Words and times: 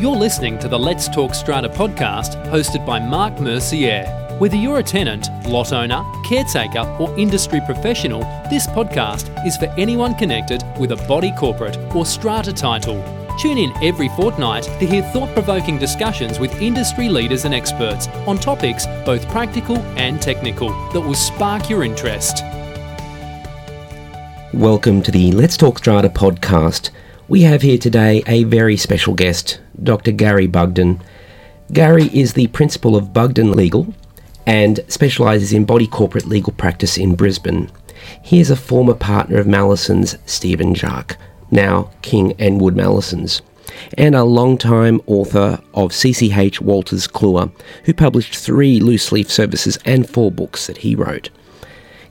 You're 0.00 0.14
listening 0.14 0.60
to 0.60 0.68
the 0.68 0.78
Let's 0.78 1.08
Talk 1.08 1.34
Strata 1.34 1.68
podcast 1.68 2.40
hosted 2.52 2.86
by 2.86 3.00
Mark 3.00 3.40
Mercier. 3.40 4.04
Whether 4.38 4.54
you're 4.54 4.78
a 4.78 4.82
tenant, 4.82 5.28
lot 5.48 5.72
owner, 5.72 6.04
caretaker, 6.24 6.82
or 7.00 7.18
industry 7.18 7.60
professional, 7.66 8.20
this 8.48 8.68
podcast 8.68 9.44
is 9.44 9.56
for 9.56 9.64
anyone 9.76 10.14
connected 10.14 10.62
with 10.78 10.92
a 10.92 10.96
body 11.08 11.32
corporate 11.32 11.76
or 11.96 12.06
strata 12.06 12.52
title. 12.52 13.02
Tune 13.40 13.58
in 13.58 13.72
every 13.82 14.08
fortnight 14.10 14.62
to 14.62 14.86
hear 14.86 15.02
thought 15.02 15.32
provoking 15.32 15.78
discussions 15.78 16.38
with 16.38 16.62
industry 16.62 17.08
leaders 17.08 17.44
and 17.44 17.52
experts 17.52 18.06
on 18.28 18.38
topics 18.38 18.86
both 19.04 19.28
practical 19.30 19.78
and 19.98 20.22
technical 20.22 20.68
that 20.92 21.00
will 21.00 21.12
spark 21.14 21.68
your 21.68 21.82
interest. 21.82 22.44
Welcome 24.54 25.02
to 25.02 25.10
the 25.10 25.32
Let's 25.32 25.56
Talk 25.56 25.78
Strata 25.78 26.10
podcast. 26.10 26.90
We 27.26 27.42
have 27.42 27.62
here 27.62 27.78
today 27.78 28.22
a 28.28 28.44
very 28.44 28.76
special 28.76 29.14
guest, 29.14 29.58
Dr. 29.82 30.12
Gary 30.12 30.46
Bugden. 30.46 31.00
Gary 31.72 32.10
is 32.12 32.32
the 32.32 32.46
principal 32.48 32.96
of 32.96 33.12
Bugden 33.12 33.52
Legal 33.52 33.92
and 34.46 34.80
specialises 34.88 35.52
in 35.52 35.64
body 35.64 35.86
corporate 35.86 36.26
legal 36.26 36.52
practice 36.54 36.96
in 36.96 37.14
Brisbane. 37.14 37.70
He 38.22 38.40
is 38.40 38.50
a 38.50 38.56
former 38.56 38.94
partner 38.94 39.38
of 39.38 39.46
Mallesons 39.46 40.16
Stephen 40.24 40.74
Jaques, 40.74 41.16
now 41.50 41.90
King 42.02 42.34
and 42.38 42.60
Wood 42.60 42.74
Mallesons, 42.74 43.42
and 43.98 44.14
a 44.14 44.24
long-time 44.24 45.02
author 45.06 45.60
of 45.74 45.90
CCH 45.90 46.60
Wolters 46.60 47.06
Kluwer, 47.06 47.52
who 47.84 47.92
published 47.92 48.34
three 48.34 48.80
loose 48.80 49.12
leaf 49.12 49.30
services 49.30 49.78
and 49.84 50.08
four 50.08 50.30
books 50.30 50.66
that 50.66 50.78
he 50.78 50.94
wrote. 50.94 51.28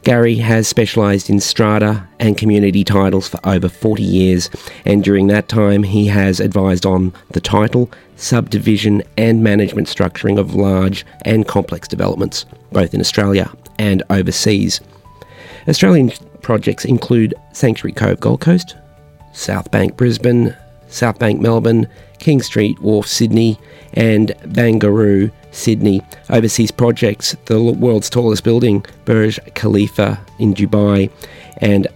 Gary 0.07 0.35
has 0.35 0.69
specialised 0.69 1.29
in 1.29 1.41
strata 1.41 2.07
and 2.17 2.37
community 2.37 2.85
titles 2.85 3.27
for 3.27 3.41
over 3.43 3.67
40 3.67 4.01
years, 4.01 4.49
and 4.85 5.03
during 5.03 5.27
that 5.27 5.49
time, 5.49 5.83
he 5.83 6.07
has 6.07 6.39
advised 6.39 6.85
on 6.85 7.11
the 7.31 7.41
title, 7.41 7.91
subdivision, 8.15 9.03
and 9.17 9.43
management 9.43 9.89
structuring 9.89 10.39
of 10.39 10.55
large 10.55 11.05
and 11.25 11.45
complex 11.45 11.89
developments, 11.89 12.45
both 12.71 12.93
in 12.93 13.01
Australia 13.01 13.51
and 13.79 14.01
overseas. 14.09 14.79
Australian 15.67 16.13
projects 16.41 16.85
include 16.85 17.33
Sanctuary 17.51 17.91
Cove 17.91 18.21
Gold 18.21 18.39
Coast, 18.39 18.77
South 19.33 19.69
Bank 19.71 19.97
Brisbane, 19.97 20.55
South 20.87 21.19
Bank 21.19 21.41
Melbourne, 21.41 21.87
King 22.19 22.41
Street 22.41 22.79
Wharf 22.81 23.07
Sydney, 23.07 23.59
and 23.93 24.29
Barangaroo 24.45 25.31
Sydney. 25.51 26.01
Overseas 26.29 26.71
projects, 26.71 27.35
the 27.45 27.61
world's 27.61 28.09
tallest 28.09 28.43
building, 28.43 28.85
Burj 29.05 29.39
Khalifa 29.55 30.19
in 30.39 30.53
Dubai, 30.53 31.09
and 31.57 31.87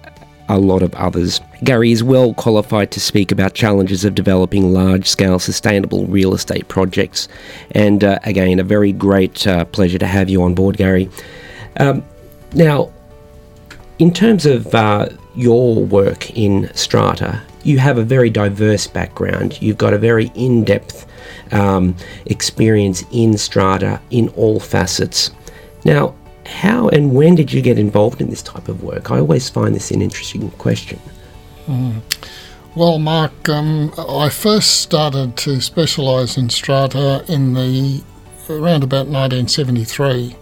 a 0.49 0.59
lot 0.59 0.83
of 0.83 0.93
others. 0.95 1.39
Gary 1.63 1.91
is 1.91 2.03
well 2.03 2.33
qualified 2.33 2.91
to 2.91 2.99
speak 2.99 3.31
about 3.31 3.53
challenges 3.53 4.03
of 4.03 4.15
developing 4.15 4.73
large 4.73 5.07
scale 5.07 5.39
sustainable 5.39 6.05
real 6.07 6.33
estate 6.33 6.67
projects. 6.67 7.29
And 7.71 8.03
uh, 8.03 8.19
again, 8.23 8.59
a 8.59 8.63
very 8.63 8.91
great 8.91 9.47
uh, 9.47 9.65
pleasure 9.65 9.99
to 9.99 10.07
have 10.07 10.29
you 10.29 10.43
on 10.43 10.53
board, 10.53 10.75
Gary. 10.77 11.09
Um, 11.77 12.03
now, 12.53 12.91
in 13.99 14.11
terms 14.11 14.45
of 14.45 14.73
uh, 14.75 15.09
your 15.35 15.75
work 15.85 16.31
in 16.31 16.69
Strata, 16.73 17.41
you 17.63 17.79
have 17.79 17.97
a 17.97 18.03
very 18.03 18.29
diverse 18.29 18.87
background. 18.87 19.61
You've 19.61 19.77
got 19.77 19.93
a 19.93 19.97
very 19.97 20.31
in 20.35 20.63
depth 20.63 21.07
um, 21.51 21.95
experience 22.25 23.03
in 23.11 23.37
strata 23.37 24.01
in 24.09 24.29
all 24.29 24.59
facets. 24.59 25.31
Now, 25.85 26.15
how 26.45 26.89
and 26.89 27.13
when 27.13 27.35
did 27.35 27.51
you 27.53 27.61
get 27.61 27.77
involved 27.77 28.21
in 28.21 28.29
this 28.29 28.41
type 28.41 28.67
of 28.67 28.83
work? 28.83 29.11
I 29.11 29.19
always 29.19 29.49
find 29.49 29.75
this 29.75 29.91
an 29.91 30.01
interesting 30.01 30.49
question. 30.51 30.99
Mm. 31.67 32.01
Well, 32.75 32.99
Mark, 32.99 33.49
um, 33.49 33.93
I 33.97 34.29
first 34.29 34.81
started 34.81 35.35
to 35.37 35.59
specialise 35.59 36.37
in 36.37 36.49
strata 36.49 37.23
in 37.27 37.53
the 37.53 38.01
around 38.49 38.83
about 38.83 39.07
1973. 39.07 40.35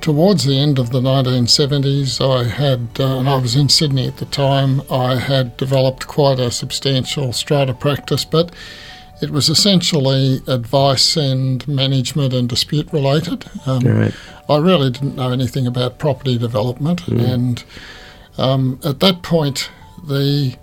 Towards 0.00 0.44
the 0.44 0.58
end 0.58 0.78
of 0.78 0.90
the 0.90 1.00
1970s, 1.00 2.20
I 2.20 2.44
had, 2.44 2.88
uh, 2.98 3.18
and 3.18 3.28
I 3.28 3.36
was 3.36 3.56
in 3.56 3.68
Sydney 3.68 4.06
at 4.06 4.18
the 4.18 4.26
time, 4.26 4.82
I 4.90 5.16
had 5.16 5.56
developed 5.56 6.06
quite 6.06 6.38
a 6.38 6.50
substantial 6.50 7.32
strata 7.32 7.74
practice, 7.74 8.24
but 8.24 8.54
it 9.20 9.30
was 9.30 9.48
essentially 9.48 10.40
advice 10.46 11.16
and 11.16 11.66
management 11.66 12.32
and 12.32 12.48
dispute 12.48 12.92
related. 12.92 13.44
Um, 13.66 13.80
right. 13.80 14.14
I 14.48 14.58
really 14.58 14.90
didn't 14.90 15.16
know 15.16 15.32
anything 15.32 15.66
about 15.66 15.98
property 15.98 16.38
development, 16.38 17.02
mm. 17.02 17.20
and 17.20 17.64
um, 18.38 18.80
at 18.84 19.00
that 19.00 19.22
point, 19.22 19.68
the 20.06 20.56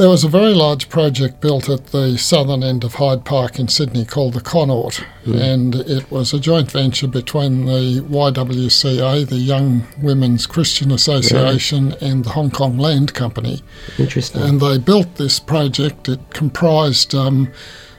there 0.00 0.08
was 0.08 0.24
a 0.24 0.28
very 0.28 0.54
large 0.54 0.88
project 0.88 1.42
built 1.42 1.68
at 1.68 1.88
the 1.88 2.16
southern 2.16 2.62
end 2.62 2.84
of 2.84 2.94
Hyde 2.94 3.22
Park 3.26 3.58
in 3.58 3.68
Sydney 3.68 4.06
called 4.06 4.32
the 4.32 4.40
Connaught, 4.40 5.04
mm. 5.26 5.38
and 5.38 5.74
it 5.74 6.10
was 6.10 6.32
a 6.32 6.40
joint 6.40 6.70
venture 6.72 7.06
between 7.06 7.66
the 7.66 8.00
YWCA, 8.08 9.28
the 9.28 9.36
Young 9.36 9.86
Women's 10.00 10.46
Christian 10.46 10.90
Association, 10.90 11.90
yeah. 11.90 11.96
and 12.08 12.24
the 12.24 12.30
Hong 12.30 12.50
Kong 12.50 12.78
Land 12.78 13.12
Company. 13.12 13.62
Interesting. 13.98 14.40
And 14.40 14.58
they 14.58 14.78
built 14.78 15.16
this 15.16 15.38
project. 15.38 16.08
It 16.08 16.20
comprised 16.30 17.14
um, 17.14 17.52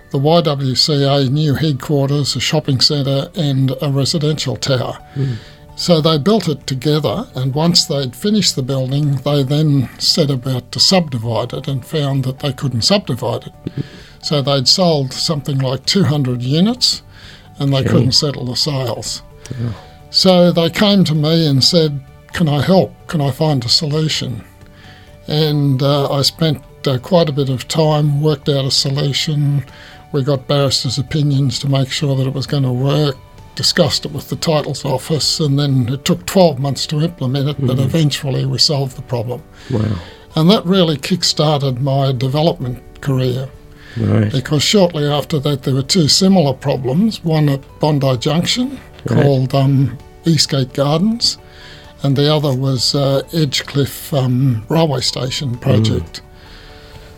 the 0.10 0.18
YWCA 0.18 1.30
new 1.30 1.54
headquarters, 1.54 2.36
a 2.36 2.40
shopping 2.40 2.80
centre, 2.80 3.30
and 3.36 3.76
a 3.80 3.92
residential 3.92 4.56
tower. 4.56 4.98
Mm. 5.14 5.36
So 5.76 6.02
they 6.02 6.18
built 6.18 6.48
it 6.48 6.68
together, 6.68 7.28
and 7.34 7.56
once 7.56 7.86
they'd 7.86 8.16
finished 8.16 8.56
the 8.56 8.62
building, 8.62 9.16
they 9.18 9.44
then 9.44 9.90
set 10.00 10.30
about 10.30 10.72
to 10.74 10.80
subdivide 10.80 11.54
it 11.54 11.68
and 11.68 11.86
found 11.86 12.24
that 12.26 12.40
they 12.40 12.54
couldn't 12.54 12.82
subdivide 12.82 13.48
it. 13.48 13.54
So 14.22 14.42
they'd 14.42 14.68
sold 14.68 15.14
something 15.14 15.58
like 15.58 15.86
200 15.86 16.42
units 16.42 17.02
and 17.58 17.74
they 17.74 17.84
couldn't 17.84 18.12
settle 18.14 18.46
the 18.46 18.56
sales. 18.56 19.24
Yeah. 19.60 19.74
So 20.10 20.52
they 20.52 20.70
came 20.70 21.04
to 21.06 21.16
me 21.16 21.48
and 21.48 21.64
said, 21.64 22.04
Can 22.34 22.48
I 22.48 22.62
help? 22.62 22.94
Can 23.08 23.22
I 23.22 23.32
find 23.32 23.64
a 23.64 23.70
solution? 23.70 24.44
And 25.28 25.82
uh, 25.82 26.12
I 26.12 26.22
spent 26.22 26.64
uh, 26.88 26.98
quite 27.00 27.30
a 27.30 27.34
bit 27.34 27.50
of 27.50 27.68
time, 27.68 28.22
worked 28.22 28.50
out 28.50 28.66
a 28.66 28.72
solution. 28.72 29.64
We 30.12 30.24
got 30.24 30.48
barristers' 30.48 30.98
opinions 30.98 31.60
to 31.60 31.70
make 31.70 31.90
sure 31.90 32.16
that 32.16 32.28
it 32.28 32.34
was 32.34 32.48
going 32.48 32.64
to 32.64 32.72
work 32.72 33.16
discussed 33.62 34.06
it 34.06 34.12
with 34.12 34.28
the 34.30 34.36
titles 34.36 34.84
office, 34.84 35.40
and 35.40 35.60
then 35.60 35.88
it 35.88 36.04
took 36.04 36.26
12 36.26 36.58
months 36.58 36.88
to 36.88 37.00
implement 37.00 37.48
it, 37.48 37.58
mm. 37.58 37.68
but 37.68 37.78
eventually 37.78 38.44
we 38.44 38.58
solved 38.58 38.98
the 38.98 39.04
problem. 39.04 39.44
Wow. 39.70 40.00
And 40.36 40.50
that 40.50 40.66
really 40.66 40.98
kick 40.98 41.24
started 41.24 41.80
my 41.80 42.12
development 42.12 42.80
career. 43.02 43.50
Right. 43.98 44.32
Because 44.32 44.64
shortly 44.64 45.06
after 45.06 45.38
that, 45.40 45.62
there 45.62 45.76
were 45.76 45.84
two 45.84 46.08
similar 46.08 46.54
problems 46.54 47.24
one 47.24 47.50
at 47.50 47.62
Bondi 47.80 48.18
Junction 48.18 48.80
right. 49.06 49.22
called 49.22 49.54
um, 49.54 49.96
Eastgate 50.26 50.74
Gardens, 50.74 51.38
and 52.02 52.16
the 52.16 52.34
other 52.34 52.56
was 52.56 52.96
uh, 52.96 53.22
Edgecliff 53.32 53.96
um, 54.18 54.66
Railway 54.70 55.02
Station 55.02 55.56
project. 55.60 56.22
Mm. 56.22 56.26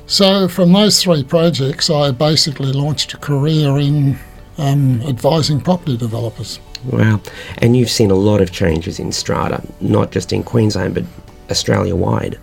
So, 0.07 0.47
from 0.49 0.73
those 0.73 1.01
three 1.01 1.23
projects, 1.23 1.89
I 1.89 2.11
basically 2.11 2.73
launched 2.73 3.13
a 3.13 3.17
career 3.17 3.77
in 3.77 4.19
um, 4.57 5.01
advising 5.01 5.61
property 5.61 5.97
developers. 5.97 6.59
Wow. 6.91 7.21
And 7.59 7.77
you've 7.77 7.89
seen 7.89 8.11
a 8.11 8.15
lot 8.15 8.41
of 8.41 8.51
changes 8.51 8.99
in 8.99 9.11
strata, 9.11 9.63
not 9.79 10.11
just 10.11 10.33
in 10.33 10.43
Queensland, 10.43 10.93
but 10.93 11.03
Australia 11.49 11.95
wide. 11.95 12.37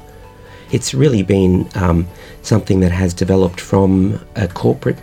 It's 0.73 0.95
really 0.95 1.23
been 1.23 1.69
um, 1.75 2.07
something 2.43 2.81
that 2.81 2.93
has 2.93 3.13
developed 3.13 3.61
from 3.61 4.21
a 4.37 4.49
corporate 4.49 4.99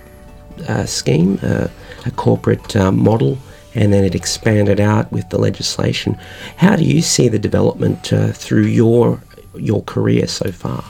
uh, 0.68 0.86
scheme, 0.86 1.40
uh, 1.44 1.68
a 2.06 2.12
corporate 2.12 2.76
uh, 2.76 2.92
model, 2.92 3.38
and 3.76 3.94
then 3.94 4.04
it 4.04 4.16
expanded 4.16 4.80
out 4.80 5.12
with 5.12 5.30
the 5.30 5.38
legislation. 5.38 6.18
How 6.56 6.76
do 6.76 6.84
you 6.84 7.02
see 7.02 7.28
the 7.28 7.40
development 7.40 8.12
uh, 8.14 8.32
through 8.32 8.66
your 8.66 9.22
your 9.56 9.84
career 9.84 10.28
so 10.28 10.52
far? 10.52 10.84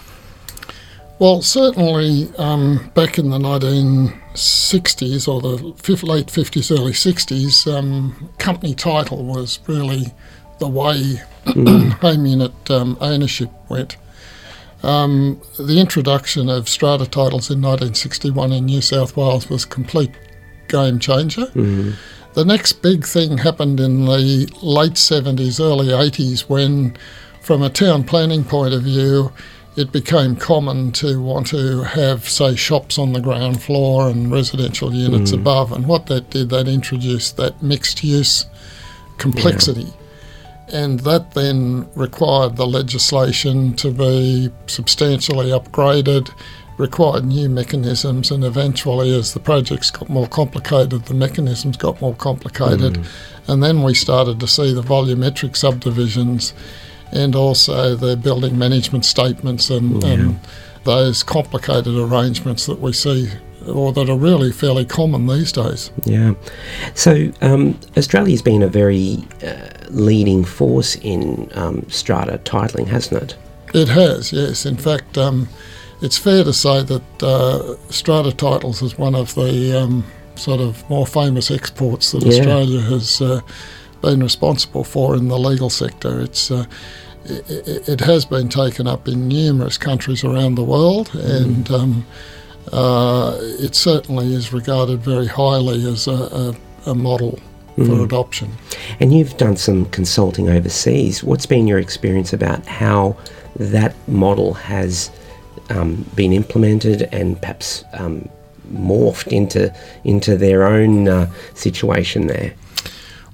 Well, 1.20 1.42
certainly 1.42 2.32
um, 2.38 2.92
back 2.94 3.18
in 3.18 3.32
the 3.32 3.40
1960s 3.40 5.28
or 5.28 5.42
the 5.42 5.58
late 6.06 6.28
50s, 6.28 6.72
early 6.72 6.92
60s, 6.92 7.74
um, 7.74 8.30
company 8.38 8.76
title 8.76 9.24
was 9.24 9.60
really 9.66 10.14
the 10.60 10.68
way 10.68 11.20
mm. 11.46 11.92
home 12.02 12.26
unit 12.28 12.70
um, 12.70 12.98
ownership 13.02 13.50
went. 13.68 13.98
Um, 14.84 15.42
the 15.58 15.80
introduction 15.80 16.50
of 16.50 16.70
strata 16.70 17.06
titles 17.06 17.50
in 17.50 17.62
1961 17.62 18.52
in 18.52 18.66
New 18.66 18.82
South 18.82 19.18
Wales 19.18 19.50
was 19.50 19.64
a 19.64 19.68
complete 19.68 20.12
game 20.68 21.00
changer. 21.00 21.48
Mm. 21.48 21.96
The 22.36 22.46
next 22.46 22.84
big 22.84 23.08
thing 23.08 23.40
happened 23.40 23.80
in 23.80 24.06
the 24.06 24.48
late 24.62 24.94
70s, 24.94 25.60
early 25.60 25.88
80s 25.88 26.42
when, 26.42 26.96
from 27.42 27.64
a 27.64 27.72
town 27.72 28.04
planning 28.04 28.44
point 28.44 28.76
of 28.76 28.84
view, 28.84 29.32
it 29.78 29.92
became 29.92 30.36
common 30.36 30.92
to 30.92 31.22
want 31.22 31.46
to 31.48 31.84
have, 31.84 32.28
say, 32.28 32.56
shops 32.56 32.98
on 32.98 33.14
the 33.14 33.22
ground 33.22 33.62
floor 33.62 34.10
and 34.10 34.32
residential 34.32 34.92
units 34.92 35.32
mm. 35.32 35.36
above. 35.36 35.72
And 35.72 35.86
what 35.88 36.08
that 36.08 36.32
did, 36.32 36.50
that 36.50 36.68
introduced 36.68 37.38
that 37.38 37.62
mixed 37.62 38.04
use 38.04 38.48
complexity. 39.20 39.84
Yeah. 39.84 40.80
And 40.80 41.00
that 41.02 41.32
then 41.32 41.88
required 41.96 42.56
the 42.56 42.66
legislation 42.66 43.76
to 43.76 43.92
be 43.92 44.50
substantially 44.66 45.52
upgraded, 45.52 46.32
required 46.80 47.26
new 47.26 47.48
mechanisms, 47.48 48.32
and 48.32 48.44
eventually, 48.44 49.16
as 49.16 49.36
the 49.36 49.40
projects 49.40 49.92
got 49.92 50.10
more 50.10 50.28
complicated, 50.28 51.06
the 51.06 51.14
mechanisms 51.14 51.78
got 51.78 52.02
more 52.02 52.16
complicated, 52.16 52.96
Mm. 52.96 53.06
and 53.48 53.64
then 53.64 53.84
we 53.84 53.94
started 53.94 54.40
to 54.40 54.48
see 54.48 54.74
the 54.74 54.84
volumetric 54.84 55.56
subdivisions 55.56 56.54
and 57.12 57.36
also 57.36 57.96
the 57.96 58.18
building 58.18 58.58
management 58.58 59.06
statements 59.06 59.70
and, 59.70 60.04
and 60.04 60.40
those 60.84 61.24
complicated 61.24 61.96
arrangements 61.96 62.66
that 62.66 62.80
we 62.80 62.94
see 62.94 63.30
or 63.68 63.92
that 63.92 64.10
are 64.10 64.18
really 64.18 64.52
fairly 64.52 64.86
common 64.86 65.28
these 65.28 65.52
days. 65.52 65.92
Yeah. 66.06 66.34
So 66.96 67.32
um, 67.42 67.78
Australia's 67.98 68.42
been 68.42 68.64
a 68.64 68.68
very 68.68 69.26
uh, 69.44 69.70
leading 69.90 70.46
force 70.46 70.96
in 70.96 71.50
um, 71.54 71.86
strata 71.90 72.40
titling, 72.44 72.88
hasn't 72.88 73.24
it? 73.24 73.36
It 73.74 73.90
has, 73.90 74.32
yes. 74.32 74.66
In 74.66 74.78
fact, 74.78 75.18
um, 75.18 75.50
it's 76.02 76.18
fair 76.18 76.44
to 76.44 76.54
say 76.54 76.84
that 76.84 77.24
uh, 77.24 77.76
strata 77.92 78.32
titles 78.32 78.82
is 78.82 78.98
one 78.98 79.16
of 79.16 79.36
the 79.36 79.78
um, 79.78 80.06
sort 80.36 80.62
of 80.62 80.88
more 80.90 81.06
famous 81.06 81.52
exports 81.52 82.12
that 82.12 82.24
Yeah. 82.24 82.40
Australia 82.40 82.82
has 82.82 83.22
uh, 83.22 83.42
been 84.02 84.22
responsible 84.22 84.84
for 84.84 85.16
in 85.16 85.28
the 85.28 85.40
legal 85.40 85.70
sector. 85.70 86.20
It's 86.22 86.52
uh, 86.52 86.66
it, 87.26 87.90
it 87.90 88.00
has 88.02 88.26
been 88.26 88.50
taken 88.50 88.88
up 88.88 89.08
in 89.08 89.28
numerous 89.28 89.78
countries 89.78 90.24
around 90.24 90.56
the 90.56 90.64
world, 90.64 91.14
and 91.14 91.70
um, 91.72 92.06
uh, 92.72 93.38
it 93.60 93.76
certainly 93.76 94.34
is 94.34 94.54
regarded 94.54 95.00
very 95.00 95.28
highly 95.28 95.86
as 95.90 96.08
a, 96.08 96.56
a, 96.86 96.92
a 96.92 96.96
model 96.96 97.40
for 97.86 98.04
adoption. 98.04 98.52
And 99.00 99.14
you've 99.14 99.38
done 99.38 99.56
some 99.56 99.86
consulting 99.88 100.50
overseas. 100.50 101.24
What's 101.24 101.46
been 101.46 101.68
your 101.68 101.78
experience 101.78 102.34
about 102.34 102.66
how 102.66 103.16
that 103.58 103.94
model 104.08 104.56
has 104.56 105.12
um, 105.70 106.04
been 106.16 106.34
implemented 106.34 107.04
and 107.12 107.40
perhaps 107.40 107.84
um, 107.94 108.28
morphed 108.74 109.28
into 109.28 109.74
into 110.04 110.38
their 110.38 110.66
own 110.66 111.08
uh, 111.08 111.32
situation 111.54 112.28
there? 112.28 112.54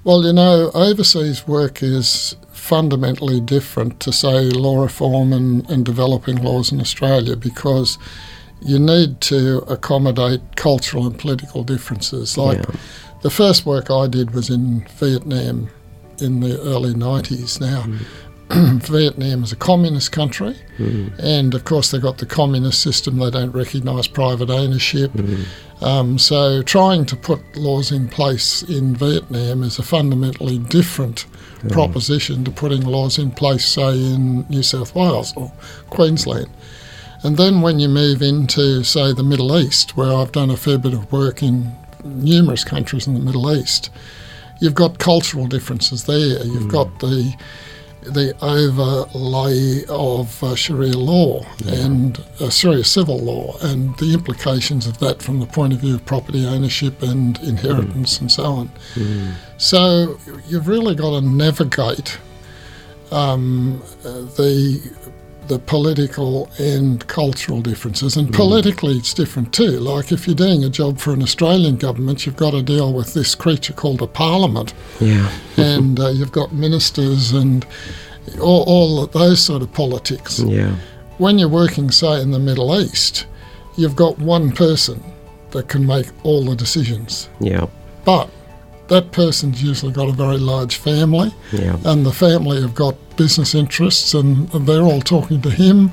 Well, 0.04 0.22
you 0.24 0.32
know, 0.34 0.70
overseas 0.74 1.46
work 1.48 1.82
is 1.82 2.36
fundamentally 2.52 3.40
different 3.40 4.00
to, 4.00 4.12
say, 4.12 4.50
law 4.50 4.82
reform 4.82 5.32
and, 5.32 5.68
and 5.70 5.84
developing 5.84 6.42
laws 6.42 6.70
in 6.72 6.80
Australia 6.80 7.36
because 7.36 7.98
you 8.60 8.78
need 8.78 9.20
to 9.22 9.58
accommodate 9.68 10.40
cultural 10.56 11.06
and 11.06 11.18
political 11.18 11.64
differences. 11.64 12.36
Like 12.36 12.58
Yeah. 12.58 12.74
the 13.22 13.30
first 13.30 13.66
work 13.66 13.90
I 13.90 14.06
did 14.06 14.32
was 14.32 14.50
in 14.50 14.86
Vietnam 14.98 15.68
in 16.20 16.40
the 16.40 16.60
early 16.60 16.94
90s. 16.94 17.60
Now, 17.60 17.82
hmm. 17.82 17.98
Vietnam 18.50 19.42
is 19.42 19.52
a 19.52 19.56
communist 19.56 20.12
country, 20.12 20.54
hmm. 20.76 21.08
and 21.18 21.54
of 21.54 21.64
course, 21.64 21.90
they've 21.90 22.02
got 22.02 22.18
the 22.18 22.26
communist 22.26 22.82
system, 22.82 23.18
they 23.18 23.30
don't 23.30 23.52
recognise 23.52 24.06
private 24.06 24.50
ownership. 24.50 25.10
Hmm. 25.12 25.42
Um, 25.82 26.18
so, 26.18 26.62
trying 26.62 27.06
to 27.06 27.16
put 27.16 27.40
laws 27.56 27.90
in 27.90 28.08
place 28.08 28.62
in 28.62 28.94
Vietnam 28.96 29.62
is 29.62 29.78
a 29.78 29.82
fundamentally 29.82 30.58
different 30.58 31.20
hmm. 31.20 31.68
proposition 31.68 32.44
to 32.44 32.50
putting 32.50 32.82
laws 32.82 33.18
in 33.18 33.30
place, 33.30 33.66
say, 33.66 33.92
in 33.92 34.46
New 34.48 34.62
South 34.62 34.94
Wales 34.94 35.32
or 35.36 35.50
Queensland. 35.90 36.50
And 37.22 37.38
then 37.38 37.62
when 37.62 37.78
you 37.78 37.88
move 37.88 38.20
into, 38.20 38.84
say, 38.84 39.14
the 39.14 39.22
Middle 39.22 39.58
East, 39.58 39.96
where 39.96 40.12
I've 40.12 40.32
done 40.32 40.50
a 40.50 40.58
fair 40.58 40.76
bit 40.76 40.92
of 40.92 41.10
work 41.10 41.42
in 41.42 41.74
numerous 42.04 42.64
countries 42.64 43.06
in 43.06 43.14
the 43.14 43.20
Middle 43.20 43.50
East, 43.50 43.88
you've 44.60 44.74
got 44.74 44.98
cultural 44.98 45.46
differences 45.46 46.04
there. 46.04 46.44
You've 46.44 46.68
got 46.68 47.00
the 47.00 47.34
the 48.04 48.34
overlay 48.42 49.84
of 49.88 50.42
uh, 50.42 50.54
Sharia 50.54 50.96
law 50.96 51.44
and 51.66 52.22
uh, 52.40 52.50
Sharia 52.50 52.84
civil 52.84 53.18
law 53.18 53.56
and 53.62 53.96
the 53.98 54.12
implications 54.14 54.86
of 54.86 54.98
that 54.98 55.22
from 55.22 55.40
the 55.40 55.46
point 55.46 55.72
of 55.72 55.80
view 55.80 55.94
of 55.94 56.04
property 56.04 56.46
ownership 56.46 57.02
and 57.02 57.38
inheritance 57.40 58.20
and 58.20 58.30
so 58.30 58.44
on. 58.44 58.70
So 59.56 60.18
you've 60.48 60.68
really 60.68 60.94
got 60.94 61.18
to 61.18 61.26
navigate 61.26 62.18
um, 63.10 63.82
uh, 64.04 64.22
the 64.36 64.80
the 65.48 65.58
political 65.58 66.48
and 66.58 67.06
cultural 67.06 67.60
differences. 67.60 68.16
And 68.16 68.32
politically, 68.32 68.96
it's 68.96 69.14
different 69.14 69.52
too. 69.52 69.78
Like 69.80 70.12
if 70.12 70.26
you're 70.26 70.34
doing 70.36 70.64
a 70.64 70.68
job 70.68 70.98
for 70.98 71.12
an 71.12 71.22
Australian 71.22 71.76
government, 71.76 72.24
you've 72.26 72.36
got 72.36 72.52
to 72.52 72.62
deal 72.62 72.92
with 72.92 73.14
this 73.14 73.34
creature 73.34 73.72
called 73.72 74.02
a 74.02 74.06
parliament, 74.06 74.74
Yeah. 75.00 75.30
and 75.56 75.98
uh, 76.00 76.08
you've 76.08 76.32
got 76.32 76.52
ministers 76.52 77.32
and 77.32 77.66
all, 78.40 78.64
all 78.66 79.06
those 79.06 79.40
sort 79.40 79.62
of 79.62 79.72
politics. 79.72 80.38
Yeah. 80.40 80.76
When 81.18 81.38
you're 81.38 81.48
working, 81.48 81.90
say, 81.90 82.20
in 82.20 82.30
the 82.30 82.38
Middle 82.38 82.80
East, 82.80 83.26
you've 83.76 83.96
got 83.96 84.18
one 84.18 84.50
person 84.52 85.02
that 85.50 85.68
can 85.68 85.86
make 85.86 86.06
all 86.24 86.44
the 86.44 86.56
decisions. 86.56 87.28
Yeah. 87.40 87.66
But 88.04 88.28
that 88.88 89.12
person's 89.12 89.62
usually 89.62 89.92
got 89.92 90.08
a 90.08 90.12
very 90.12 90.38
large 90.38 90.76
family, 90.76 91.32
Yeah. 91.52 91.76
and 91.84 92.04
the 92.04 92.12
family 92.12 92.60
have 92.60 92.74
got 92.74 92.94
business 93.16 93.54
interests, 93.54 94.14
and, 94.14 94.52
and 94.54 94.66
they're 94.66 94.82
all 94.82 95.00
talking 95.00 95.40
to 95.42 95.50
him. 95.50 95.90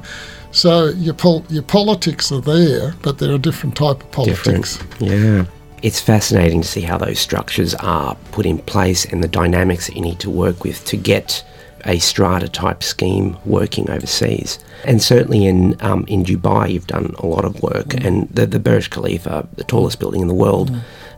So 0.51 0.89
your 0.89 1.13
pol- 1.13 1.45
your 1.49 1.63
politics 1.63 2.31
are 2.31 2.41
there, 2.41 2.93
but 3.01 3.17
they're 3.19 3.33
a 3.35 3.37
different 3.39 3.75
type 3.75 4.03
of 4.03 4.11
politics. 4.11 4.77
Different. 4.77 5.01
Yeah. 5.01 5.45
It's 5.81 5.99
fascinating 6.01 6.61
to 6.61 6.67
see 6.67 6.81
how 6.81 6.97
those 6.97 7.19
structures 7.19 7.73
are 7.75 8.15
put 8.31 8.45
in 8.45 8.57
place 8.59 9.05
and 9.05 9.23
the 9.23 9.27
dynamics 9.27 9.87
that 9.87 9.95
you 9.95 10.01
need 10.01 10.19
to 10.19 10.29
work 10.29 10.63
with 10.63 10.83
to 10.85 10.97
get 10.97 11.43
a 11.85 11.97
strata 11.97 12.47
type 12.47 12.83
scheme 12.83 13.35
working 13.45 13.89
overseas. 13.89 14.59
And 14.85 15.01
certainly 15.01 15.45
in 15.47 15.75
um, 15.81 16.05
in 16.07 16.23
Dubai, 16.23 16.71
you've 16.71 16.87
done 16.87 17.15
a 17.19 17.25
lot 17.25 17.45
of 17.45 17.63
work, 17.63 17.93
and 18.05 18.27
the, 18.29 18.45
the 18.45 18.59
Burj 18.59 18.89
Khalifa, 18.89 19.47
the 19.55 19.63
tallest 19.63 19.99
building 19.99 20.21
in 20.21 20.27
the 20.27 20.33
world, 20.35 20.69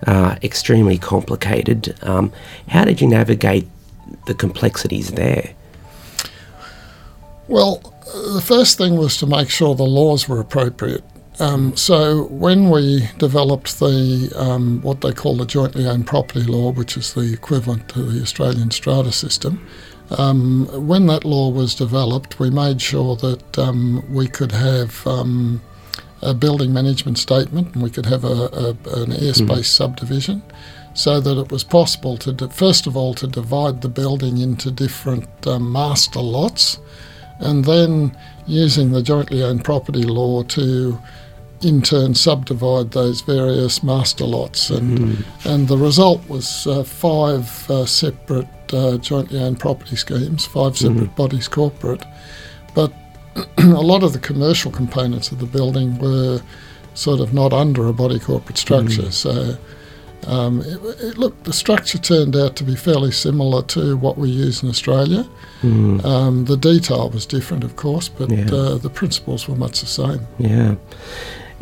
uh, 0.08 0.36
extremely 0.44 0.98
complicated. 0.98 1.96
Um, 2.02 2.32
how 2.68 2.86
did 2.86 3.02
you 3.02 3.08
navigate 3.08 3.68
the 4.28 4.34
complexities 4.34 5.12
there? 5.12 5.54
Well, 7.48 7.94
the 8.34 8.42
first 8.42 8.78
thing 8.78 8.96
was 8.98 9.18
to 9.18 9.26
make 9.28 9.50
sure 9.50 9.76
the 9.76 9.84
laws 9.84 10.28
were 10.30 10.40
appropriate. 10.40 11.04
Um, 11.40 11.76
so 11.76 12.26
when 12.26 12.70
we 12.70 13.10
developed 13.18 13.80
the 13.80 14.32
um, 14.36 14.82
what 14.82 15.02
they 15.02 15.12
call 15.12 15.36
the 15.36 15.46
jointly 15.46 15.88
owned 15.88 16.06
property 16.06 16.44
law, 16.44 16.72
which 16.72 16.96
is 16.96 17.14
the 17.14 17.34
equivalent 17.34 17.90
to 17.90 18.04
the 18.04 18.22
Australian 18.22 18.70
strata 18.70 19.12
system, 19.12 19.68
um, 20.12 20.68
when 20.88 21.08
that 21.08 21.26
law 21.26 21.50
was 21.50 21.74
developed, 21.74 22.40
we 22.40 22.50
made 22.50 22.82
sure 22.82 23.16
that 23.18 23.58
um, 23.58 24.04
we 24.14 24.28
could 24.28 24.52
have 24.52 25.06
um, 25.08 25.62
a 26.24 26.34
building 26.34 26.74
management 26.74 27.18
statement 27.18 27.74
and 27.74 27.84
we 27.84 27.90
could 27.90 28.06
have 28.06 28.24
a, 28.24 28.28
a, 28.28 28.70
an 29.02 29.12
airspace 29.12 29.66
subdivision 29.66 30.42
so 30.94 31.20
that 31.20 31.38
it 31.40 31.52
was 31.52 31.64
possible 31.64 32.18
to, 32.18 32.32
di- 32.32 32.48
first 32.50 32.86
of 32.86 32.96
all, 32.96 33.14
to 33.16 33.28
divide 33.28 33.82
the 33.82 33.90
building 33.90 34.38
into 34.38 34.70
different 34.72 35.28
um, 35.48 35.72
master 35.72 36.20
lots 36.22 36.80
and 37.40 37.66
then 37.66 38.16
using 38.46 38.92
the 38.92 39.02
jointly 39.02 39.44
owned 39.44 39.64
property 39.64 40.04
law 40.04 40.44
to 40.44 41.00
in 41.62 41.82
turn 41.82 42.14
subdivide 42.14 42.92
those 42.92 43.22
various 43.22 43.82
master 43.84 44.26
lots 44.26 44.70
and 44.70 45.26
and 45.46 45.68
the 45.70 45.78
result 45.78 46.28
was 46.28 46.68
uh, 46.68 46.84
five 46.84 47.70
uh, 47.70 47.86
separate 47.86 48.48
uh, 48.74 48.98
jointly 48.98 49.40
owned 49.40 49.60
property 49.60 49.96
schemes 49.96 50.46
five 50.46 50.78
separate 50.78 51.16
bodies 51.16 51.48
corporate. 51.48 52.04
But 52.76 52.92
a 53.58 53.82
lot 53.82 54.04
of 54.04 54.14
the 54.14 54.20
commercial 54.20 54.72
components 54.72 55.32
of 55.32 55.40
the 55.40 55.46
building 55.46 55.98
were 56.00 56.42
sort 56.94 57.20
of 57.20 57.34
not 57.34 57.54
under 57.54 57.88
a 57.88 57.94
body 57.94 58.20
corporate 58.20 58.58
structure 58.58 59.12
so 59.12 59.58
um, 60.28 60.62
it, 60.62 60.80
it, 61.02 61.18
look, 61.18 61.44
the 61.44 61.54
structure 61.54 61.98
turned 61.98 62.36
out 62.36 62.56
to 62.56 62.64
be 62.64 62.76
fairly 62.76 63.12
similar 63.12 63.62
to 63.64 63.98
what 63.98 64.18
we 64.18 64.30
use 64.30 64.64
in 64.64 64.70
Australia. 64.70 65.28
Um, 65.64 66.46
the 66.46 66.58
detail 66.58 67.10
was 67.10 67.26
different, 67.26 67.64
of 67.64 67.76
course, 67.78 68.10
but 68.10 68.30
Yeah. 68.30 68.46
uh, 68.54 68.78
the 68.78 68.90
principles 68.90 69.48
were 69.48 69.56
much 69.56 69.80
the 69.80 69.86
same. 69.86 70.28
Yeah, 70.38 70.76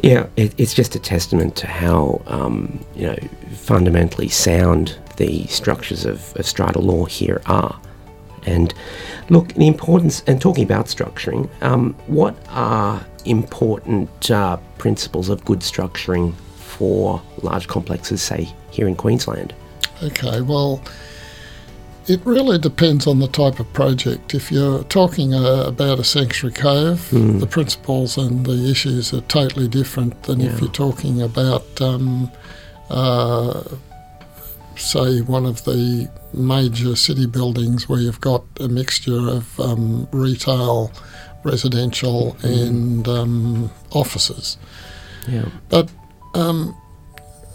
yeah. 0.04 0.26
It, 0.36 0.54
it's 0.58 0.74
just 0.74 0.96
a 0.96 1.00
testament 1.00 1.56
to 1.58 1.68
how 1.68 2.22
um, 2.26 2.84
you 2.96 3.08
know 3.08 3.18
fundamentally 3.54 4.28
sound 4.30 4.96
the 5.18 5.46
structures 5.48 6.04
of, 6.06 6.36
of 6.36 6.48
strata 6.48 6.80
law 6.80 7.06
here 7.06 7.42
are. 7.46 7.80
And 8.46 8.74
look, 9.30 9.54
the 9.54 9.68
importance 9.68 10.24
and 10.28 10.42
talking 10.42 10.64
about 10.64 10.88
structuring, 10.88 11.50
um, 11.62 11.94
what 12.08 12.36
are 12.50 13.06
important 13.26 14.32
uh, 14.32 14.58
principles 14.78 15.30
of 15.30 15.44
good 15.46 15.60
structuring 15.60 16.34
for 16.56 17.22
large 17.44 17.68
complexes, 17.68 18.22
say 18.22 18.52
here 18.72 18.88
in 18.88 18.96
Queensland? 18.96 19.54
Okay, 20.04 20.42
well, 20.42 20.82
it 22.08 22.20
really 22.26 22.58
depends 22.58 23.06
on 23.06 23.20
the 23.20 23.28
type 23.28 23.60
of 23.60 23.72
project. 23.74 24.34
If 24.34 24.52
you're 24.52 24.84
talking 24.86 25.34
uh, 25.36 25.66
about 25.68 26.00
a 26.00 26.04
sanctuary 26.04 26.54
cove, 26.54 27.10
the 27.12 27.46
principles 27.46 28.18
and 28.18 28.46
the 28.46 28.70
issues 28.70 29.14
are 29.14 29.22
totally 29.22 29.68
different 29.68 30.24
than 30.24 30.42
if 30.42 30.60
you're 30.60 30.72
talking 30.72 31.22
about, 31.22 31.80
um, 31.80 32.32
uh, 32.90 33.64
say, 34.82 35.22
one 35.22 35.46
of 35.46 35.64
the 35.66 36.10
major 36.34 36.96
city 36.96 37.26
buildings 37.26 37.88
where 37.88 38.00
you've 38.00 38.22
got 38.22 38.44
a 38.60 38.68
mixture 38.68 39.30
of 39.30 39.60
um, 39.60 40.08
retail, 40.12 40.92
residential 41.44 42.36
and 42.44 43.08
um, 43.08 43.72
offices. 43.92 44.58
Yeah. 45.28 45.46
But 45.70 45.92
um, 46.34 46.76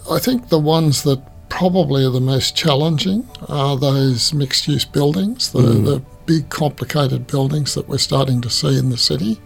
I 0.09 0.19
think 0.19 0.49
the 0.49 0.59
ones 0.59 1.03
that 1.03 1.21
probably 1.49 2.05
are 2.05 2.09
the 2.09 2.21
most 2.21 2.55
challenging 2.55 3.27
are 3.47 3.77
those 3.77 4.33
mixed 4.33 4.67
use 4.67 4.85
buildings, 4.85 5.51
the, 5.51 5.61
the 5.61 6.01
big 6.25 6.49
complicated 6.49 7.25
buildings 7.27 7.73
that 7.73 7.87
we're 7.87 7.97
starting 7.97 8.41
to 8.41 8.49
see 8.49 8.77
in 8.77 8.89
the 8.89 8.97
city. 8.97 9.39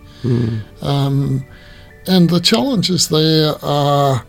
Um, 0.82 1.46
and 2.08 2.30
the 2.30 2.40
challenges 2.40 3.10
there 3.10 3.54
are 3.64 4.26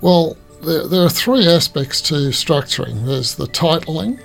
well, 0.00 0.36
there, 0.62 0.86
there 0.86 1.02
are 1.02 1.10
three 1.10 1.46
aspects 1.46 2.00
to 2.02 2.14
structuring 2.30 3.06
there's 3.06 3.34
the 3.34 3.46
titling, 3.46 4.20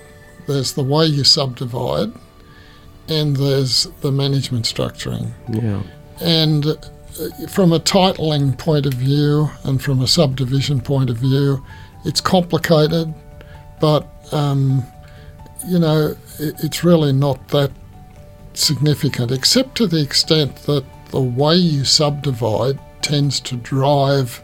there's 0.48 0.74
the 0.74 0.84
way 0.84 1.06
you 1.06 1.24
subdivide, 1.24 2.14
and 3.08 3.36
there's 3.36 3.86
the 4.02 4.12
management 4.12 4.66
structuring. 4.66 5.32
Yeah. 5.50 5.82
And 6.22 6.66
uh, 6.66 6.76
from 7.50 7.74
a 7.74 7.80
titling 7.80 8.58
point 8.58 8.86
of 8.86 8.94
view 8.94 9.50
and 9.64 9.82
from 9.82 10.02
a 10.02 10.08
subdivision 10.08 10.82
point 10.82 11.10
of 11.10 11.18
view, 11.18 11.64
it's 12.04 12.22
complicated, 12.22 13.14
but 13.80 14.08
um, 14.32 14.84
you 15.68 15.80
know, 15.80 16.16
it, 16.40 16.64
it's 16.64 16.84
really 16.84 17.14
not 17.14 17.48
that 17.50 17.72
significant, 18.54 19.32
except 19.32 19.76
to 19.78 19.88
the 19.88 20.02
extent 20.02 20.56
that 20.64 20.86
the 21.10 21.22
way 21.22 21.56
you 21.56 21.84
subdivide 21.84 22.80
tends 23.02 23.40
to 23.40 23.56
drive 23.58 24.42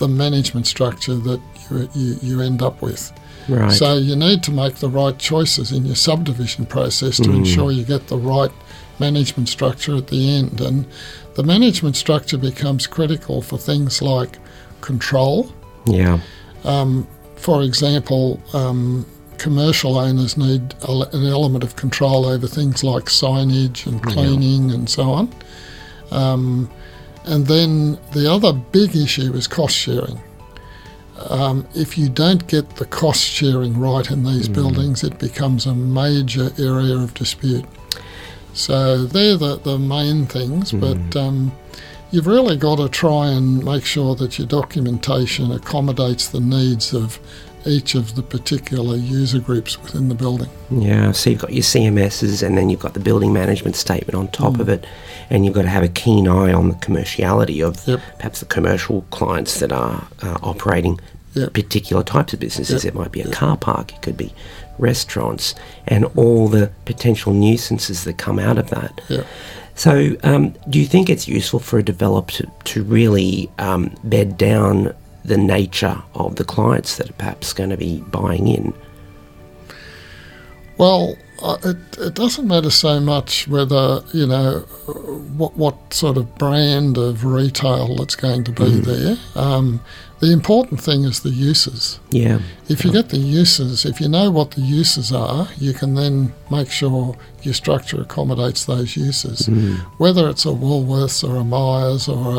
the 0.00 0.08
management 0.08 0.66
structure 0.66 1.14
that 1.14 1.40
you, 1.70 1.88
you, 1.94 2.16
you 2.22 2.40
end 2.40 2.62
up 2.62 2.82
with. 2.82 3.12
Right. 3.48 3.70
So 3.70 3.96
you 3.96 4.16
need 4.16 4.42
to 4.44 4.50
make 4.50 4.76
the 4.76 4.88
right 4.88 5.16
choices 5.18 5.72
in 5.72 5.84
your 5.84 5.96
subdivision 5.96 6.66
process 6.66 7.18
to 7.18 7.30
ensure 7.30 7.70
you 7.70 7.84
get 7.84 8.08
the 8.08 8.18
right 8.18 8.50
management 8.98 9.48
structure 9.48 9.96
at 9.96 10.08
the 10.08 10.36
end. 10.36 10.60
And 10.60 10.86
the 11.34 11.42
management 11.42 11.96
structure 11.96 12.38
becomes 12.38 12.86
critical 12.86 13.42
for 13.42 13.58
things 13.58 14.02
like 14.02 14.38
control. 14.80 15.52
yeah. 15.86 16.18
Um, 16.64 17.06
for 17.36 17.62
example, 17.62 18.38
um, 18.52 19.06
commercial 19.38 19.96
owners 19.96 20.36
need 20.36 20.74
a, 20.82 20.92
an 21.12 21.24
element 21.24 21.64
of 21.64 21.74
control 21.76 22.26
over 22.26 22.46
things 22.46 22.84
like 22.84 23.04
signage 23.04 23.86
and 23.86 24.02
cleaning 24.02 24.70
and 24.70 24.88
so 24.90 25.10
on. 25.10 25.34
Um, 26.10 26.70
and 27.30 27.46
then 27.46 27.96
the 28.12 28.30
other 28.30 28.52
big 28.52 28.96
issue 28.96 29.32
is 29.34 29.46
cost 29.46 29.76
sharing. 29.76 30.20
Um, 31.28 31.66
if 31.74 31.96
you 31.96 32.08
don't 32.08 32.44
get 32.48 32.76
the 32.76 32.86
cost 32.86 33.22
sharing 33.22 33.78
right 33.78 34.10
in 34.10 34.24
these 34.24 34.48
buildings, 34.48 35.04
it 35.04 35.18
becomes 35.20 35.66
a 35.66 35.74
major 35.74 36.50
area 36.58 36.96
of 36.96 37.14
dispute. 37.14 37.64
So 38.52 39.04
they're 39.04 39.36
the, 39.36 39.58
the 39.58 39.78
main 39.78 40.26
things, 40.26 40.72
but 40.72 41.16
um, 41.16 41.52
you've 42.10 42.26
really 42.26 42.56
got 42.56 42.78
to 42.78 42.88
try 42.88 43.28
and 43.28 43.64
make 43.64 43.84
sure 43.84 44.16
that 44.16 44.38
your 44.38 44.48
documentation 44.48 45.52
accommodates 45.52 46.28
the 46.28 46.40
needs 46.40 46.92
of 46.92 47.20
each 47.66 47.94
of 47.94 48.14
the 48.14 48.22
particular 48.22 48.96
user 48.96 49.38
groups 49.38 49.80
within 49.82 50.08
the 50.08 50.14
building. 50.14 50.48
Yeah, 50.70 51.12
so 51.12 51.30
you've 51.30 51.40
got 51.40 51.52
your 51.52 51.62
CMSs 51.62 52.46
and 52.46 52.56
then 52.56 52.70
you've 52.70 52.80
got 52.80 52.94
the 52.94 53.00
building 53.00 53.32
management 53.32 53.76
statement 53.76 54.14
on 54.14 54.28
top 54.28 54.58
of 54.60 54.68
it, 54.68 54.86
and 55.28 55.44
you've 55.44 55.54
got 55.54 55.62
to 55.62 55.68
have 55.68 55.82
a 55.82 55.88
keen 55.88 56.26
eye 56.28 56.52
on 56.52 56.68
the 56.68 56.74
commerciality 56.76 57.66
of 57.66 57.86
Yep. 57.86 58.00
perhaps 58.18 58.40
the 58.40 58.46
commercial 58.46 59.02
clients 59.10 59.60
that 59.60 59.72
are 59.72 60.06
uh, 60.22 60.38
operating 60.42 60.98
Yep. 61.34 61.52
particular 61.52 62.02
types 62.02 62.32
of 62.32 62.40
businesses. 62.40 62.84
Yep. 62.84 62.94
It 62.94 62.98
might 62.98 63.12
be 63.12 63.20
a 63.20 63.30
car 63.30 63.56
park, 63.56 63.92
it 63.92 64.02
could 64.02 64.16
be 64.16 64.32
restaurants, 64.78 65.54
and 65.86 66.04
all 66.16 66.48
the 66.48 66.70
potential 66.86 67.32
nuisances 67.34 68.04
that 68.04 68.16
come 68.18 68.38
out 68.38 68.58
of 68.58 68.70
that. 68.70 69.00
Yeah. 69.08 69.22
So, 69.76 70.16
um, 70.24 70.54
do 70.68 70.78
you 70.80 70.86
think 70.86 71.08
it's 71.08 71.28
useful 71.28 71.58
for 71.60 71.78
a 71.78 71.82
developer 71.82 72.32
to, 72.32 72.50
to 72.64 72.82
really 72.82 73.48
um, 73.58 73.94
bed 74.04 74.36
down 74.36 74.92
the 75.30 75.38
nature 75.38 76.02
of 76.14 76.34
the 76.34 76.44
clients 76.44 76.96
that 76.96 77.08
are 77.08 77.14
perhaps 77.14 77.52
going 77.52 77.70
to 77.70 77.76
be 77.76 78.00
buying 78.10 78.48
in? 78.48 78.74
Well, 80.76 81.16
uh, 81.40 81.56
it, 81.64 81.98
it 81.98 82.14
doesn't 82.14 82.48
matter 82.48 82.70
so 82.70 82.98
much 82.98 83.46
whether, 83.46 84.02
you 84.12 84.26
know, 84.26 84.60
what, 85.36 85.56
what 85.56 85.94
sort 85.94 86.16
of 86.16 86.36
brand 86.36 86.98
of 86.98 87.24
retail 87.24 87.94
that's 87.96 88.16
going 88.16 88.42
to 88.42 88.50
be 88.50 88.80
there. 88.80 89.16
Um, 89.36 89.80
the 90.20 90.32
important 90.32 90.80
thing 90.80 91.04
is 91.04 91.20
the 91.20 91.30
uses. 91.30 91.98
Yeah. 92.10 92.40
If 92.68 92.84
you 92.84 92.92
get 92.92 93.08
the 93.08 93.16
uses, 93.18 93.84
if 93.86 94.00
you 94.00 94.08
know 94.08 94.30
what 94.30 94.50
the 94.52 94.60
uses 94.60 95.12
are, 95.12 95.48
you 95.58 95.72
can 95.72 95.94
then 95.94 96.32
make 96.50 96.70
sure 96.70 97.16
your 97.42 97.54
structure 97.54 98.00
accommodates 98.02 98.66
those 98.66 98.96
uses. 98.96 99.48
Mm. 99.48 99.78
Whether 99.98 100.28
it's 100.28 100.44
a 100.44 100.50
Woolworths 100.50 101.26
or 101.26 101.36
a 101.36 101.44
Myers 101.44 102.06
or 102.06 102.34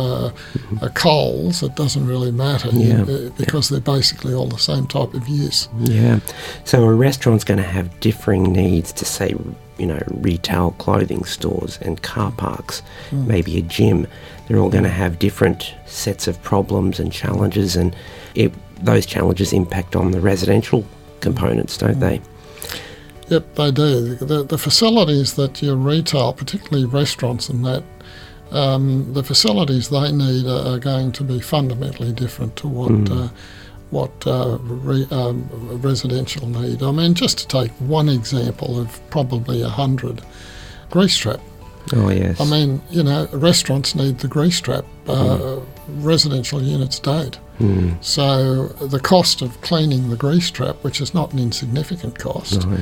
a, 0.80 0.86
a 0.86 0.90
Coles, 0.90 1.64
it 1.64 1.76
doesn't 1.76 2.06
really 2.06 2.32
matter 2.32 2.70
Yeah. 2.72 3.04
you- 3.06 3.34
because 3.38 3.70
they're 3.70 3.80
basically 3.82 4.34
all 4.34 4.48
the 4.48 4.60
same 4.60 4.86
type 4.86 5.14
of 5.16 5.28
use. 5.28 5.68
Yeah. 5.80 6.20
So 6.66 6.84
a 6.84 6.94
restaurant's 6.94 7.44
going 7.44 7.58
to 7.60 7.68
have 7.68 8.00
differing 8.00 8.44
needs 8.54 8.94
to 8.94 9.06
say, 9.06 9.34
you 9.80 9.88
know, 9.88 10.02
retail 10.08 10.72
clothing 10.78 11.24
stores 11.26 11.80
and 11.82 12.00
car 12.04 12.32
parks, 12.32 12.84
mm. 13.10 13.26
maybe 13.26 13.58
a 13.58 13.62
gym. 13.64 14.06
They're 14.52 14.60
all 14.60 14.70
going 14.70 14.84
to 14.84 14.90
have 14.90 15.18
different 15.18 15.74
sets 15.86 16.28
of 16.28 16.42
problems 16.44 17.00
and 17.00 17.10
challenges, 17.10 17.78
and 17.78 17.96
it, 18.36 18.52
those 18.84 19.06
challenges 19.06 19.54
impact 19.54 19.96
on 19.96 20.12
the 20.12 20.20
residential 20.20 20.86
components, 21.22 21.78
don't 21.78 22.02
they? 22.02 22.20
Yep, 23.30 23.56
they 23.56 23.72
do. 23.72 24.16
The, 24.16 24.44
the 24.44 24.58
facilities 24.58 25.36
that 25.36 25.62
your 25.62 25.78
retail, 25.78 26.34
particularly 26.34 26.84
restaurants 26.84 27.48
and 27.48 27.64
that, 27.64 27.82
um, 28.52 29.14
the 29.14 29.24
facilities 29.24 29.88
they 29.88 30.12
need 30.12 30.46
are, 30.46 30.76
are 30.76 30.80
going 30.80 31.14
to 31.14 31.24
be 31.24 31.40
fundamentally 31.40 32.12
different 32.12 32.58
to 32.58 32.68
what 32.68 33.10
uh, 33.10 33.30
what 33.92 34.12
uh, 34.28 34.58
re, 34.60 35.08
um, 35.12 35.48
residential 35.82 36.46
need. 36.46 36.84
I 36.84 36.92
mean, 36.92 37.14
just 37.14 37.38
to 37.38 37.48
take 37.48 37.72
one 37.80 38.10
example 38.10 38.78
of 38.78 39.00
probably 39.12 39.62
a 39.62 39.70
hundred, 39.70 40.22
grease 40.90 41.16
trap. 41.16 41.40
Oh 41.94 42.10
yes. 42.10 42.40
I 42.40 42.46
mean, 42.46 42.82
you 42.90 43.04
know, 43.04 43.28
restaurants 43.34 43.96
need 43.96 44.20
the 44.20 44.28
grease 44.28 44.60
trap. 44.62 44.86
Uh, 45.08 45.60
Residential 45.98 46.62
units 46.64 47.00
don't. 47.00 47.36
Hmm. 47.58 47.92
So 48.02 48.68
the 48.68 49.00
cost 49.00 49.42
of 49.42 49.60
cleaning 49.62 50.10
the 50.10 50.16
grease 50.16 50.50
trap, 50.50 50.78
which 50.84 51.02
is 51.02 51.14
not 51.14 51.34
an 51.34 51.40
insignificant 51.40 52.18
cost, 52.18 52.66
No. 52.66 52.78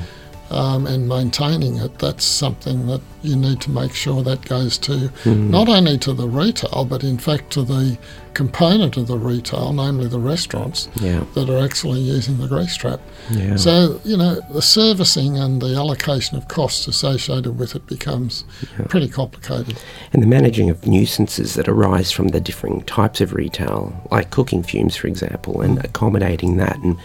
um, 0.51 0.85
and 0.85 1.07
maintaining 1.07 1.77
it, 1.77 1.97
that's 1.97 2.23
something 2.23 2.85
that 2.87 3.01
you 3.23 3.35
need 3.35 3.61
to 3.61 3.71
make 3.71 3.93
sure 3.95 4.21
that 4.23 4.45
goes 4.45 4.77
to 4.79 5.11
not 5.25 5.69
only 5.69 5.97
to 5.99 6.13
the 6.13 6.27
retail, 6.27 6.85
but 6.85 7.03
in 7.03 7.17
fact 7.17 7.51
to 7.53 7.63
the 7.63 7.97
component 8.43 8.95
of 8.95 9.05
the 9.07 9.17
retail, 9.17 9.73
namely 9.73 10.07
the 10.07 10.17
restaurants 10.33 10.87
Yeah. 11.01 11.23
that 11.33 11.49
are 11.49 11.61
actually 11.61 11.99
using 11.99 12.37
the 12.37 12.47
grease 12.47 12.75
trap. 12.77 13.01
Yeah. 13.29 13.57
So, 13.57 13.99
you 14.05 14.15
know, 14.15 14.39
the 14.53 14.61
servicing 14.61 15.37
and 15.37 15.61
the 15.61 15.75
allocation 15.75 16.37
of 16.37 16.47
costs 16.47 16.87
associated 16.87 17.59
with 17.59 17.75
it 17.75 17.85
becomes 17.85 18.45
pretty 18.87 19.09
complicated. 19.09 19.75
and 20.13 20.23
the 20.23 20.27
managing 20.27 20.69
of 20.69 20.87
nuisances 20.87 21.53
that 21.55 21.67
arise 21.67 22.11
from 22.13 22.29
the 22.29 22.39
differing 22.39 22.81
types 22.83 23.19
of 23.19 23.33
retail, 23.33 23.79
like 24.09 24.29
cooking 24.31 24.63
fumes, 24.63 24.95
for 24.95 25.07
example, 25.07 25.59
and 25.59 25.83
accommodating 25.83 26.55
that 26.57 26.77
and 26.77 26.95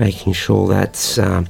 making 0.00 0.32
sure 0.32 0.66
that's 0.66 1.18
um, 1.18 1.46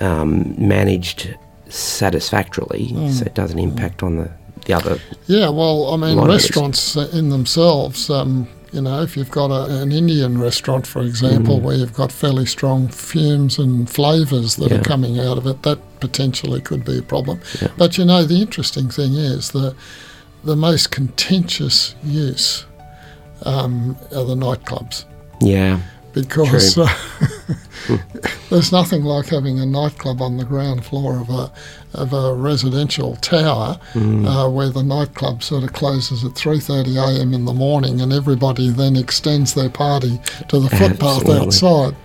um, 0.00 0.54
managed 0.56 1.34
satisfactorily 1.68 2.88
so 3.12 3.24
it 3.24 3.34
doesn't 3.34 3.58
impact 3.58 4.02
on 4.04 4.16
the, 4.16 4.30
the 4.66 4.72
other. 4.72 4.98
Yeah, 5.26 5.48
well, 5.48 5.92
I 5.92 5.96
mean, 5.96 6.16
lot 6.16 6.24
of 6.30 6.30
it 6.30 6.36
is- 6.36 6.42
restaurants 6.44 6.94
in 6.94 7.30
themselves, 7.30 8.08
um, 8.10 8.46
you 8.76 8.82
know, 8.82 9.02
if 9.02 9.16
you've 9.16 9.30
got 9.30 9.50
a, 9.50 9.80
an 9.82 9.90
Indian 9.90 10.38
restaurant, 10.38 10.86
for 10.86 11.00
example, 11.02 11.58
where 11.60 11.74
you've 11.76 11.94
got 11.94 12.12
fairly 12.12 12.44
strong 12.46 12.88
fumes 12.88 13.58
and 13.58 13.88
flavours 13.88 14.56
that 14.56 14.70
Yeah. 14.70 14.78
are 14.78 14.82
coming 14.84 15.18
out 15.18 15.38
of 15.38 15.46
it, 15.46 15.62
that 15.62 15.78
potentially 16.00 16.60
could 16.60 16.84
be 16.84 16.98
a 16.98 17.02
problem. 17.02 17.40
Yeah. 17.60 17.68
But 17.78 17.96
you 17.98 18.04
know, 18.04 18.22
the 18.24 18.40
interesting 18.42 18.90
thing 18.90 19.14
is 19.14 19.50
that 19.52 19.74
the 20.44 20.56
most 20.56 20.90
contentious 20.90 21.94
use 22.04 22.66
um, 23.44 23.96
are 24.14 24.24
the 24.24 24.34
nightclubs 24.34 25.04
Yeah. 25.40 25.80
Because 26.16 26.78
uh, 26.78 26.88
there's 28.50 28.72
nothing 28.72 29.02
like 29.04 29.26
having 29.26 29.60
a 29.60 29.66
nightclub 29.66 30.20
on 30.22 30.38
the 30.38 30.44
ground 30.44 30.84
floor 30.84 31.20
of 31.20 31.28
a 31.30 31.52
of 31.94 32.12
a 32.12 32.34
residential 32.34 33.16
tower 33.16 33.78
Mm. 33.94 34.26
uh, 34.26 34.50
where 34.50 34.70
the 34.70 34.82
nightclub 34.82 35.42
sort 35.42 35.62
of 35.64 35.72
closes 35.72 36.24
at 36.24 36.32
3:30 36.32 36.96
a.m. 36.96 37.32
in 37.34 37.44
the 37.44 37.52
morning 37.52 38.00
and 38.00 38.12
everybody 38.12 38.70
then 38.70 38.96
extends 38.96 39.54
their 39.54 39.70
party 39.70 40.18
to 40.48 40.58
the 40.58 40.68
footpath 40.70 41.22
Absolutely. 41.28 41.46
outside. 41.46 41.96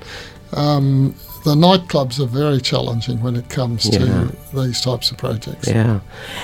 Um, 0.54 1.16
the 1.44 1.56
nightclubs 1.56 2.20
are 2.20 2.26
very 2.28 2.60
challenging 2.62 3.22
when 3.22 3.36
it 3.36 3.50
comes 3.50 3.86
Yeah. 3.86 4.00
to 4.00 4.36
these 4.54 4.82
types 4.82 5.12
of 5.12 5.18
projects. 5.18 5.68
Yeah. 5.68 6.00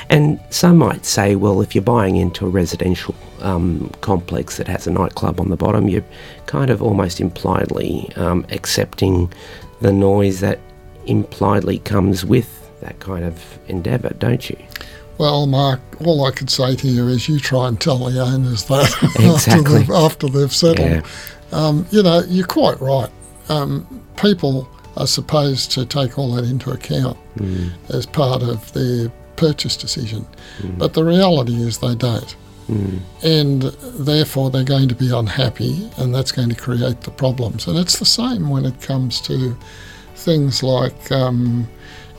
And 0.09 0.39
some 0.49 0.77
might 0.77 1.05
say, 1.05 1.35
well, 1.35 1.61
if 1.61 1.75
you're 1.75 1.83
buying 1.83 2.15
into 2.15 2.45
a 2.45 2.49
residential 2.49 3.13
um, 3.41 3.91
complex 4.01 4.57
that 4.57 4.67
has 4.67 4.87
a 4.87 4.91
nightclub 4.91 5.39
on 5.39 5.49
the 5.49 5.55
bottom, 5.55 5.87
you're 5.87 6.05
kind 6.47 6.71
of 6.71 6.81
almost 6.81 7.19
impliedly 7.21 8.09
um, 8.15 8.45
accepting 8.49 9.31
the 9.81 9.91
noise 9.91 10.39
that 10.39 10.59
impliedly 11.05 11.79
comes 11.79 12.25
with 12.25 12.53
that 12.81 12.99
kind 12.99 13.23
of 13.23 13.59
endeavour, 13.67 14.13
don't 14.17 14.49
you? 14.49 14.57
Well, 15.17 15.47
Mark, 15.47 15.79
all 16.05 16.25
I 16.25 16.31
could 16.31 16.49
say 16.49 16.75
to 16.75 16.87
you 16.87 17.07
is 17.07 17.27
you 17.27 17.39
try 17.39 17.67
and 17.67 17.79
tell 17.79 17.97
the 17.97 18.19
owners 18.19 18.65
that 18.65 18.91
after, 19.19 19.61
they've, 19.61 19.89
after 19.89 20.27
they've 20.27 20.53
settled. 20.53 20.89
Yeah. 20.89 21.01
Um, 21.51 21.87
you 21.91 22.03
know, 22.03 22.23
you're 22.27 22.45
quite 22.45 22.79
right. 22.81 23.09
Um, 23.49 24.03
people 24.17 24.67
are 24.97 25.07
supposed 25.07 25.71
to 25.71 25.85
take 25.85 26.17
all 26.17 26.31
that 26.35 26.43
into 26.45 26.71
account 26.71 27.17
Mm. 27.39 27.69
as 27.89 28.05
part 28.05 28.41
of 28.43 28.71
their 28.73 29.09
purchase 29.35 29.77
decision, 29.77 30.25
Mm. 30.61 30.77
but 30.79 30.93
the 30.93 31.03
reality 31.03 31.55
is 31.67 31.77
they 31.77 31.95
don't. 31.95 32.35
Mm. 32.69 32.99
And 33.23 33.61
therefore, 34.11 34.49
they're 34.49 34.63
going 34.75 34.89
to 34.89 34.95
be 34.95 35.09
unhappy, 35.11 35.89
and 35.97 36.13
that's 36.13 36.31
going 36.33 36.49
to 36.49 36.55
create 36.55 37.01
the 37.01 37.11
problems. 37.11 37.67
And 37.67 37.77
it's 37.77 37.97
the 37.99 38.05
same 38.05 38.49
when 38.49 38.65
it 38.65 38.81
comes 38.81 39.21
to 39.21 39.55
things 40.15 40.63
like 40.63 41.11
um, 41.11 41.67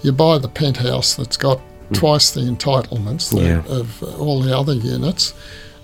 you 0.02 0.12
buy 0.12 0.38
the 0.38 0.48
penthouse 0.48 1.14
that's 1.16 1.36
got 1.36 1.60
twice 1.92 2.30
the 2.30 2.42
entitlements 2.42 3.30
that- 3.30 3.42
Yeah. 3.42 3.62
of 3.68 4.02
all 4.20 4.40
the 4.40 4.56
other 4.56 4.74
units, 4.74 5.34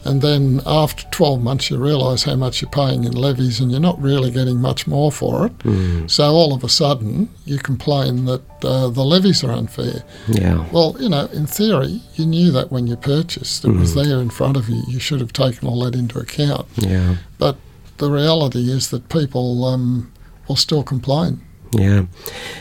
and 0.04 0.20
then 0.22 0.60
after 0.66 1.04
12 1.10 1.42
months, 1.42 1.70
you 1.70 1.76
realise 1.78 2.22
how 2.24 2.36
much 2.36 2.60
you're 2.60 2.70
paying 2.70 3.04
in 3.04 3.12
levies, 3.12 3.60
and 3.60 3.70
you're 3.70 3.80
not 3.80 4.00
really 4.00 4.30
getting 4.30 4.60
much 4.60 4.86
more 4.86 5.10
for 5.10 5.46
it. 5.46 5.58
Mm. 5.58 6.10
So 6.10 6.24
all 6.24 6.52
of 6.54 6.62
a 6.64 6.68
sudden, 6.68 7.28
you 7.44 7.58
complain 7.58 8.24
that 8.26 8.42
uh, 8.64 8.88
the 8.88 9.04
levies 9.04 9.42
are 9.44 9.52
unfair. 9.52 10.04
Yeah. 10.28 10.66
Well, 10.72 10.96
you 11.00 11.08
know, 11.08 11.26
in 11.32 11.46
theory, 11.46 12.00
you 12.14 12.26
knew 12.26 12.50
that 12.52 12.70
when 12.70 12.86
you 12.86 12.96
purchased. 12.96 13.64
It 13.64 13.70
was 13.72 13.94
Mm. 13.94 14.04
there 14.04 14.20
in 14.20 14.30
front 14.30 14.56
of 14.56 14.68
you. 14.68 14.82
You 14.88 14.98
should 15.00 15.20
have 15.20 15.32
taken 15.32 15.68
all 15.68 15.82
that 15.84 15.94
into 15.94 16.18
account. 16.18 16.66
Yeah. 16.76 17.16
But 17.38 17.56
the 17.98 18.10
reality 18.10 18.70
is 18.70 18.90
that 18.90 19.08
people 19.08 19.64
um, 19.64 20.12
will 20.48 20.56
still 20.56 20.82
complain. 20.82 21.40
Yeah. 21.72 22.04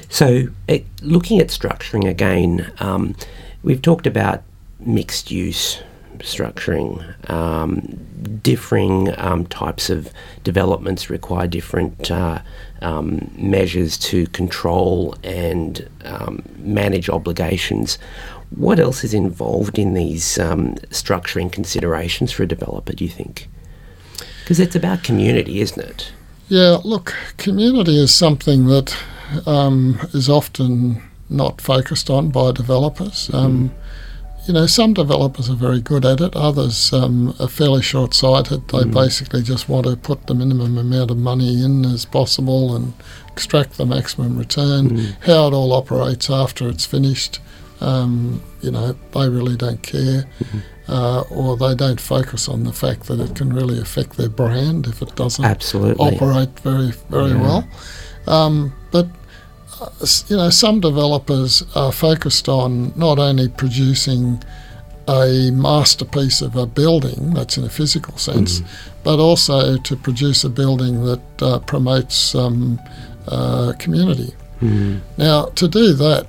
So, 0.10 0.48
eh, 0.70 0.80
looking 1.02 1.40
at 1.40 1.48
structuring 1.50 2.08
again, 2.10 2.72
um, 2.80 3.16
we've 3.64 3.82
talked 3.82 4.08
about 4.08 4.44
mixed 4.80 5.30
use 5.32 5.80
structuring. 6.20 7.30
Um, 7.30 8.00
differing 8.42 9.18
um, 9.20 9.46
types 9.48 9.90
of 9.90 10.12
developments 10.44 11.10
require 11.10 11.48
different 11.48 12.12
uh, 12.12 12.40
um, 12.82 13.32
measures 13.36 13.98
to 13.98 14.28
control 14.28 15.16
and 15.24 15.90
um, 16.06 16.44
manage 16.58 17.10
obligations. 17.10 17.98
What 18.56 18.80
else 18.80 19.04
is 19.04 19.14
involved 19.14 19.80
in 19.80 19.94
these 19.94 20.38
um, 20.38 20.76
structuring 20.90 21.52
considerations 21.52 22.32
for 22.32 22.44
a 22.44 22.48
developer, 22.48 22.94
do 22.94 23.04
you 23.04 23.10
think? 23.10 23.50
Because 24.42 24.60
it's 24.60 24.76
about 24.76 25.04
community, 25.04 25.62
isn't 25.62 25.82
it? 25.82 26.12
Yeah, 26.50 26.78
look, 26.84 27.16
community 27.38 27.98
is 27.98 28.14
something 28.14 28.68
that 28.68 28.96
um, 29.46 30.00
is 30.14 30.30
often 30.30 31.02
not 31.30 31.62
focused 31.62 32.10
on 32.10 32.30
by 32.30 32.52
developers. 32.52 33.30
Um, 33.34 33.74
You 34.46 34.54
know, 34.54 34.66
some 34.68 34.94
developers 34.94 35.50
are 35.50 35.56
very 35.56 35.80
good 35.80 36.04
at 36.06 36.20
it, 36.20 36.36
others 36.36 36.92
um, 36.92 37.34
are 37.40 37.48
fairly 37.48 37.82
short 37.82 38.14
sighted. 38.14 38.68
They 38.68 38.84
basically 38.84 39.42
just 39.42 39.70
want 39.70 39.86
to 39.88 39.96
put 39.96 40.28
the 40.28 40.34
minimum 40.36 40.78
amount 40.78 41.12
of 41.12 41.18
money 41.18 41.64
in 41.64 41.86
as 41.86 42.04
possible 42.04 42.76
and 42.76 42.94
extract 43.32 43.78
the 43.78 43.86
maximum 43.86 44.38
return. 44.38 44.98
How 45.26 45.48
it 45.48 45.54
all 45.54 45.72
operates 45.72 46.30
after 46.30 46.68
it's 46.68 46.86
finished, 46.86 47.40
um, 47.80 48.44
you 48.62 48.72
know, 48.72 48.98
they 49.14 49.30
really 49.30 49.56
don't 49.56 49.82
care. 49.82 50.26
Uh, 50.90 51.22
or 51.32 51.56
they 51.56 51.74
don't 51.74 52.02
focus 52.02 52.50
on 52.50 52.66
the 52.66 52.74
fact 52.74 53.04
that 53.08 53.18
it 53.22 53.34
can 53.36 53.54
really 53.54 53.80
affect 53.80 54.18
their 54.18 54.28
brand 54.28 54.86
if 54.86 55.02
it 55.02 55.16
doesn't 55.16 55.46
Absolutely. 55.46 56.18
operate 56.18 56.60
very 56.60 56.92
very 57.10 57.30
Yeah. 57.32 57.42
well. 57.42 57.68
Um, 58.28 58.74
but 58.92 59.08
you 60.28 60.38
know, 60.38 60.50
some 60.50 60.80
developers 60.80 61.64
are 61.76 61.92
focused 61.92 62.48
on 62.50 62.94
not 62.96 63.20
only 63.20 63.48
producing 63.48 64.44
a 65.08 65.52
masterpiece 65.52 66.42
of 66.42 66.56
a 66.56 66.66
building 66.66 67.34
that's 67.34 67.58
in 67.58 67.64
a 67.66 67.70
physical 67.70 68.18
sense, 68.18 68.62
but 69.04 69.20
also 69.20 69.78
to 69.78 69.96
produce 69.98 70.44
a 70.44 70.50
building 70.50 71.04
that 71.04 71.42
uh, 71.42 71.60
promotes 71.60 72.36
um, 72.36 72.80
uh, 73.28 73.74
community. 73.80 74.34
Mm. 74.62 75.02
Now, 75.18 75.46
to 75.56 75.68
do 75.68 75.94
that, 75.94 76.28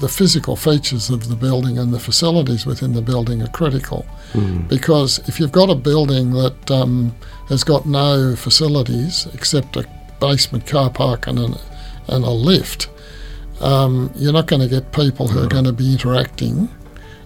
the 0.00 0.08
physical 0.08 0.56
features 0.56 1.08
of 1.08 1.28
the 1.28 1.36
building 1.36 1.78
and 1.78 1.94
the 1.94 2.00
facilities 2.00 2.66
within 2.66 2.92
the 2.94 3.02
building 3.02 3.42
are 3.42 3.48
critical 3.48 4.04
Mm. 4.32 4.68
because 4.68 5.20
if 5.28 5.38
you've 5.38 5.52
got 5.52 5.70
a 5.70 5.74
building 5.74 6.32
that 6.32 6.70
um, 6.70 7.14
has 7.48 7.62
got 7.62 7.86
no 7.86 8.34
facilities 8.34 9.28
except 9.32 9.76
a 9.76 9.84
basement 10.20 10.66
car 10.66 10.90
park 10.90 11.28
and, 11.28 11.38
an, 11.38 11.54
and 12.08 12.24
a 12.24 12.30
lift, 12.30 12.88
um, 13.60 14.10
you're 14.16 14.32
not 14.32 14.46
going 14.46 14.62
to 14.62 14.68
get 14.68 14.92
people 14.92 15.28
who 15.28 15.42
are 15.42 15.48
going 15.48 15.64
to 15.64 15.72
be 15.72 15.92
interacting 15.92 16.68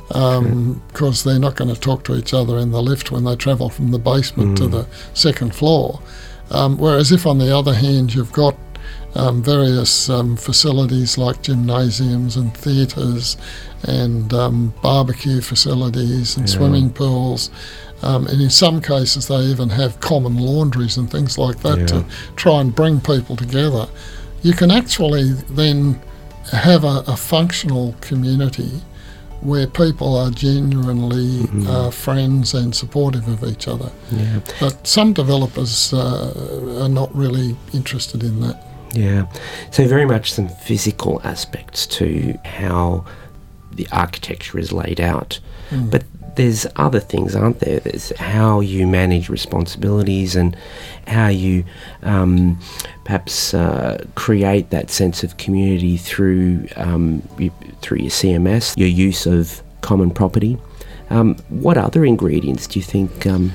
because 0.08 1.22
they're 1.24 1.38
not 1.38 1.54
going 1.56 1.72
to 1.72 1.80
talk 1.80 2.02
to 2.04 2.16
each 2.16 2.34
other 2.34 2.58
in 2.58 2.70
the 2.72 2.82
lift 2.82 3.12
when 3.12 3.24
they 3.24 3.36
travel 3.36 3.68
from 3.68 3.90
the 3.92 3.98
basement 3.98 4.58
to 4.58 4.66
the 4.66 4.86
second 5.14 5.54
floor. 5.54 6.00
Um, 6.50 6.78
whereas 6.78 7.12
if, 7.12 7.26
on 7.26 7.38
the 7.38 7.56
other 7.56 7.74
hand, 7.74 8.12
you've 8.14 8.32
got 8.32 8.56
um, 9.14 9.42
various 9.42 10.08
um, 10.10 10.36
facilities 10.36 11.16
like 11.16 11.42
gymnasiums 11.42 12.36
and 12.36 12.52
theatres 12.56 13.36
and 13.84 14.32
um, 14.34 14.74
barbecue 14.82 15.40
facilities 15.40 16.36
and 16.36 16.48
Yeah. 16.48 16.56
swimming 16.56 16.90
pools. 16.90 17.50
Um, 18.02 18.26
and 18.26 18.40
in 18.40 18.50
some 18.50 18.80
cases, 18.80 19.28
they 19.28 19.40
even 19.42 19.68
have 19.70 20.00
common 20.00 20.38
laundries 20.38 20.96
and 20.96 21.08
things 21.10 21.38
like 21.38 21.60
that 21.60 21.86
to 21.88 22.04
try 22.34 22.60
and 22.60 22.74
bring 22.74 23.00
people 23.00 23.36
together. 23.36 23.86
You 24.42 24.52
can 24.52 24.70
actually 24.70 25.32
then 25.32 26.00
have 26.52 26.84
a, 26.84 27.04
a 27.06 27.16
functional 27.16 27.94
community 28.00 28.80
where 29.40 29.66
people 29.66 30.16
are 30.16 30.30
genuinely 30.30 31.46
uh, 31.66 31.90
friends 31.90 32.52
and 32.52 32.74
supportive 32.74 33.26
of 33.28 33.42
each 33.44 33.68
other. 33.68 33.90
Yeah. 34.12 34.40
But 34.60 34.86
some 34.86 35.12
developers 35.14 35.92
uh, 35.94 36.80
are 36.82 36.88
not 36.88 37.14
really 37.14 37.56
interested 37.72 38.22
in 38.22 38.40
that. 38.40 38.62
Yeah. 38.92 39.26
So 39.70 39.86
very 39.86 40.04
much 40.04 40.32
some 40.32 40.48
physical 40.48 41.20
aspects 41.24 41.86
to 41.86 42.38
how 42.44 43.06
the 43.72 43.88
architecture 43.92 44.58
is 44.58 44.72
laid 44.72 45.00
out. 45.00 45.40
But 45.70 46.04
there's 46.36 46.66
other 46.76 47.00
things, 47.00 47.34
aren't 47.34 47.60
there? 47.60 47.80
There's 47.80 48.16
how 48.18 48.60
you 48.60 48.86
manage 48.86 49.28
responsibilities 49.28 50.36
and 50.36 50.56
how 51.06 51.28
you 51.28 51.64
um, 52.02 52.58
perhaps 53.04 53.54
uh, 53.54 54.04
create 54.14 54.70
that 54.70 54.90
sense 54.90 55.22
of 55.22 55.36
community 55.36 55.96
through 55.96 56.68
um, 56.76 57.22
through 57.82 57.98
your 57.98 58.10
CMS, 58.10 58.76
your 58.76 58.88
use 58.88 59.26
of 59.26 59.62
common 59.80 60.10
property. 60.10 60.58
Um, 61.10 61.36
what 61.48 61.76
other 61.76 62.04
ingredients 62.04 62.66
do 62.66 62.78
you 62.78 62.84
think 62.84 63.26
um, 63.26 63.52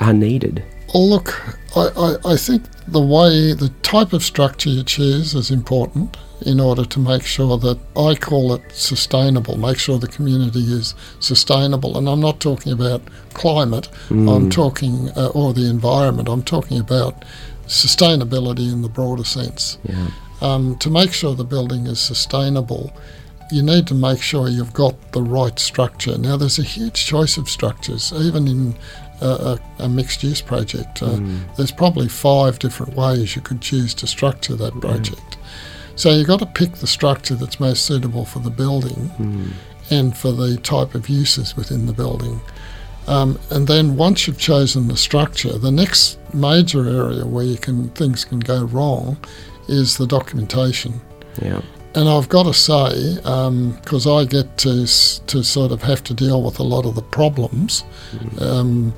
are 0.00 0.12
needed? 0.12 0.64
Well, 0.92 1.08
look, 1.08 1.40
I, 1.76 1.90
I, 1.96 2.32
I 2.32 2.36
think 2.36 2.64
the 2.92 3.00
way, 3.00 3.52
the 3.52 3.72
type 3.82 4.12
of 4.12 4.22
structure 4.22 4.70
you 4.70 4.82
choose 4.82 5.34
is 5.34 5.50
important 5.50 6.16
in 6.42 6.60
order 6.60 6.84
to 6.84 6.98
make 7.00 7.24
sure 7.24 7.58
that 7.58 7.78
I 7.96 8.14
call 8.14 8.54
it 8.54 8.62
sustainable, 8.72 9.58
make 9.58 9.78
sure 9.78 9.98
the 9.98 10.06
community 10.08 10.60
is 10.60 10.94
sustainable. 11.20 11.98
And 11.98 12.08
I'm 12.08 12.20
not 12.20 12.40
talking 12.40 12.72
about 12.72 13.02
climate, 13.34 13.88
I'm 14.10 14.48
talking, 14.50 15.10
uh, 15.16 15.28
or 15.34 15.52
the 15.52 15.68
environment, 15.68 16.28
I'm 16.28 16.44
talking 16.44 16.78
about 16.78 17.24
sustainability 17.66 18.72
in 18.72 18.82
the 18.82 18.88
broader 18.88 19.24
sense. 19.24 19.78
Yeah. 19.84 20.08
Um, 20.40 20.76
to 20.78 20.90
make 20.90 21.12
sure 21.12 21.34
the 21.34 21.44
building 21.44 21.86
is 21.86 22.00
sustainable, 22.00 22.92
you 23.50 23.62
need 23.62 23.86
to 23.88 23.94
make 23.94 24.22
sure 24.22 24.48
you've 24.48 24.74
got 24.74 25.12
the 25.12 25.22
right 25.22 25.58
structure. 25.58 26.16
Now, 26.18 26.36
there's 26.36 26.58
a 26.58 26.62
huge 26.62 27.06
choice 27.06 27.36
of 27.36 27.48
structures, 27.48 28.12
even 28.14 28.46
in 28.46 28.76
a, 29.20 29.26
a, 29.26 29.58
a 29.84 29.88
mixed 29.88 30.22
use 30.22 30.40
project. 30.40 31.02
Uh, 31.02 31.18
There's 31.56 31.72
probably 31.72 32.08
five 32.08 32.58
different 32.58 32.94
ways 32.94 33.36
you 33.36 33.42
could 33.42 33.60
choose 33.60 33.94
to 33.94 34.06
structure 34.06 34.56
that 34.56 34.80
project. 34.80 35.36
So 35.96 36.10
you've 36.10 36.28
got 36.28 36.38
to 36.38 36.46
pick 36.46 36.74
the 36.74 36.86
structure 36.86 37.34
that's 37.34 37.58
most 37.58 37.84
suitable 37.84 38.24
for 38.24 38.38
the 38.38 38.50
building 38.50 39.10
and 39.90 40.16
for 40.16 40.30
the 40.30 40.56
type 40.58 40.94
of 40.94 41.08
uses 41.08 41.56
within 41.56 41.86
the 41.86 41.92
building. 41.92 42.40
Um, 43.08 43.38
and 43.50 43.66
then 43.66 43.96
once 43.96 44.26
you've 44.26 44.38
chosen 44.38 44.86
the 44.88 44.96
structure, 44.96 45.56
the 45.58 45.72
next 45.72 46.18
major 46.34 46.86
area 46.86 47.26
where 47.26 47.44
you 47.44 47.56
can 47.56 47.88
things 47.90 48.24
can 48.24 48.38
go 48.38 48.64
wrong 48.64 49.16
is 49.66 49.96
the 49.96 50.06
documentation. 50.06 51.00
Yeah. 51.40 51.62
And 51.94 52.06
I've 52.08 52.28
got 52.28 52.42
to 52.44 52.54
say, 52.54 53.16
because 53.16 54.06
I 54.06 54.24
get 54.26 54.58
to 54.58 54.86
to 55.26 55.42
sort 55.42 55.72
of 55.72 55.82
have 55.82 56.04
to 56.04 56.14
deal 56.14 56.42
with 56.42 56.60
a 56.60 56.62
lot 56.62 56.84
of 56.84 56.94
the 56.94 57.02
problems, 57.02 57.82
um, 58.40 58.92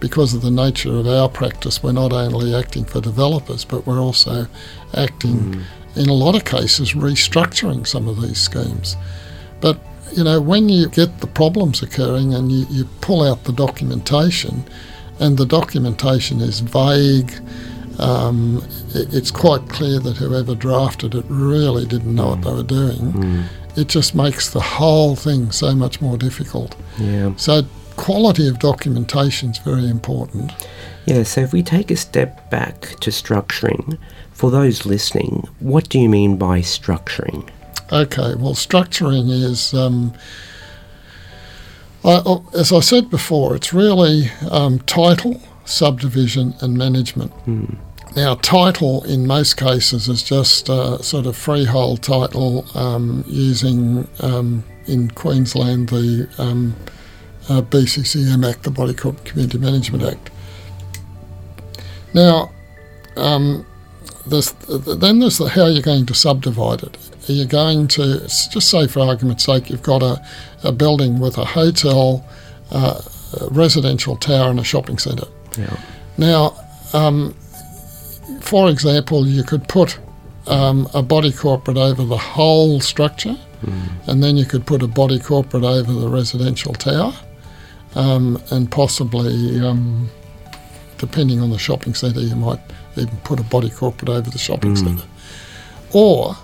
because 0.00 0.34
of 0.34 0.42
the 0.42 0.50
nature 0.50 0.92
of 0.92 1.06
our 1.06 1.28
practice, 1.28 1.82
we're 1.82 1.92
not 1.92 2.12
only 2.12 2.54
acting 2.54 2.84
for 2.84 3.00
developers, 3.00 3.64
but 3.64 3.86
we're 3.86 4.00
also 4.00 4.46
acting, 4.94 5.36
hmm. 5.36 5.62
in 5.98 6.08
a 6.08 6.14
lot 6.14 6.34
of 6.34 6.44
cases, 6.44 6.94
restructuring 6.94 7.86
some 7.86 8.08
of 8.08 8.20
these 8.20 8.38
schemes. 8.38 8.96
But 9.60 9.78
you 10.12 10.24
know, 10.24 10.40
when 10.40 10.68
you 10.68 10.88
get 10.88 11.20
the 11.20 11.26
problems 11.28 11.82
occurring 11.82 12.34
and 12.34 12.50
you, 12.50 12.66
you 12.68 12.84
pull 13.00 13.22
out 13.22 13.44
the 13.44 13.52
documentation, 13.52 14.64
and 15.20 15.36
the 15.36 15.46
documentation 15.46 16.40
is 16.40 16.60
vague, 16.60 17.32
um, 17.98 18.64
it, 18.94 19.14
it's 19.14 19.30
quite 19.30 19.68
clear 19.68 20.00
that 20.00 20.16
whoever 20.16 20.54
drafted 20.54 21.14
it 21.14 21.26
really 21.28 21.84
didn't 21.84 22.14
know 22.14 22.28
what 22.28 22.38
hmm. 22.38 22.44
they 22.44 22.52
were 22.52 22.62
doing. 22.62 23.12
Hmm. 23.12 23.42
it 23.76 23.88
just 23.88 24.14
makes 24.14 24.50
the 24.50 24.60
whole 24.60 25.14
thing 25.14 25.52
so 25.52 25.74
much 25.74 26.00
more 26.00 26.16
difficult. 26.16 26.74
Yeah. 26.98 27.34
So 27.36 27.62
quality 28.00 28.48
of 28.48 28.58
documentation 28.58 29.50
is 29.50 29.58
very 29.58 29.86
important. 29.86 30.50
Yeah, 31.04 31.22
so 31.22 31.42
if 31.42 31.52
we 31.52 31.62
take 31.62 31.90
a 31.90 31.96
step 31.96 32.48
back 32.48 32.80
to 33.00 33.10
structuring, 33.10 33.98
for 34.32 34.50
those 34.50 34.86
listening, 34.86 35.46
what 35.58 35.90
do 35.90 35.98
you 35.98 36.08
mean 36.08 36.38
by 36.38 36.60
structuring? 36.60 37.46
Okay, 37.92 38.34
well, 38.36 38.54
structuring 38.54 39.30
is, 39.30 39.74
um, 39.74 40.14
I, 42.02 42.22
oh, 42.24 42.42
as 42.58 42.72
I 42.72 42.80
said 42.80 43.10
before, 43.10 43.54
it's 43.54 43.74
really 43.74 44.30
um, 44.50 44.78
title, 44.80 45.42
subdivision, 45.66 46.54
and 46.60 46.78
management. 46.78 47.32
Now, 48.16 48.36
title 48.36 49.04
in 49.04 49.26
most 49.26 49.58
cases 49.58 50.08
is 50.08 50.22
just 50.22 50.70
a 50.70 51.02
sort 51.02 51.26
of 51.26 51.36
freehold 51.36 52.02
title 52.02 52.64
um, 52.74 53.24
using 53.26 54.08
um, 54.20 54.64
in 54.86 55.10
Queensland 55.10 55.90
the 55.90 56.28
um, 56.38 56.74
uh, 57.50 57.62
BCCM 57.62 58.48
Act, 58.48 58.62
the 58.62 58.70
Body 58.70 58.94
Corporate 58.94 59.24
Community 59.24 59.58
Management 59.58 60.04
Act. 60.04 60.30
Now, 62.14 62.50
um, 63.16 63.66
there's, 64.26 64.52
then 64.52 65.18
there's 65.18 65.38
the 65.38 65.48
how 65.48 65.66
you're 65.66 65.82
going 65.82 66.06
to 66.06 66.14
subdivide 66.14 66.82
it. 66.82 66.96
Are 67.28 67.32
you 67.32 67.44
going 67.44 67.88
to 67.88 68.20
just 68.20 68.70
say, 68.70 68.86
for 68.86 69.00
argument's 69.00 69.44
sake, 69.44 69.68
you've 69.68 69.82
got 69.82 70.02
a, 70.02 70.24
a 70.62 70.72
building 70.72 71.18
with 71.18 71.38
a 71.38 71.44
hotel, 71.44 72.24
uh, 72.70 73.00
a 73.40 73.48
residential 73.48 74.16
tower, 74.16 74.50
and 74.50 74.60
a 74.60 74.64
shopping 74.64 74.98
centre. 74.98 75.26
Yeah. 75.58 75.76
Now, 76.18 76.56
um, 76.92 77.34
for 78.40 78.70
example, 78.70 79.26
you 79.26 79.42
could 79.42 79.66
put 79.68 79.98
um, 80.46 80.88
a 80.94 81.02
body 81.02 81.32
corporate 81.32 81.76
over 81.76 82.04
the 82.04 82.16
whole 82.16 82.80
structure, 82.80 83.36
and 84.06 84.22
then 84.22 84.36
you 84.36 84.44
could 84.44 84.66
put 84.66 84.82
a 84.82 84.88
body 84.88 85.18
corporate 85.18 85.64
over 85.64 85.92
the 85.92 86.08
residential 86.08 86.72
tower, 86.72 87.12
um, 87.94 88.40
and 88.50 88.70
possibly, 88.70 89.60
um, 89.60 90.08
depending 90.98 91.40
on 91.40 91.50
the 91.50 91.58
shopping 91.58 91.94
centre, 91.94 92.20
you 92.20 92.36
might 92.36 92.60
even 92.96 93.16
put 93.18 93.40
a 93.40 93.44
body 93.44 93.70
corporate 93.70 94.08
over 94.08 94.30
the 94.30 94.38
shopping 94.38 94.76
centre. 94.76 95.06
Or 95.92 96.36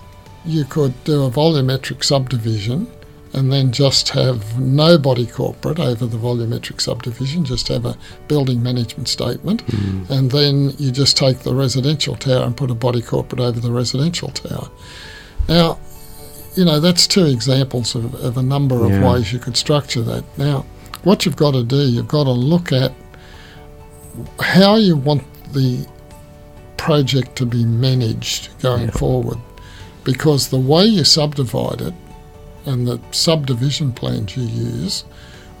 you 0.45 0.65
could 0.65 0.93
do 1.03 1.23
a 1.25 1.29
volumetric 1.31 2.03
subdivision 2.03 2.87
and 3.33 3.51
then 3.51 3.71
just 3.71 4.09
have 4.09 4.59
no 4.59 4.97
body 4.97 5.25
corporate 5.27 5.79
over 5.79 6.05
the 6.05 6.17
volumetric 6.17 6.79
subdivision, 6.81 7.43
just 7.45 7.67
have 7.67 7.85
a 7.85 7.97
building 8.27 8.63
management 8.63 9.07
statement, 9.09 9.61
and 10.09 10.31
then 10.31 10.71
you 10.79 10.91
just 10.91 11.17
take 11.17 11.39
the 11.39 11.53
residential 11.53 12.15
tower 12.15 12.43
and 12.45 12.55
put 12.55 12.71
a 12.71 12.75
body 12.75 13.01
corporate 13.01 13.41
over 13.41 13.59
the 13.59 13.71
residential 13.71 14.29
tower. 14.29 14.69
Now, 15.47 15.77
you 16.55 16.65
know, 16.65 16.79
that's 16.79 17.05
two 17.05 17.25
examples 17.25 17.93
of, 17.95 18.15
of 18.15 18.37
a 18.37 18.41
number 18.41 18.83
of 18.85 18.91
Yeah. 18.91 19.11
ways 19.13 19.31
you 19.31 19.39
could 19.39 19.57
structure 19.57 20.01
that. 20.01 20.23
Now, 20.37 20.65
what 21.07 21.25
you've 21.25 21.37
got 21.37 21.51
to 21.53 21.63
do, 21.63 21.77
you've 21.93 22.07
got 22.19 22.25
to 22.25 22.31
look 22.53 22.71
at 22.73 22.91
how 24.41 24.75
you 24.75 24.95
want 24.97 25.23
the 25.53 25.87
project 26.75 27.35
to 27.37 27.45
be 27.45 27.63
managed 27.65 28.49
going 28.61 28.83
Yeah. 28.85 28.91
forward. 29.03 29.37
Because 30.03 30.49
the 30.49 30.59
way 30.59 30.85
you 30.85 31.03
subdivide 31.03 31.81
it 31.81 31.93
and 32.65 32.87
the 32.87 32.99
subdivision 33.11 33.91
plans 33.93 34.35
you 34.37 34.43
use 34.43 35.05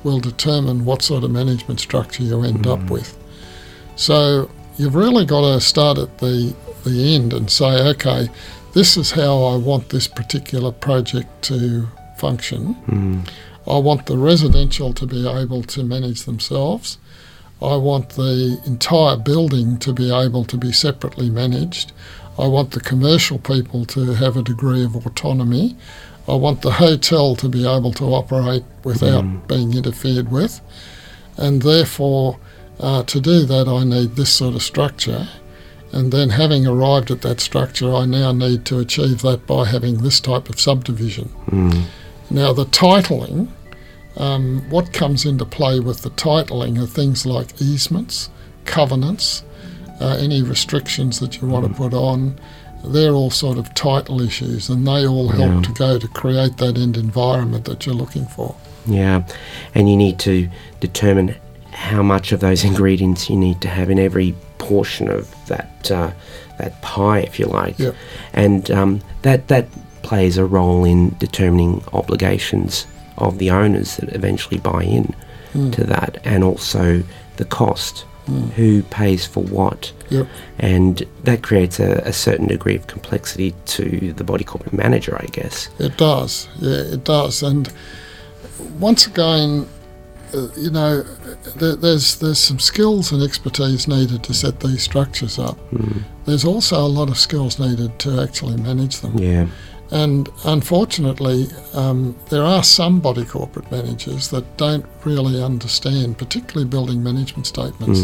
will 0.03 0.19
determine 0.19 0.85
what 0.85 1.01
sort 1.01 1.23
of 1.23 1.31
management 1.31 1.79
structure 1.79 2.23
you 2.23 2.43
end 2.43 2.67
up 2.67 2.89
with. 2.89 3.17
So 3.95 4.49
you've 4.77 4.95
really 4.95 5.25
got 5.25 5.41
to 5.53 5.59
start 5.61 5.97
at 5.97 6.17
the, 6.19 6.53
the 6.85 7.15
end 7.15 7.33
and 7.33 7.49
say, 7.49 7.71
okay, 7.91 8.29
this 8.73 8.95
is 8.97 9.11
how 9.11 9.43
I 9.43 9.55
want 9.57 9.89
this 9.89 10.07
particular 10.07 10.71
project 10.71 11.29
to 11.43 11.87
function. 12.17 12.75
Mm. 12.87 13.29
I 13.67 13.77
want 13.77 14.05
the 14.05 14.17
residential 14.17 14.93
to 14.93 15.05
be 15.05 15.27
able 15.27 15.63
to 15.63 15.83
manage 15.83 16.23
themselves. 16.23 16.97
I 17.61 17.75
want 17.75 18.09
the 18.11 18.61
entire 18.65 19.17
building 19.17 19.77
to 19.79 19.91
be 19.91 20.13
able 20.13 20.45
to 20.45 20.57
be 20.57 20.71
separately 20.71 21.29
managed. 21.29 21.91
I 22.37 22.47
want 22.47 22.71
the 22.71 22.79
commercial 22.79 23.39
people 23.39 23.83
to 23.85 24.13
have 24.13 24.37
a 24.37 24.43
degree 24.43 24.85
of 24.85 24.95
autonomy. 24.95 25.75
I 26.27 26.35
want 26.35 26.61
the 26.61 26.71
hotel 26.71 27.35
to 27.35 27.49
be 27.49 27.67
able 27.67 27.93
to 27.93 28.05
operate 28.05 28.63
without 28.83 29.47
being 29.47 29.73
interfered 29.73 30.31
with. 30.31 30.61
And 31.35 31.61
therefore, 31.61 32.39
uh, 32.79 33.03
to 33.03 33.19
do 33.19 33.43
that, 33.45 33.67
I 33.67 33.83
need 33.83 34.15
this 34.15 34.31
sort 34.31 34.55
of 34.55 34.61
structure. 34.61 35.27
And 35.93 36.11
then, 36.11 36.29
having 36.29 36.67
arrived 36.67 37.11
at 37.11 37.21
that 37.21 37.39
structure, 37.39 37.93
I 37.93 38.05
now 38.05 38.33
need 38.33 38.65
to 38.65 38.79
achieve 38.79 39.21
that 39.21 39.47
by 39.47 39.65
having 39.65 40.03
this 40.03 40.19
type 40.19 40.49
of 40.49 40.59
subdivision. 40.59 41.29
Mm. 41.49 41.85
Now, 42.29 42.51
the 42.51 42.65
titling, 42.65 43.47
um, 44.17 44.65
what 44.69 44.93
comes 44.93 45.25
into 45.25 45.45
play 45.45 45.79
with 45.79 46.01
the 46.01 46.09
titling 46.11 46.81
are 46.81 46.87
things 46.87 47.25
like 47.25 47.61
easements, 47.61 48.29
covenants, 48.65 49.43
uh, 50.01 50.17
any 50.19 50.41
restrictions 50.41 51.19
that 51.19 51.41
you 51.41 51.47
want 51.47 51.67
to 51.67 51.73
put 51.73 51.93
on. 51.93 52.39
They're 52.83 53.13
all 53.13 53.31
sort 53.31 53.57
of 53.57 53.73
title 53.73 54.21
issues, 54.21 54.69
and 54.69 54.87
they 54.87 55.07
all 55.07 55.29
help 55.29 55.55
Yeah. 55.55 55.61
to 55.61 55.71
go 55.73 55.99
to 55.99 56.07
create 56.07 56.57
that 56.57 56.77
end 56.77 56.95
environment 56.97 57.65
that 57.65 57.85
you're 57.85 57.95
looking 57.95 58.25
for. 58.25 58.55
Yeah, 58.85 59.23
and 59.75 59.89
you 59.89 59.97
need 59.97 60.19
to 60.19 60.47
determine 60.79 61.35
how 61.71 62.01
much 62.01 62.31
of 62.31 62.39
those 62.39 62.63
ingredients 62.69 63.29
you 63.29 63.35
need 63.35 63.61
to 63.61 63.67
have 63.67 63.89
in 63.89 63.99
every 63.99 64.35
portion 64.57 65.09
of 65.09 65.33
that 65.47 65.91
uh, 65.91 66.11
that 66.59 66.81
pie, 66.81 67.19
if 67.19 67.39
you 67.39 67.45
like. 67.45 67.77
Yep. 67.77 67.95
And 68.33 68.71
um, 68.71 69.01
that 69.23 69.47
that 69.49 69.67
plays 70.03 70.37
a 70.37 70.45
role 70.45 70.85
in 70.85 71.15
determining 71.19 71.83
obligations 71.93 72.87
of 73.17 73.37
the 73.37 73.51
owners 73.51 73.97
that 73.97 74.13
eventually 74.15 74.59
buy 74.59 74.83
in 74.83 75.15
hmm. 75.53 75.71
to 75.71 75.83
that, 75.85 76.17
and 76.23 76.43
also 76.43 77.03
the 77.37 77.45
cost. 77.45 78.05
Hmm. 78.25 78.47
Who 78.57 78.83
pays 78.83 79.25
for 79.25 79.41
what? 79.43 79.93
Yep. 80.09 80.27
And 80.59 81.03
that 81.23 81.43
creates 81.43 81.79
a, 81.79 82.01
a 82.03 82.11
certain 82.11 82.47
degree 82.47 82.75
of 82.75 82.85
complexity 82.87 83.55
to 83.67 84.13
the 84.13 84.23
body 84.25 84.43
corporate 84.43 84.73
manager, 84.73 85.15
I 85.17 85.27
guess. 85.27 85.69
It 85.79 85.97
does, 85.97 86.49
yeah, 86.59 86.93
it 86.93 87.05
does. 87.05 87.41
And 87.41 87.71
once 88.79 89.07
again, 89.07 89.65
uh, 90.33 90.49
you 90.57 90.69
know, 90.69 91.03
there, 91.55 91.77
there's 91.77 92.19
there's 92.19 92.39
some 92.39 92.59
skills 92.59 93.13
and 93.13 93.23
expertise 93.23 93.87
needed 93.87 94.23
to 94.23 94.33
set 94.33 94.59
these 94.59 94.83
structures 94.83 95.39
up. 95.39 95.57
Hmm. 95.69 95.99
There's 96.25 96.43
also 96.43 96.75
a 96.85 96.87
lot 96.87 97.09
of 97.09 97.17
skills 97.17 97.59
needed 97.59 97.97
to 97.99 98.21
actually 98.21 98.57
manage 98.57 98.99
them. 98.99 99.17
Yeah. 99.17 99.47
And 99.89 100.29
unfortunately, 100.43 101.47
um, 101.73 102.15
there 102.29 102.43
are 102.43 102.63
some 102.63 102.99
body 102.99 103.23
corporate 103.23 103.71
managers 103.71 104.29
that 104.29 104.57
don't 104.57 104.85
really 105.05 105.41
understand, 105.41 106.17
particularly 106.17 106.67
building 106.69 107.01
management 107.01 107.47
statements. 107.47 108.01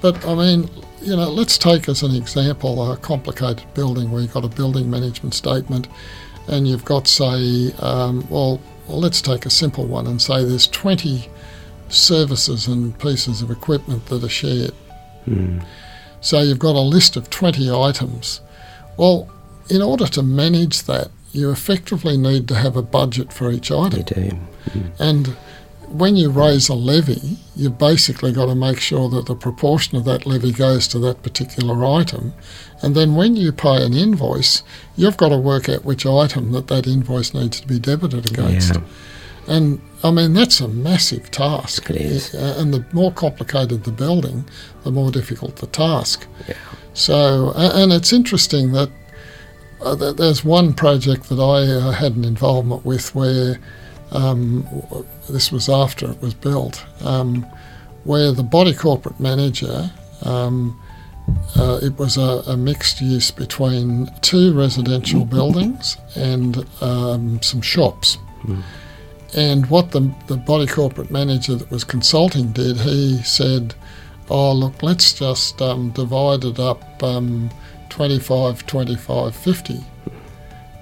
But 0.00 0.26
I 0.26 0.34
mean, 0.34 0.70
you 1.02 1.16
know, 1.16 1.30
let's 1.30 1.58
take 1.58 1.88
as 1.88 2.02
an 2.02 2.14
example 2.14 2.90
a 2.90 2.96
complicated 2.96 3.64
building 3.74 4.10
where 4.10 4.22
you've 4.22 4.32
got 4.32 4.44
a 4.44 4.48
building 4.48 4.90
management 4.90 5.34
statement 5.34 5.88
and 6.48 6.66
you've 6.68 6.84
got, 6.84 7.06
say, 7.08 7.72
um, 7.78 8.26
well, 8.30 8.60
well, 8.86 9.00
let's 9.00 9.22
take 9.22 9.46
a 9.46 9.50
simple 9.50 9.86
one 9.86 10.06
and 10.06 10.20
say 10.20 10.44
there's 10.44 10.66
20 10.68 11.28
services 11.88 12.66
and 12.66 12.98
pieces 12.98 13.40
of 13.42 13.50
equipment 13.50 14.06
that 14.06 14.22
are 14.22 14.28
shared. 14.28 14.72
So 16.20 16.40
you've 16.40 16.58
got 16.58 16.76
a 16.76 16.80
list 16.80 17.16
of 17.16 17.30
20 17.30 17.70
items. 17.70 18.40
Well, 18.96 19.28
in 19.70 19.82
order 19.82 20.06
to 20.06 20.22
manage 20.22 20.82
that, 20.84 21.10
you 21.32 21.50
effectively 21.50 22.16
need 22.16 22.46
to 22.48 22.54
have 22.54 22.76
a 22.76 22.82
budget 22.82 23.32
for 23.32 23.50
each 23.50 23.70
item. 23.70 23.98
You 23.98 24.04
do. 24.04 24.38
And 24.98 25.36
when 25.88 26.16
you 26.16 26.30
raise 26.30 26.68
a 26.68 26.74
levy, 26.74 27.38
you've 27.54 27.78
basically 27.78 28.32
got 28.32 28.46
to 28.46 28.54
make 28.54 28.80
sure 28.80 29.08
that 29.10 29.26
the 29.26 29.34
proportion 29.34 29.96
of 29.96 30.04
that 30.04 30.26
levy 30.26 30.52
goes 30.52 30.88
to 30.88 30.98
that 31.00 31.22
particular 31.22 31.84
item. 31.84 32.32
And 32.82 32.94
then 32.94 33.14
when 33.14 33.36
you 33.36 33.52
pay 33.52 33.84
an 33.84 33.94
invoice, 33.94 34.62
you've 34.96 35.16
got 35.16 35.28
to 35.28 35.38
work 35.38 35.68
out 35.68 35.84
which 35.84 36.06
item 36.06 36.52
that 36.52 36.66
that 36.68 36.86
invoice 36.86 37.34
needs 37.34 37.60
to 37.60 37.66
be 37.66 37.78
debited 37.78 38.30
against. 38.30 38.74
Yeah. 38.74 38.80
And 39.46 39.80
I 40.02 40.10
mean, 40.10 40.32
that's 40.32 40.60
a 40.60 40.68
massive 40.68 41.30
task. 41.30 41.90
It 41.90 41.96
is. 41.96 42.34
Uh, 42.34 42.56
And 42.58 42.72
the 42.72 42.84
more 42.92 43.12
complicated 43.12 43.84
the 43.84 43.92
building, 43.92 44.44
the 44.84 44.90
more 44.90 45.10
difficult 45.10 45.56
the 45.56 45.66
task. 45.66 46.26
Yeah. 46.48 46.54
So, 46.94 47.52
and 47.56 47.92
it's 47.92 48.12
interesting 48.12 48.72
that 48.72 48.90
uh, 49.84 50.12
there's 50.12 50.44
one 50.44 50.72
project 50.72 51.28
that 51.28 51.40
I 51.40 51.70
uh, 51.70 51.92
had 51.92 52.16
an 52.16 52.24
involvement 52.24 52.84
with 52.84 53.14
where 53.14 53.58
um, 54.12 54.66
this 55.28 55.52
was 55.52 55.68
after 55.68 56.10
it 56.10 56.20
was 56.20 56.34
built, 56.34 56.84
um, 57.02 57.46
where 58.04 58.32
the 58.32 58.42
body 58.42 58.74
corporate 58.74 59.18
manager, 59.20 59.90
um, 60.22 60.80
uh, 61.56 61.80
it 61.82 61.98
was 61.98 62.16
a, 62.16 62.42
a 62.46 62.56
mixed 62.56 63.00
use 63.00 63.30
between 63.30 64.10
two 64.20 64.52
residential 64.54 65.24
buildings 65.36 65.96
and 66.14 66.64
um, 66.80 67.40
some 67.42 67.60
shops. 67.60 68.18
And 69.34 69.66
what 69.66 69.90
the, 69.90 70.14
the 70.28 70.36
body 70.36 70.66
corporate 70.66 71.10
manager 71.10 71.56
that 71.56 71.70
was 71.70 71.82
consulting 71.82 72.52
did, 72.52 72.78
he 72.78 73.18
said, 73.22 73.74
oh, 74.30 74.52
look, 74.52 74.82
let's 74.82 75.12
just 75.12 75.60
um, 75.60 75.90
divide 75.90 76.44
it 76.44 76.60
up 76.60 77.02
um, 77.02 77.50
25, 77.94 78.66
25, 78.66 79.36
50, 79.36 79.84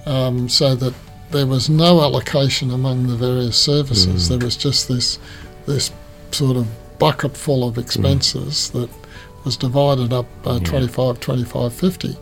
um, 0.07 0.49
so 0.49 0.75
that 0.75 0.95
there 1.31 1.47
was 1.47 1.69
no 1.69 2.01
allocation 2.01 2.71
among 2.71 3.07
the 3.07 3.17
various 3.17 3.59
services. 3.59 4.31
There 4.31 4.39
was 4.39 4.57
just 4.57 4.89
this 4.89 5.19
this 5.67 5.93
sort 6.31 6.57
of 6.57 6.67
bucket 6.99 7.37
full 7.37 7.69
of 7.69 7.77
expenses 7.77 8.71
that 8.71 8.89
was 9.45 9.59
divided 9.59 10.11
up 10.15 10.25
uh, 10.47 10.59
25, 10.61 11.21
25, 11.21 11.75
50. 11.75 12.17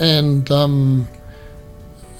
And 0.00 0.50
um, 0.50 1.06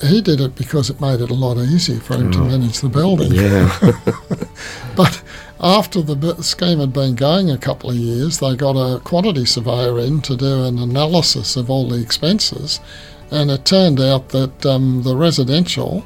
he 0.03 0.21
did 0.21 0.43
it 0.43 0.55
because 0.57 0.91
it 0.91 1.01
made 1.01 1.23
it 1.23 1.31
a 1.31 1.35
lot 1.35 1.57
easier 1.57 2.01
for 2.01 2.17
him 2.17 2.31
to 2.33 2.41
manage 2.41 2.81
the 2.81 2.91
building. 2.91 3.33
Yeah. 3.33 3.71
But 4.97 5.23
after 5.63 6.01
the 6.01 6.43
scheme 6.43 6.79
had 6.79 6.93
been 6.93 7.15
going 7.15 7.51
a 7.51 7.59
couple 7.59 7.91
of 7.91 7.97
years, 7.97 8.39
they 8.39 8.57
got 8.57 8.77
a 8.77 9.01
quantity 9.01 9.45
surveyor 9.45 9.99
in 9.99 10.23
to 10.23 10.37
do 10.37 10.65
an 10.65 10.79
analysis 10.79 11.57
of 11.57 11.69
all 11.69 11.89
the 11.89 12.01
expenses, 12.01 12.81
and 13.31 13.51
it 13.51 13.65
turned 13.65 14.01
out 14.01 14.31
that 14.31 14.65
um, 14.65 15.03
the 15.03 15.15
residential, 15.15 16.05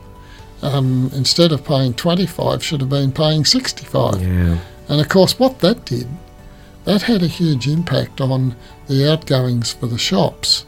um, 0.62 1.10
instead 1.14 1.52
of 1.52 1.64
paying 1.64 1.94
25, 1.94 2.64
should 2.64 2.80
have 2.80 2.90
been 2.90 3.12
paying 3.12 3.44
65. 3.44 4.20
yeah. 4.20 4.58
And 4.88 5.00
of 5.00 5.08
course, 5.08 5.38
what 5.38 5.60
that 5.60 5.84
did, 5.84 6.08
that 6.84 7.02
had 7.02 7.22
a 7.22 7.28
huge 7.28 7.66
impact 7.68 8.20
on 8.20 8.56
the 8.88 9.10
outgoings 9.10 9.72
for 9.72 9.86
the 9.86 9.98
shops, 9.98 10.66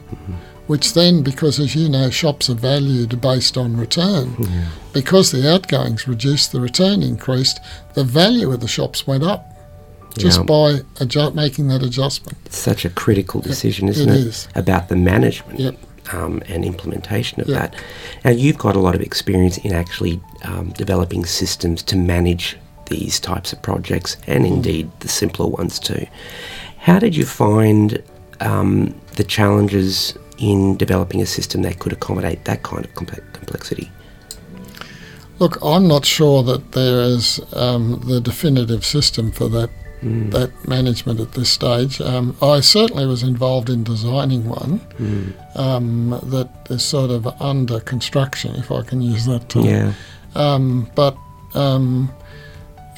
which 0.66 0.94
then, 0.94 1.22
because 1.22 1.58
as 1.60 1.74
you 1.74 1.88
know, 1.88 2.10
shops 2.10 2.50
are 2.50 2.54
valued 2.54 3.20
based 3.20 3.56
on 3.56 3.76
return, 3.76 4.36
because 4.92 5.30
the 5.30 5.48
outgoings 5.52 6.08
reduced, 6.08 6.52
the 6.52 6.60
return 6.60 7.02
increased, 7.02 7.60
the 7.94 8.04
value 8.04 8.50
of 8.52 8.60
the 8.60 8.68
shops 8.68 9.06
went 9.06 9.22
up 9.22 9.52
just 10.18 10.38
Yeah. 10.40 10.44
by 10.44 11.30
making 11.34 11.68
that 11.68 11.82
adjustment. 11.82 12.38
It's 12.46 12.58
such 12.58 12.84
a 12.84 12.88
critical 12.90 13.40
decision, 13.40 13.88
isn't 13.88 14.08
it 14.08 14.14
it? 14.20 14.26
is. 14.26 14.48
About 14.54 14.88
the 14.88 14.96
management 14.96 15.60
Yep. 15.60 15.76
um, 16.12 16.42
and 16.48 16.64
implementation 16.64 17.40
of 17.42 17.48
Yep. 17.48 17.58
that. 17.60 17.74
Now, 18.24 18.30
you've 18.30 18.56
got 18.58 18.76
a 18.76 18.80
lot 18.80 18.94
of 18.94 19.02
experience 19.02 19.58
in 19.58 19.72
actually 19.72 20.20
um, 20.42 20.72
developing 20.76 21.26
systems 21.26 21.82
to 21.82 21.96
manage 21.96 22.56
these 22.88 23.18
types 23.20 23.52
of 23.52 23.60
projects 23.62 24.16
and 24.26 24.44
Mm. 24.44 24.48
indeed 24.54 24.90
the 25.00 25.08
simpler 25.08 25.46
ones 25.46 25.78
too. 25.78 26.06
How 26.78 26.98
did 26.98 27.14
you 27.16 27.24
find 27.26 28.00
um, 28.40 28.94
the 29.16 29.24
challenges 29.24 30.12
in 30.38 30.76
developing 30.76 31.20
a 31.22 31.26
system 31.26 31.62
that 31.62 31.78
could 31.78 31.92
accommodate 31.92 32.44
that 32.44 32.62
kind 32.62 32.84
of 32.84 32.94
complexity? 32.94 33.90
Look, 35.38 35.58
I'm 35.62 35.86
not 35.86 36.04
sure 36.06 36.42
that 36.44 36.72
there 36.72 37.00
is 37.02 37.40
um, 37.52 38.00
the 38.06 38.20
definitive 38.20 38.84
system 38.84 39.32
for 39.32 39.48
that 39.50 39.70
that 40.02 40.52
management 40.68 41.20
at 41.20 41.32
this 41.32 41.50
stage. 41.50 42.00
Um, 42.00 42.36
I 42.40 42.60
certainly 42.60 43.06
was 43.06 43.22
involved 43.22 43.70
in 43.70 43.82
designing 43.82 44.44
one 44.44 44.80
um, 45.56 46.10
that 46.24 46.48
is 46.70 46.84
sort 46.84 47.10
of 47.10 47.26
under 47.40 47.80
construction, 47.80 48.54
if 48.56 48.70
I 48.70 48.82
can 48.82 49.00
use 49.00 49.26
that 49.26 49.48
term. 49.48 49.64
Yeah. 49.64 49.92
Um, 50.34 50.90
but 50.94 51.16
um, 51.54 52.14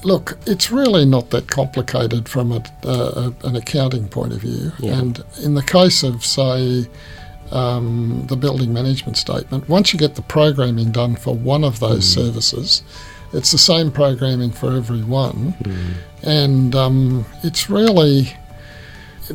look, 0.05 0.38
it's 0.46 0.70
really 0.70 1.05
not 1.05 1.31
that 1.31 1.48
complicated 1.48 2.29
from 2.29 2.53
a, 2.53 2.62
uh, 2.85 3.31
an 3.44 3.57
accounting 3.57 4.09
point 4.09 4.33
of 4.33 4.40
view. 4.40 4.72
Yeah. 4.79 4.98
And 4.98 5.24
in 5.42 5.55
the 5.55 5.62
case 5.62 6.03
of, 6.03 6.24
say, 6.24 6.88
um, 7.52 8.24
the 8.28 8.37
building 8.37 8.72
management 8.72 9.16
statement, 9.16 9.68
once 9.68 9.92
you 9.92 9.98
get 9.98 10.14
the 10.14 10.22
programming 10.22 10.90
done 10.92 11.16
for 11.16 11.34
one 11.34 11.64
of 11.64 11.80
those 11.80 12.06
services, 12.06 12.82
it's 13.32 13.52
the 13.52 13.58
same 13.58 13.90
programming 13.90 14.50
for 14.50 14.72
every 14.74 15.02
one. 15.02 15.54
And 16.22 16.74
um, 16.74 17.26
it's 17.42 17.68
really 17.70 18.32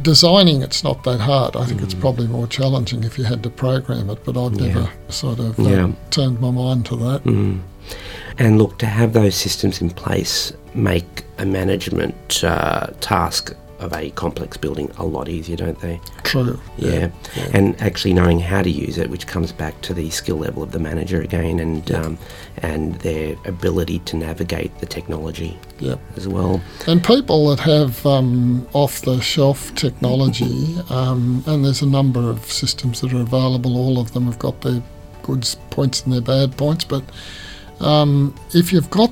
designing 0.01 0.61
it's 0.63 0.83
not 0.83 1.03
that 1.03 1.19
hard. 1.19 1.55
I 1.55 1.65
think 1.65 1.81
it's 1.81 1.93
probably 1.93 2.27
more 2.27 2.47
challenging 2.47 3.03
if 3.03 3.17
you 3.17 3.23
had 3.25 3.43
to 3.43 3.49
program 3.49 4.09
it, 4.09 4.23
but 4.25 4.35
I've 4.37 4.55
never 4.59 4.89
sort 5.09 5.39
of 5.39 5.57
Yeah. 5.59 5.91
turned 6.09 6.39
my 6.39 6.49
mind 6.51 6.85
to 6.87 6.95
that. 6.97 7.21
And 8.39 8.57
look, 8.57 8.79
to 8.79 8.87
have 8.87 9.13
those 9.13 9.35
systems 9.35 9.81
in 9.81 9.91
place 9.91 10.51
make 10.73 11.23
a 11.37 11.45
management 11.45 12.43
uh, 12.43 12.87
task 12.99 13.53
of 13.83 13.93
a 13.93 14.09
complex 14.11 14.57
building 14.57 14.89
a 14.97 15.05
lot 15.05 15.27
easier, 15.29 15.55
don't 15.55 15.79
they? 15.79 15.99
True. 16.23 16.59
Yeah. 16.77 17.09
And 17.53 17.79
actually 17.81 18.13
knowing 18.13 18.39
how 18.39 18.61
to 18.61 18.69
use 18.69 18.97
it, 18.97 19.09
which 19.09 19.27
comes 19.27 19.51
back 19.51 19.79
to 19.81 19.93
the 19.93 20.09
skill 20.09 20.37
level 20.37 20.63
of 20.63 20.71
the 20.71 20.79
manager 20.79 21.21
again, 21.21 21.59
and 21.59 21.91
um, 21.91 22.17
and 22.57 22.95
their 22.95 23.35
ability 23.45 23.99
to 23.99 24.17
navigate 24.17 24.77
the 24.79 24.85
technology 24.85 25.57
Yep. 25.79 25.99
as 26.15 26.27
well. 26.27 26.61
And 26.87 27.03
people 27.03 27.49
that 27.49 27.59
have 27.59 28.05
um, 28.05 28.67
off 28.73 29.01
the 29.01 29.19
shelf 29.19 29.73
technology, 29.75 30.77
um, 30.89 31.43
and 31.45 31.65
there's 31.65 31.81
a 31.81 31.87
number 31.87 32.29
of 32.29 32.45
systems 32.51 33.01
that 33.01 33.13
are 33.13 33.21
available, 33.21 33.75
all 33.77 33.99
of 33.99 34.13
them 34.13 34.25
have 34.25 34.39
got 34.39 34.61
their 34.61 34.81
good 35.23 35.47
points 35.69 36.03
and 36.03 36.13
their 36.13 36.21
bad 36.21 36.57
points, 36.57 36.83
but 36.83 37.03
um, 37.79 38.33
if 38.53 38.71
you've 38.71 38.89
got 38.89 39.11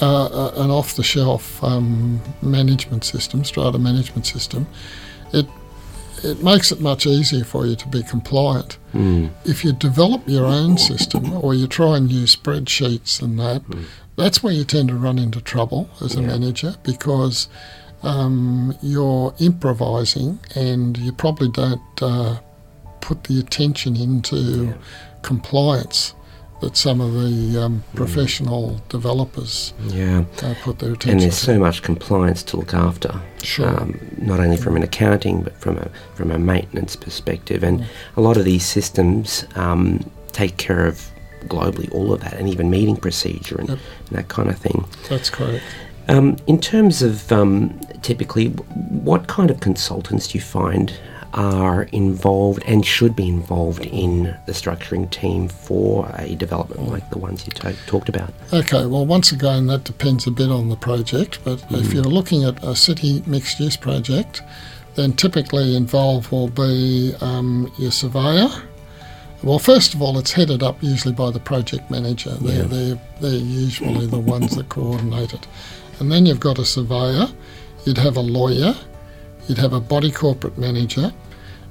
uh, 0.00 0.52
an 0.56 0.70
off 0.70 0.94
the 0.96 1.02
shelf 1.02 1.62
um, 1.62 2.20
management 2.40 3.04
system, 3.04 3.44
strata 3.44 3.78
management 3.78 4.26
system, 4.26 4.66
it 5.32 5.46
it 6.24 6.42
makes 6.42 6.70
it 6.70 6.80
much 6.80 7.04
easier 7.04 7.42
for 7.44 7.66
you 7.66 7.74
to 7.74 7.88
be 7.88 8.02
compliant. 8.04 8.78
If 9.44 9.64
you 9.64 9.72
develop 9.72 10.22
your 10.28 10.44
own 10.46 10.78
system 10.78 11.32
or 11.32 11.52
you 11.52 11.66
try 11.66 11.96
and 11.96 12.10
use 12.12 12.36
spreadsheets 12.36 13.20
and 13.20 13.38
that, 13.40 13.62
that's 14.16 14.40
where 14.42 14.52
you 14.52 14.64
tend 14.64 14.88
to 14.90 14.94
run 14.94 15.18
into 15.18 15.40
trouble 15.40 15.90
as 16.00 16.14
a 16.14 16.22
manager 16.22 16.76
because 16.84 17.48
um, 18.04 18.76
you're 18.82 19.34
improvising 19.40 20.38
and 20.54 20.96
you 20.98 21.12
probably 21.12 21.48
don't 21.48 21.82
uh, 22.02 22.38
put 23.00 23.24
the 23.24 23.40
attention 23.40 23.96
into 23.96 24.74
compliance 25.22 26.14
that 26.62 26.76
some 26.76 27.00
of 27.00 27.12
the 27.12 27.60
um, 27.62 27.82
professional 27.94 28.80
developers 28.88 29.74
Yeah. 29.88 30.24
uh, 30.42 30.54
put 30.62 30.78
their 30.78 30.92
attention 30.92 31.10
And 31.10 31.20
there's 31.20 31.36
so 31.36 31.58
much 31.58 31.82
compliance 31.82 32.42
to 32.44 32.56
look 32.56 32.72
after. 32.72 33.20
Sure. 33.42 33.68
Um, 33.68 33.98
not 34.18 34.38
only 34.40 34.56
from 34.56 34.76
an 34.76 34.82
accounting, 34.82 35.42
but 35.42 35.54
from 35.60 35.76
a 35.78 35.88
from 36.14 36.30
a 36.30 36.38
maintenance 36.38 36.94
perspective. 36.96 37.62
And 37.68 37.84
a 38.16 38.20
lot 38.20 38.36
of 38.36 38.44
these 38.44 38.64
systems 38.64 39.44
um, 39.56 40.08
take 40.32 40.56
care 40.56 40.86
of 40.86 41.10
globally 41.48 41.92
all 41.92 42.12
of 42.12 42.20
that, 42.20 42.34
and 42.34 42.48
even 42.48 42.70
meeting 42.70 42.96
procedure 42.96 43.56
and, 43.58 43.68
Yep. 43.68 43.78
and 44.08 44.18
that 44.18 44.28
kind 44.28 44.48
of 44.48 44.56
thing. 44.58 44.84
That's 45.08 45.28
correct. 45.30 45.64
Um, 46.08 46.36
in 46.46 46.58
terms 46.60 47.02
of 47.02 47.30
um, 47.32 47.78
typically, 48.02 48.46
what 49.10 49.26
kind 49.26 49.50
of 49.50 49.58
consultants 49.60 50.28
do 50.28 50.38
you 50.38 50.44
find 50.44 50.92
are 51.34 51.84
involved 51.84 52.62
and 52.66 52.84
should 52.84 53.16
be 53.16 53.28
involved 53.28 53.84
in 53.86 54.36
the 54.46 54.52
structuring 54.52 55.10
team 55.10 55.48
for 55.48 56.10
a 56.18 56.34
development 56.34 56.88
like 56.88 57.08
the 57.10 57.18
ones 57.18 57.46
you 57.46 57.52
to- 57.52 57.76
talked 57.86 58.08
about? 58.08 58.32
Okay, 58.52 58.86
well, 58.86 59.06
once 59.06 59.32
again, 59.32 59.66
that 59.66 59.84
depends 59.84 60.26
a 60.26 60.30
bit 60.30 60.50
on 60.50 60.68
the 60.68 60.76
project, 60.76 61.38
but 61.44 61.64
if 61.70 61.92
you're 61.92 62.04
looking 62.04 62.44
at 62.44 62.62
a 62.62 62.76
city 62.76 63.22
mixed 63.26 63.58
use 63.60 63.76
project, 63.76 64.42
then 64.94 65.12
typically 65.14 65.74
involved 65.74 66.30
will 66.30 66.48
be 66.48 67.14
um, 67.20 67.72
your 67.78 67.90
surveyor. 67.90 68.48
Well, 69.42 69.58
first 69.58 69.94
of 69.94 70.02
all, 70.02 70.18
it's 70.18 70.32
headed 70.32 70.62
up 70.62 70.82
usually 70.82 71.14
by 71.14 71.30
the 71.30 71.40
project 71.40 71.90
manager. 71.90 72.30
They're, 72.30 72.64
they're, 72.64 73.00
they're 73.20 73.30
usually 73.32 74.06
the 74.06 74.18
ones 74.18 74.54
that 74.56 74.68
coordinate 74.68 75.34
it. 75.34 75.46
And 75.98 76.12
then 76.12 76.26
you've 76.26 76.40
got 76.40 76.58
a 76.58 76.64
surveyor, 76.64 77.26
you'd 77.84 77.98
have 77.98 78.16
a 78.16 78.20
lawyer, 78.20 78.74
you'd 79.48 79.58
have 79.58 79.72
a 79.72 79.80
body 79.80 80.10
corporate 80.10 80.56
manager, 80.58 81.12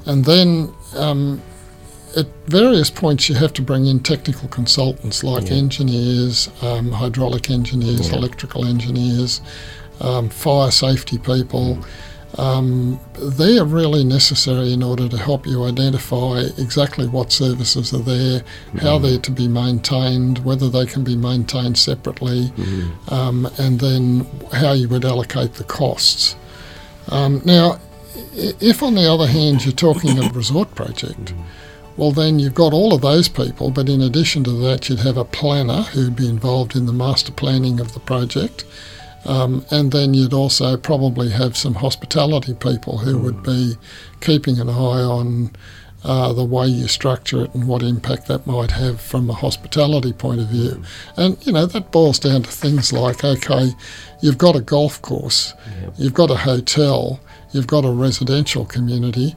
and 0.06 0.26
then 0.26 0.74
um, 0.96 1.42
at 2.18 2.26
various 2.48 2.90
points 2.90 3.30
you 3.30 3.36
have 3.36 3.54
to 3.54 3.62
bring 3.62 3.86
in 3.86 4.00
technical 4.00 4.48
consultants 4.50 5.24
like 5.24 5.44
engineers, 5.52 6.50
um, 6.62 6.92
hydraulic 6.92 7.50
engineers, 7.50 8.10
electrical 8.18 8.66
engineers, 8.66 9.42
um, 10.02 10.30
fire 10.30 10.72
safety 10.72 11.18
people. 11.18 11.78
Um, 12.38 12.98
they 13.18 13.58
are 13.58 13.66
really 13.66 14.06
necessary 14.06 14.72
in 14.72 14.84
order 14.84 15.10
to 15.10 15.18
help 15.18 15.46
you 15.46 15.66
identify 15.66 16.44
exactly 16.58 17.06
what 17.06 17.30
services 17.34 17.94
are 17.94 17.98
there, 18.00 18.42
how 18.82 18.98
they're 19.00 19.20
to 19.20 19.32
be 19.32 19.50
maintained, 19.50 20.40
whether 20.46 20.70
they 20.70 20.86
can 20.86 21.04
be 21.04 21.18
maintained 21.18 21.78
separately, 21.78 22.54
um, 23.10 23.50
and 23.58 23.82
then 23.82 24.26
how 24.54 24.72
you 24.72 24.88
would 24.88 25.04
allocate 25.04 25.56
the 25.56 25.66
costs. 25.66 26.38
Um, 27.10 27.42
now, 27.46 27.80
if 28.34 28.84
on 28.84 28.96
the 28.96 29.12
other 29.12 29.28
hand 29.28 29.66
you're 29.66 29.74
talking 29.74 30.18
a 30.20 30.30
resort 30.30 30.74
project, 30.76 31.34
well 31.98 32.12
then 32.12 32.40
you've 32.40 32.56
got 32.56 32.74
all 32.74 32.94
of 32.94 33.02
those 33.02 33.28
people, 33.28 33.72
but 33.72 33.90
in 33.90 34.02
addition 34.02 34.44
to 34.46 34.52
that, 34.52 34.90
you'd 34.90 35.00
have 35.00 35.18
a 35.18 35.26
planner 35.26 35.84
who'd 35.84 36.16
be 36.16 36.30
involved 36.30 36.76
in 36.76 36.86
the 36.86 36.94
master 36.94 37.32
planning 37.32 37.80
of 37.80 37.94
the 37.94 38.00
project. 38.00 38.66
Um, 39.24 39.66
and 39.70 39.92
then 39.92 40.16
you'd 40.16 40.34
also 40.34 40.78
probably 40.78 41.30
have 41.30 41.56
some 41.56 41.76
hospitality 41.76 42.56
people 42.56 42.98
who 42.98 43.20
would 43.20 43.44
be 43.44 43.78
keeping 44.20 44.60
an 44.60 44.68
eye 44.68 45.04
on 45.04 45.52
uh, 46.04 46.34
the 46.34 46.44
way 46.44 46.66
you 46.68 46.88
structure 46.88 47.44
it 47.44 47.54
and 47.54 47.68
what 47.68 47.84
impact 47.84 48.28
that 48.28 48.48
might 48.48 48.72
have 48.72 49.00
from 49.00 49.30
a 49.30 49.34
hospitality 49.34 50.12
point 50.14 50.42
of 50.42 50.48
view. 50.48 50.82
And, 51.16 51.38
you 51.46 51.52
know, 51.54 51.66
that 51.66 51.92
boils 51.92 52.20
down 52.20 52.44
to 52.44 52.52
things 52.52 52.92
like 52.92 53.24
okay, 53.24 53.72
you've 54.22 54.38
got 54.38 54.56
a 54.56 54.62
golf 54.62 55.02
course, 55.02 55.54
you've 55.98 56.14
got 56.14 56.32
a 56.32 56.38
hotel, 56.38 57.20
you've 57.52 57.68
got 57.68 57.86
a 57.86 57.92
residential 57.92 58.66
community. 58.66 59.36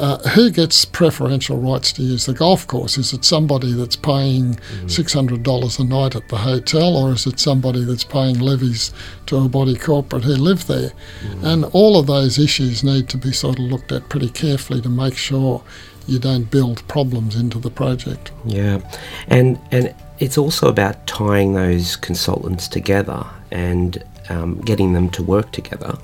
uh, 0.00 0.16
who 0.30 0.50
gets 0.50 0.86
preferential 0.86 1.58
rights 1.58 1.92
to 1.92 2.02
use 2.02 2.24
the 2.24 2.32
golf 2.32 2.66
course? 2.66 2.96
Is 2.96 3.12
it 3.12 3.22
somebody 3.22 3.74
that's 3.74 3.96
paying 3.96 4.54
$600 4.86 5.78
a 5.78 5.84
night 5.84 6.16
at 6.16 6.26
the 6.28 6.38
hotel, 6.38 6.96
or 6.96 7.12
is 7.12 7.26
it 7.26 7.38
somebody 7.38 7.84
that's 7.84 8.04
paying 8.04 8.38
levies 8.38 8.92
to 9.26 9.36
a 9.36 9.48
body 9.48 9.76
corporate 9.76 10.24
who 10.24 10.32
live 10.36 10.66
there? 10.66 10.92
And 11.42 11.66
all 11.66 11.98
of 11.98 12.06
those 12.06 12.38
issues 12.38 12.82
need 12.82 13.10
to 13.10 13.18
be 13.18 13.30
sort 13.32 13.58
of 13.58 13.64
looked 13.66 13.92
at 13.92 14.08
pretty 14.08 14.30
carefully 14.30 14.80
to 14.80 14.88
make 14.88 15.16
sure 15.18 15.62
you 16.10 16.18
don't 16.18 16.50
build 16.50 16.86
problems 16.88 17.36
into 17.36 17.58
the 17.58 17.70
project. 17.70 18.32
Yeah, 18.44 18.80
and 19.28 19.58
and 19.70 19.94
it's 20.18 20.36
also 20.36 20.68
about 20.68 21.06
tying 21.06 21.54
those 21.54 21.96
consultants 21.96 22.68
together 22.68 23.24
and 23.50 24.02
um, 24.28 24.60
getting 24.60 24.92
them 24.92 25.08
to 25.10 25.22
work 25.22 25.50
together 25.52 25.98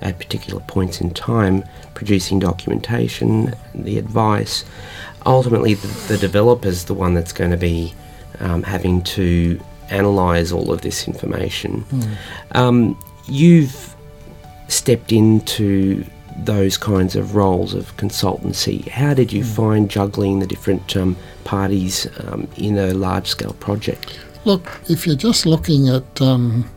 at 0.00 0.18
particular 0.18 0.60
points 0.60 1.00
in 1.00 1.10
time, 1.10 1.64
producing 1.94 2.38
documentation, 2.38 3.54
the 3.74 3.98
advice. 3.98 4.64
Ultimately, 5.26 5.74
the, 5.74 6.16
the 6.16 6.68
is 6.68 6.84
the 6.84 6.94
one 6.94 7.14
that's 7.14 7.32
going 7.32 7.50
to 7.50 7.56
be 7.56 7.94
um, 8.40 8.62
having 8.62 9.02
to 9.02 9.58
analyse 9.90 10.52
all 10.52 10.70
of 10.70 10.82
this 10.82 11.08
information. 11.08 11.84
Um, 12.52 12.98
you've 13.26 13.96
stepped 14.68 15.12
into 15.12 16.04
those 16.36 16.76
kinds 16.76 17.16
of 17.16 17.34
roles 17.34 17.74
of 17.74 17.96
consultancy. 17.96 18.86
How 18.88 19.14
did 19.14 19.32
you 19.32 19.44
find 19.44 19.90
juggling 19.90 20.40
the 20.40 20.46
different 20.46 20.96
um, 20.96 21.16
parties 21.44 22.06
um, 22.26 22.48
in 22.56 22.78
a 22.78 22.92
large 22.92 23.28
scale 23.28 23.54
project? 23.54 24.18
Look, 24.44 24.80
if 24.88 25.06
you're 25.06 25.16
just 25.16 25.46
looking 25.46 25.88
at 25.88 26.20
um, 26.20 26.68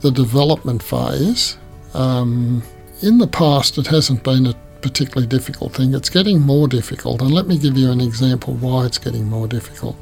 the 0.00 0.10
development 0.10 0.82
phase, 0.82 1.56
um, 1.94 2.62
in 3.02 3.18
the 3.18 3.26
past 3.26 3.78
it 3.78 3.86
hasn't 3.86 4.22
been 4.22 4.46
a 4.46 4.54
particularly 4.80 5.26
difficult 5.26 5.74
thing. 5.74 5.94
It's 5.94 6.10
getting 6.10 6.40
more 6.40 6.68
difficult, 6.68 7.20
and 7.20 7.32
let 7.32 7.46
me 7.46 7.58
give 7.58 7.76
you 7.76 7.90
an 7.90 8.00
example 8.00 8.54
why 8.54 8.86
it's 8.86 8.98
getting 8.98 9.24
more 9.24 9.48
difficult. 9.48 9.96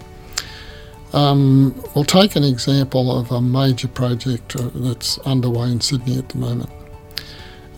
Um, 1.12 1.82
we'll 1.94 2.04
take 2.04 2.36
an 2.36 2.44
example 2.44 3.16
of 3.16 3.30
a 3.30 3.40
major 3.40 3.88
project 3.88 4.56
uh, 4.56 4.70
that's 4.74 5.18
underway 5.20 5.70
in 5.70 5.80
Sydney 5.80 6.18
at 6.18 6.28
the 6.28 6.38
moment. 6.38 6.70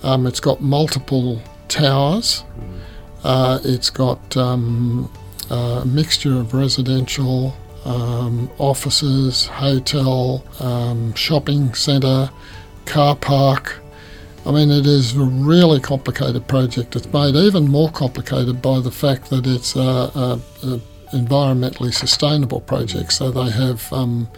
Um, 0.02 0.26
it's 0.26 0.40
got 0.40 0.60
multiple 0.60 1.40
towers. 1.68 2.44
Uh, 3.24 3.58
it's 3.64 3.90
got 3.90 4.36
um, 4.36 5.12
a 5.50 5.84
mixture 5.84 6.38
of 6.38 6.54
residential, 6.54 7.54
um, 7.84 8.50
offices, 8.58 9.46
hotel, 9.46 10.44
um, 10.60 11.14
shopping 11.14 11.74
centre, 11.74 12.30
car 12.86 13.16
park. 13.16 13.80
I 14.46 14.52
mean, 14.52 14.70
it 14.70 14.86
is 14.86 15.16
a 15.16 15.24
really 15.24 15.80
complicated 15.80 16.46
project. 16.46 16.96
It's 16.96 17.12
made 17.12 17.34
even 17.34 17.68
more 17.68 17.90
complicated 17.90 18.62
by 18.62 18.80
the 18.80 18.90
fact 18.90 19.30
that 19.30 19.46
it's 19.46 19.76
a, 19.76 19.80
a, 19.80 20.40
a 20.62 20.80
environmentally 21.12 21.92
sustainable 21.92 22.60
project. 22.60 23.12
So 23.12 23.30
they 23.30 23.50
have 23.50 23.92
um, 23.92 24.28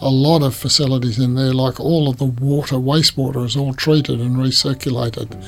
a 0.00 0.10
lot 0.10 0.42
of 0.42 0.54
facilities 0.54 1.18
in 1.18 1.34
there, 1.34 1.52
like 1.52 1.80
all 1.80 2.08
of 2.08 2.18
the 2.18 2.24
water, 2.24 2.76
wastewater 2.76 3.44
is 3.44 3.56
all 3.56 3.74
treated 3.74 4.20
and 4.20 4.36
recirculated. 4.36 5.42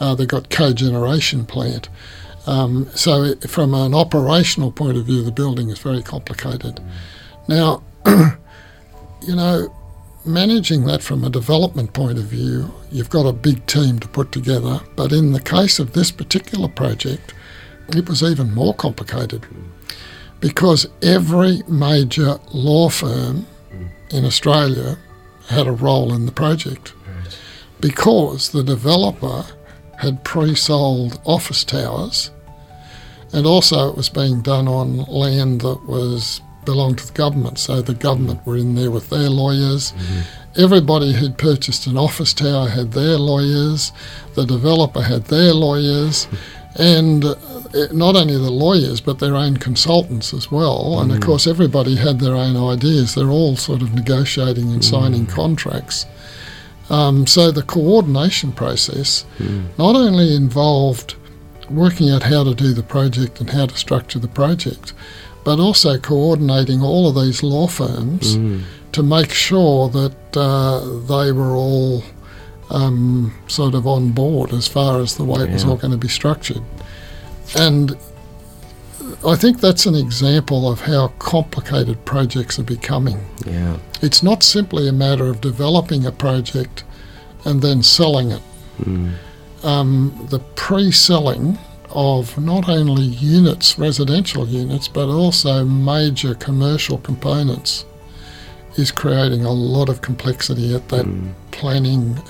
Uh, 0.00 0.14
they've 0.14 0.28
got 0.28 0.50
cogeneration 0.50 1.46
plant. 1.46 1.88
Um, 2.46 2.88
so, 2.94 3.24
it, 3.24 3.50
from 3.50 3.74
an 3.74 3.94
operational 3.94 4.72
point 4.72 4.96
of 4.96 5.06
view, 5.06 5.22
the 5.22 5.32
building 5.32 5.70
is 5.70 5.78
very 5.78 6.02
complicated. 6.02 6.80
Now, 7.46 7.82
you 8.06 9.36
know, 9.36 9.74
managing 10.24 10.84
that 10.86 11.02
from 11.02 11.24
a 11.24 11.30
development 11.30 11.92
point 11.92 12.18
of 12.18 12.24
view, 12.24 12.72
you've 12.90 13.10
got 13.10 13.26
a 13.26 13.32
big 13.32 13.64
team 13.66 13.98
to 13.98 14.08
put 14.08 14.32
together. 14.32 14.80
But 14.96 15.12
in 15.12 15.32
the 15.32 15.40
case 15.40 15.78
of 15.78 15.92
this 15.92 16.10
particular 16.10 16.68
project, 16.68 17.34
it 17.88 18.08
was 18.08 18.22
even 18.22 18.54
more 18.54 18.74
complicated 18.74 19.46
because 20.40 20.86
every 21.02 21.62
major 21.68 22.38
law 22.52 22.88
firm 22.88 23.46
in 24.10 24.24
Australia 24.24 24.98
had 25.48 25.66
a 25.66 25.72
role 25.72 26.12
in 26.12 26.26
the 26.26 26.32
project. 26.32 26.92
Because 27.80 28.50
the 28.50 28.64
developer 28.64 29.44
had 29.98 30.24
pre-sold 30.24 31.20
office 31.24 31.64
towers 31.64 32.30
and 33.32 33.46
also 33.46 33.90
it 33.90 33.96
was 33.96 34.08
being 34.08 34.40
done 34.40 34.68
on 34.68 34.98
land 35.04 35.60
that 35.60 35.86
was 35.86 36.40
belonged 36.64 36.98
to 36.98 37.06
the 37.06 37.12
government 37.12 37.58
so 37.58 37.80
the 37.80 37.94
government 37.94 38.44
were 38.46 38.56
in 38.56 38.74
there 38.74 38.90
with 38.90 39.08
their 39.10 39.30
lawyers. 39.30 39.92
Mm-hmm. 39.92 40.60
Everybody 40.60 41.12
who'd 41.12 41.38
purchased 41.38 41.86
an 41.86 41.96
office 41.96 42.34
tower 42.34 42.68
had 42.68 42.92
their 42.92 43.16
lawyers. 43.16 43.92
The 44.34 44.44
developer 44.44 45.02
had 45.02 45.24
their 45.24 45.52
lawyers 45.52 46.26
and 46.76 47.24
uh, 47.24 47.34
not 47.92 48.14
only 48.16 48.34
the 48.36 48.50
lawyers 48.50 49.00
but 49.00 49.18
their 49.18 49.34
own 49.36 49.56
consultants 49.56 50.32
as 50.34 50.50
well. 50.50 51.00
And 51.00 51.10
of 51.12 51.20
course 51.20 51.46
everybody 51.46 51.96
had 51.96 52.20
their 52.20 52.34
own 52.36 52.56
ideas. 52.56 53.14
They're 53.14 53.30
all 53.30 53.56
sort 53.56 53.82
of 53.82 53.94
negotiating 53.94 54.72
and 54.72 54.84
signing 54.84 55.26
contracts. 55.26 56.06
Um, 56.90 57.26
so 57.26 57.50
the 57.50 57.62
coordination 57.62 58.52
process 58.52 59.24
not 59.76 59.94
only 59.96 60.34
involved 60.34 61.16
working 61.70 62.08
out 62.10 62.22
how 62.22 62.44
to 62.44 62.54
do 62.54 62.72
the 62.72 62.82
project 62.82 63.40
and 63.40 63.50
how 63.50 63.66
to 63.66 63.76
structure 63.76 64.18
the 64.18 64.28
project 64.28 64.94
but 65.44 65.58
also 65.60 65.98
coordinating 65.98 66.80
all 66.82 67.08
of 67.08 67.14
these 67.14 67.42
law 67.42 67.66
firms 67.66 68.36
to 68.92 69.02
make 69.02 69.30
sure 69.32 69.88
that 69.90 70.36
uh, 70.36 70.80
they 71.06 71.30
were 71.32 71.54
all 71.54 72.02
um, 72.70 73.34
sort 73.46 73.74
of 73.74 73.86
on 73.86 74.10
board 74.10 74.52
as 74.52 74.68
far 74.68 75.00
as 75.00 75.16
the 75.16 75.24
way 75.24 75.42
it 75.42 75.50
was 75.50 75.64
all 75.64 75.76
going 75.76 75.92
to 75.92 75.96
be 75.98 76.08
structured. 76.08 76.62
And 77.56 77.96
I 79.26 79.36
think 79.36 79.60
that's 79.60 79.86
an 79.86 79.94
example 79.94 80.70
of 80.70 80.82
how 80.82 81.08
complicated 81.18 82.04
projects 82.04 82.58
are 82.58 82.64
becoming. 82.64 83.24
Yeah. 83.46 83.78
It's 84.02 84.22
not 84.22 84.42
simply 84.42 84.86
a 84.88 84.92
matter 84.92 85.26
of 85.26 85.40
developing 85.40 86.04
a 86.04 86.12
project 86.12 86.84
and 87.44 87.62
then 87.62 87.82
selling 87.82 88.30
it. 88.32 88.42
Um, 89.64 90.26
the 90.30 90.38
pre 90.38 90.92
selling 90.92 91.58
of 91.90 92.38
not 92.38 92.68
only 92.68 93.02
units, 93.02 93.78
residential 93.78 94.46
units, 94.46 94.88
but 94.88 95.08
also 95.08 95.64
major 95.64 96.34
commercial 96.34 96.98
components 96.98 97.84
is 98.76 98.92
creating 98.92 99.44
a 99.44 99.50
lot 99.50 99.88
of 99.88 100.02
complexity 100.02 100.74
at 100.74 100.88
that 100.90 101.06
planning 101.50 102.20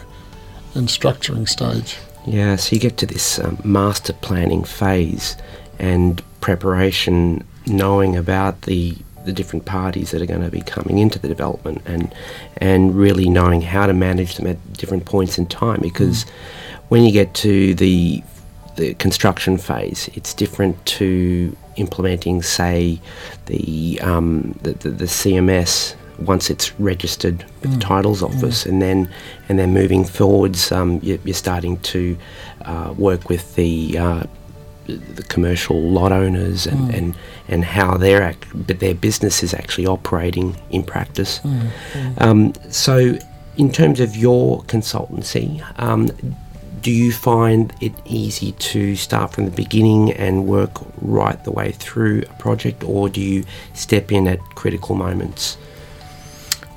and 0.75 0.89
structuring 0.89 1.49
stage. 1.49 1.99
Yeah, 2.27 2.57
so 2.57 2.75
you 2.75 2.81
get 2.81 2.97
to 2.99 3.07
this 3.07 3.39
um, 3.39 3.59
master 3.65 4.13
planning 4.13 4.65
phase 4.65 5.37
and 5.79 6.23
preparation, 6.41 7.45
knowing 7.67 8.17
about 8.17 8.63
the 8.63 8.97
the 9.25 9.33
different 9.33 9.67
parties 9.67 10.13
that 10.13 10.23
are 10.23 10.27
going 10.27 10.43
to 10.43 10.51
be 10.51 10.63
coming 10.63 10.99
into 10.99 11.19
the 11.19 11.29
development, 11.29 11.83
and 11.87 12.15
and 12.59 12.95
really 12.95 13.29
knowing 13.29 13.63
how 13.63 13.87
to 13.87 13.93
manage 13.93 14.37
them 14.37 14.47
at 14.47 14.73
different 14.75 15.05
points 15.05 15.39
in 15.39 15.47
time. 15.47 15.81
Because 15.81 16.25
when 16.89 17.05
you 17.05 17.13
get 17.13 17.35
to 17.35 17.75
the 17.75 18.23
the 18.77 18.95
construction 18.95 19.59
phase, 19.59 20.09
it's 20.15 20.33
different 20.35 20.85
to 20.87 21.57
implementing, 21.77 22.43
say, 22.43 23.01
the 23.47 24.01
um, 24.03 24.59
the, 24.63 24.73
the, 24.73 24.91
the 24.91 25.05
CMS 25.07 25.95
once 26.19 26.51
it's 26.51 26.79
registered 26.81 27.45
with 27.61 27.73
the 27.73 27.79
titles 27.79 28.23
office, 28.23 28.67
and 28.67 28.83
then 28.83 29.09
and 29.49 29.59
then 29.59 29.73
moving 29.73 30.05
forwards, 30.05 30.73
um, 30.73 31.01
you, 31.03 31.19
you're 31.25 31.35
starting 31.35 31.79
to 31.81 32.17
uh, 32.63 32.95
work 32.97 33.29
with 33.29 33.55
the 33.55 33.99
uh, 33.99 34.25
the 34.89 35.23
commercial 35.29 35.81
lot 35.91 36.13
owners 36.13 36.67
and, 36.67 36.95
and, 36.95 37.15
and 37.49 37.65
how 37.65 37.97
their 37.97 38.23
act, 38.23 38.47
but 38.67 38.81
their 38.81 38.95
business 38.95 39.43
is 39.43 39.53
actually 39.53 39.87
operating 39.87 40.57
in 40.71 40.83
practice. 40.83 41.41
Um, 42.19 42.55
so, 42.71 43.19
in 43.57 43.71
terms 43.71 44.01
of 44.01 44.17
your 44.17 44.63
consultancy, 44.63 45.63
um, 45.79 46.11
do 46.81 46.91
you 46.91 47.13
find 47.13 47.75
it 47.81 47.93
easy 48.07 48.53
to 48.53 48.97
start 48.97 49.33
from 49.33 49.45
the 49.45 49.51
beginning 49.51 50.13
and 50.13 50.47
work 50.47 50.71
right 51.03 51.43
the 51.45 51.51
way 51.51 51.73
through 51.73 52.23
a 52.31 52.35
project, 52.35 52.83
or 52.85 53.09
do 53.09 53.21
you 53.21 53.45
step 53.75 54.11
in 54.11 54.27
at 54.27 54.41
critical 54.55 54.95
moments? 54.95 55.59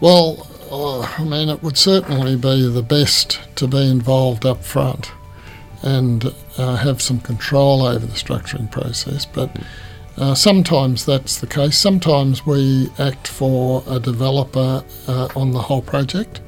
Well, 0.02 0.47
uh, 0.72 1.02
I 1.02 1.24
mean, 1.24 1.47
it 1.47 1.62
would 1.62 1.78
certainly 1.78 2.36
be 2.36 2.68
the 2.68 2.82
best 2.82 3.39
to 3.58 3.68
be 3.68 3.88
involved 3.88 4.47
up 4.47 4.64
front 4.64 5.12
and 5.84 6.34
uh, 6.58 6.76
have 6.78 7.04
some 7.04 7.20
control 7.20 7.84
over 7.84 8.04
the 8.04 8.14
structuring 8.14 8.72
process, 8.72 9.28
but 9.28 9.56
uh, 10.18 10.34
sometimes 10.34 11.06
that's 11.06 11.39
the 11.39 11.45
case. 11.45 11.78
Sometimes 11.78 12.47
we 12.47 12.89
act 12.97 13.28
for 13.28 13.84
a 13.88 13.99
developer 13.99 14.84
uh, 15.08 15.28
on 15.36 15.52
the 15.52 15.62
whole 15.62 15.84
project, 15.84 16.41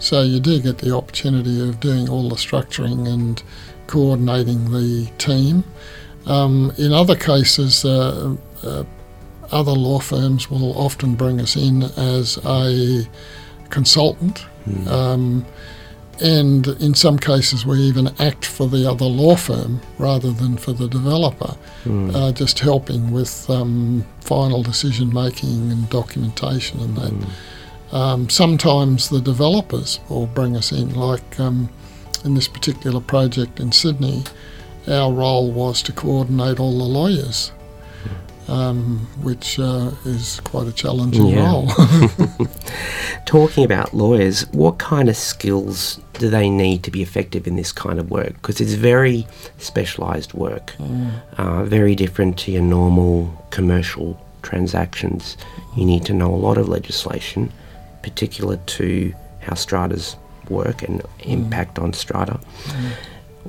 so 0.00 0.22
you 0.22 0.40
do 0.40 0.60
get 0.60 0.78
the 0.78 0.92
opportunity 0.92 1.68
of 1.68 1.78
doing 1.78 2.08
all 2.08 2.28
the 2.28 2.34
structuring 2.36 3.06
and 3.06 3.44
coordinating 3.86 4.72
the 4.72 5.08
team. 5.18 5.62
Um, 6.26 6.72
in 6.78 6.92
other 6.92 7.14
cases, 7.14 7.84
uh, 7.84 8.36
uh, 8.64 8.82
other 9.50 9.72
law 9.72 9.98
firms 9.98 10.50
will 10.50 10.76
often 10.78 11.14
bring 11.14 11.40
us 11.40 11.56
in 11.56 11.82
as 11.96 12.38
a 12.44 13.06
consultant. 13.70 14.44
Um, 14.88 15.44
and 16.20 16.66
in 16.66 16.94
some 16.94 17.16
cases, 17.18 17.64
we 17.64 17.78
even 17.78 18.08
act 18.18 18.44
for 18.44 18.66
the 18.66 18.90
other 18.90 19.04
law 19.04 19.36
firm 19.36 19.80
rather 19.98 20.32
than 20.32 20.56
for 20.56 20.72
the 20.72 20.88
developer, 20.88 21.56
uh, 22.14 22.32
just 22.32 22.58
helping 22.58 23.12
with 23.12 23.48
um, 23.48 24.04
final 24.20 24.62
decision 24.62 25.12
making 25.14 25.70
and 25.70 25.88
documentation 25.90 26.80
and 26.80 26.96
that. 26.96 27.12
Um, 27.96 28.28
sometimes 28.28 29.08
the 29.08 29.20
developers 29.20 30.00
will 30.08 30.26
bring 30.26 30.56
us 30.56 30.72
in, 30.72 30.94
like 30.94 31.38
um, 31.40 31.68
in 32.24 32.34
this 32.34 32.48
particular 32.48 33.00
project 33.00 33.60
in 33.60 33.70
Sydney, 33.72 34.24
our 34.88 35.12
role 35.12 35.50
was 35.52 35.82
to 35.82 35.92
coordinate 35.92 36.58
all 36.58 36.76
the 36.76 36.84
lawyers, 36.84 37.52
um, 38.48 39.06
which 39.22 39.58
uh, 39.58 39.90
is 40.04 40.40
quite 40.40 40.66
a 40.66 40.72
challenging 40.72 41.26
Yeah. 41.26 41.46
role. 41.50 41.68
Talking 43.26 43.64
about 43.64 43.92
lawyers, 43.94 44.42
what 44.52 44.78
kind 44.78 45.08
of 45.08 45.16
skills 45.16 46.00
do 46.14 46.30
they 46.30 46.48
need 46.48 46.82
to 46.84 46.90
be 46.90 47.02
effective 47.02 47.46
in 47.46 47.56
this 47.56 47.72
kind 47.72 47.98
of 47.98 48.10
work? 48.10 48.32
Because 48.34 48.60
it's 48.60 48.72
very 48.72 49.26
specialised 49.58 50.34
work, 50.34 50.74
uh, 51.36 51.64
very 51.64 51.94
different 51.94 52.38
to 52.40 52.52
your 52.52 52.62
normal 52.62 53.30
commercial 53.50 54.18
transactions. 54.42 55.36
You 55.76 55.84
need 55.84 56.04
to 56.06 56.14
know 56.14 56.32
a 56.34 56.36
lot 56.36 56.56
of 56.58 56.68
legislation, 56.68 57.52
particular 58.02 58.56
to 58.56 59.12
how 59.40 59.54
stratas 59.54 60.16
work 60.48 60.82
and 60.82 61.02
impact 61.20 61.78
on 61.78 61.92
strata. 61.92 62.40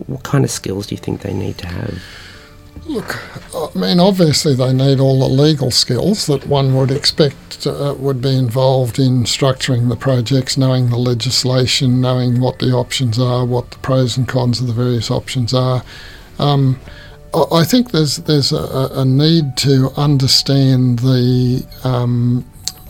What 0.07 0.23
kind 0.23 0.43
of 0.43 0.51
skills 0.51 0.87
do 0.87 0.95
you 0.95 0.99
think 1.01 1.21
they 1.21 1.33
need 1.33 1.57
to 1.59 1.67
have? 1.67 2.01
Look, 2.85 3.19
I 3.55 3.77
mean, 3.77 3.99
obviously 3.99 4.55
they 4.55 4.73
need 4.73 4.99
all 4.99 5.19
the 5.19 5.27
legal 5.27 5.71
skills 5.71 6.25
that 6.27 6.47
one 6.47 6.75
would 6.75 6.91
expect 6.91 7.67
uh, 7.67 7.95
would 7.97 8.21
be 8.21 8.35
involved 8.35 8.99
in 8.99 9.23
structuring 9.23 9.89
the 9.89 9.95
projects, 9.95 10.57
knowing 10.57 10.89
the 10.89 10.97
legislation, 10.97 12.01
knowing 12.01 12.39
what 12.39 12.59
the 12.59 12.71
options 12.71 13.19
are, 13.19 13.45
what 13.45 13.71
the 13.71 13.77
pros 13.79 14.17
and 14.17 14.27
cons 14.27 14.59
of 14.59 14.67
the 14.67 14.73
various 14.73 15.11
options 15.11 15.53
are. 15.53 15.83
Um, 16.39 16.79
I 17.33 17.43
I 17.51 17.63
think 17.63 17.91
there's 17.91 18.17
there's 18.17 18.51
a, 18.51 18.89
a 18.93 19.05
need 19.05 19.57
to 19.57 19.91
understand 19.97 20.99
the 20.99 21.65
um, 21.83 22.45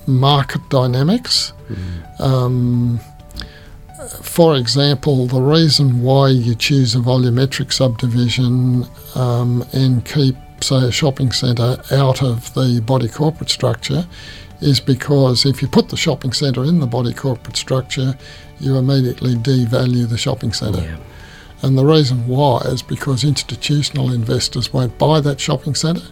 market 0.08 0.62
dynamics. 0.70 1.54
Um, 2.20 3.00
for 4.22 4.56
example, 4.56 5.28
the 5.28 5.42
reason 5.42 6.02
why 6.02 6.30
you 6.30 6.56
choose 6.56 6.96
a 6.96 7.00
volumetric 7.00 7.72
subdivision 7.72 8.86
um, 9.16 9.64
and 9.72 10.04
keep, 10.04 10.36
say, 10.62 10.88
a 10.88 10.92
shopping 10.92 11.32
centre 11.32 11.78
out 11.92 12.24
of 12.24 12.54
the 12.54 12.82
body 12.86 13.08
corporate 13.08 13.50
structure 13.50 14.08
is 14.62 14.80
because 14.80 15.46
if 15.46 15.62
you 15.62 15.68
put 15.68 15.90
the 15.90 15.98
shopping 15.98 16.34
centre 16.34 16.64
in 16.66 16.80
the 16.80 16.88
body 16.88 17.14
corporate 17.14 17.56
structure, 17.56 18.18
you 18.60 18.76
immediately 18.76 19.36
devalue 19.36 20.10
the 20.10 20.18
shopping 20.18 20.52
centre. 20.52 20.82
Yeah. 20.82 20.98
And 21.62 21.78
the 21.78 21.86
reason 21.86 22.28
why 22.28 22.60
is 22.66 22.82
because 22.82 23.24
institutional 23.24 24.12
investors 24.12 24.74
won't 24.74 24.98
buy 24.98 25.22
that 25.22 25.40
shopping 25.40 25.76
centre, 25.76 26.08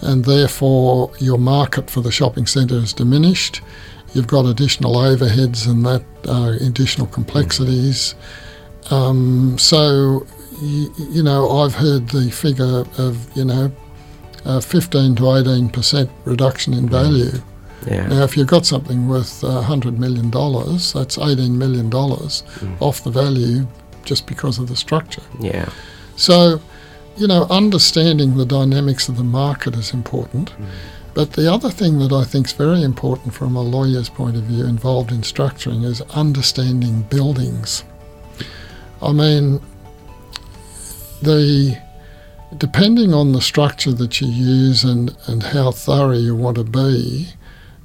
and 0.00 0.24
therefore 0.24 1.10
your 1.18 1.38
market 1.38 1.90
for 1.90 2.00
the 2.00 2.12
shopping 2.12 2.46
centre 2.46 2.76
is 2.76 2.92
diminished. 2.92 3.60
You've 4.14 4.26
got 4.26 4.46
additional 4.46 4.94
overheads 4.94 5.68
and 5.68 5.84
that 5.86 6.02
uh, 6.26 6.56
additional 6.64 7.06
complexities. 7.06 8.14
Um, 8.90 9.58
so, 9.58 10.26
you, 10.60 10.92
you 11.10 11.22
know, 11.22 11.50
I've 11.60 11.74
heard 11.74 12.08
the 12.08 12.30
figure 12.30 12.84
of, 12.96 13.36
you 13.36 13.44
know, 13.44 13.70
uh, 14.44 14.60
15 14.60 15.16
to 15.16 15.22
18% 15.22 16.10
reduction 16.24 16.72
in 16.74 16.88
value. 16.88 17.32
Yeah. 17.86 18.06
Now, 18.06 18.22
if 18.24 18.36
you've 18.36 18.48
got 18.48 18.66
something 18.66 19.08
worth 19.08 19.44
uh, 19.44 19.62
$100 19.62 19.98
million, 19.98 20.30
that's 20.30 21.16
$18 21.16 21.50
million 21.50 21.92
off 22.80 23.04
the 23.04 23.10
value 23.10 23.66
just 24.04 24.26
because 24.26 24.58
of 24.58 24.68
the 24.68 24.76
structure. 24.76 25.22
Yeah. 25.40 25.68
So, 26.16 26.60
you 27.16 27.26
know, 27.26 27.46
understanding 27.50 28.36
the 28.36 28.46
dynamics 28.46 29.08
of 29.08 29.16
the 29.16 29.24
market 29.24 29.76
is 29.76 29.92
important. 29.92 30.52
But 31.18 31.32
the 31.32 31.52
other 31.52 31.68
thing 31.68 31.98
that 31.98 32.12
I 32.12 32.22
think 32.22 32.46
is 32.46 32.52
very 32.52 32.84
important 32.84 33.34
from 33.34 33.56
a 33.56 33.60
lawyer's 33.60 34.08
point 34.08 34.36
of 34.36 34.44
view 34.44 34.64
involved 34.64 35.10
in 35.10 35.22
structuring 35.22 35.84
is 35.84 36.00
understanding 36.14 37.02
buildings. 37.10 37.82
I 39.02 39.10
mean, 39.10 39.60
the 41.20 41.76
depending 42.56 43.14
on 43.14 43.32
the 43.32 43.40
structure 43.40 43.90
that 43.94 44.20
you 44.20 44.28
use 44.28 44.84
and, 44.84 45.16
and 45.26 45.42
how 45.42 45.72
thorough 45.72 46.12
you 46.12 46.36
want 46.36 46.56
to 46.58 46.62
be, 46.62 47.30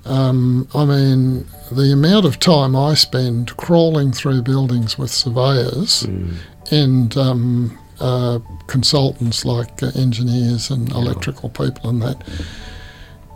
um, 0.06 0.68
I 0.76 0.86
mean, 0.86 1.48
the 1.72 1.92
amount 1.92 2.28
of 2.28 2.40
time 2.40 2.76
I 2.76 2.94
spend 2.94 3.58
crawling 3.58 4.12
through 4.12 4.44
buildings 4.44 5.00
with 5.00 5.10
surveyors 5.10 6.04
and 6.70 7.18
um, 7.18 7.80
uh, 8.00 8.38
consultants 8.68 9.44
like 9.44 9.82
uh, 9.82 9.90
engineers 9.96 10.70
and 10.70 10.92
electrical 10.92 11.50
people 11.50 11.90
and 11.90 12.00
that, 12.04 12.22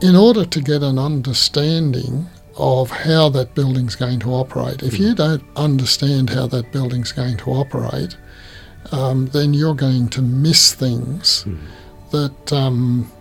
in 0.02 0.16
order 0.16 0.46
to 0.46 0.62
get 0.62 0.84
an 0.84 1.00
understanding 1.00 2.28
of 2.56 2.90
how 2.90 3.30
that 3.30 3.54
building's 3.56 3.96
going 3.96 4.20
to 4.20 4.30
operate. 4.32 4.82
If 4.84 4.98
you 5.00 5.14
don't 5.14 5.44
understand 5.56 6.30
how 6.30 6.48
that 6.48 6.72
building's 6.72 7.12
going 7.12 7.38
to 7.38 7.52
operate, 7.52 8.18
um, 8.92 9.28
then 9.28 9.54
you're 9.54 9.76
going 9.76 10.10
to 10.10 10.22
miss 10.22 10.74
things 10.74 11.46
that 12.12 12.54
um, 12.54 13.12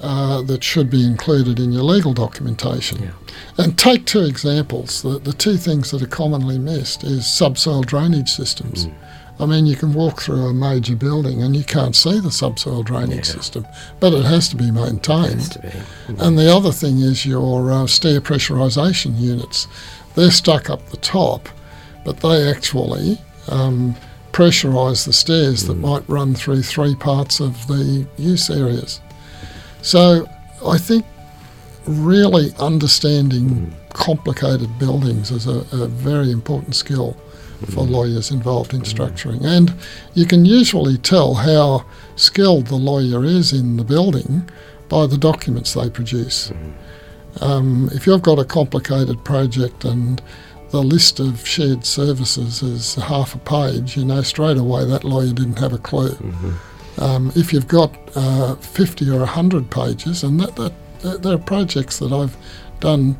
uh, 0.00 0.42
that 0.42 0.62
should 0.62 0.90
be 0.90 1.04
included 1.04 1.58
in 1.58 1.72
your 1.72 1.82
legal 1.82 2.12
documentation. 2.14 3.02
Yeah. 3.02 3.10
And 3.58 3.76
take 3.76 4.06
two 4.06 4.24
examples. 4.24 5.02
The, 5.02 5.18
the 5.18 5.32
two 5.32 5.56
things 5.56 5.90
that 5.90 6.02
are 6.02 6.06
commonly 6.06 6.58
missed 6.58 7.02
is 7.04 7.26
subsoil 7.26 7.82
drainage 7.82 8.30
systems. 8.30 8.86
I 9.40 9.46
mean, 9.46 9.66
you 9.66 9.76
can 9.76 9.92
walk 9.92 10.20
through 10.22 10.46
a 10.46 10.52
major 10.52 10.96
building 10.96 11.42
and 11.42 11.54
you 11.56 11.62
can't 11.64 11.94
see 11.94 12.18
the 12.18 12.32
subsoil 12.32 12.82
drainage 12.82 13.28
Yeah. 13.28 13.34
system, 13.34 13.66
but 14.00 14.12
it 14.12 14.24
has 14.24 14.48
to 14.48 14.56
be 14.56 14.70
maintained. 14.70 15.52
To 15.52 15.58
be. 15.60 15.68
And 16.18 16.36
the 16.38 16.52
other 16.54 16.72
thing 16.72 16.98
is 17.00 17.24
your 17.24 17.70
uh, 17.70 17.86
stair 17.86 18.20
pressurisation 18.20 19.16
units. 19.18 19.68
They're 20.16 20.32
stuck 20.32 20.68
up 20.70 20.88
the 20.88 20.96
top, 20.96 21.48
but 22.04 22.18
they 22.18 22.50
actually 22.50 23.18
um, 23.48 23.94
pressurise 24.32 25.04
the 25.06 25.12
stairs 25.12 25.64
that 25.64 25.74
might 25.74 26.08
run 26.08 26.34
through 26.34 26.62
three 26.62 26.96
parts 26.96 27.38
of 27.38 27.66
the 27.68 28.06
use 28.16 28.50
areas. 28.50 29.00
So 29.82 30.28
I 30.66 30.78
think 30.78 31.06
really 31.86 32.52
understanding 32.58 33.72
complicated 33.94 34.76
buildings 34.78 35.30
is 35.30 35.46
a, 35.46 35.64
a 35.72 35.86
very 35.86 36.30
important 36.32 36.74
skill 36.74 37.16
for 37.66 37.82
lawyers 37.84 38.30
involved 38.30 38.72
in 38.74 38.82
structuring. 38.82 39.44
And 39.44 39.74
you 40.14 40.26
can 40.26 40.44
usually 40.44 40.96
tell 40.98 41.34
how 41.34 41.84
skilled 42.16 42.68
the 42.68 42.76
lawyer 42.76 43.24
is 43.24 43.52
in 43.52 43.76
the 43.76 43.84
building 43.84 44.48
by 44.88 45.06
the 45.06 45.18
documents 45.18 45.74
they 45.74 45.90
produce. 45.90 46.52
Um, 47.40 47.88
if 47.92 48.06
you've 48.06 48.22
got 48.22 48.38
a 48.38 48.44
complicated 48.44 49.22
project 49.24 49.84
and 49.84 50.22
the 50.70 50.82
list 50.82 51.18
of 51.20 51.46
shared 51.46 51.84
services 51.84 52.62
is 52.62 52.94
half 52.96 53.34
a 53.34 53.38
page, 53.38 53.96
you 53.96 54.04
know 54.04 54.22
straight 54.22 54.56
away 54.56 54.84
that 54.84 55.04
lawyer 55.04 55.32
didn't 55.32 55.58
have 55.58 55.72
a 55.72 55.78
clue. 55.78 56.16
Um, 56.98 57.32
if 57.36 57.52
you've 57.52 57.68
got 57.68 57.94
uh, 58.16 58.56
50 58.56 59.08
or 59.10 59.18
100 59.20 59.70
pages, 59.70 60.24
and 60.24 60.40
that, 60.40 60.56
that 60.56 61.22
there 61.22 61.34
are 61.34 61.38
projects 61.38 61.98
that 62.00 62.12
I've 62.12 62.36
done 62.80 63.16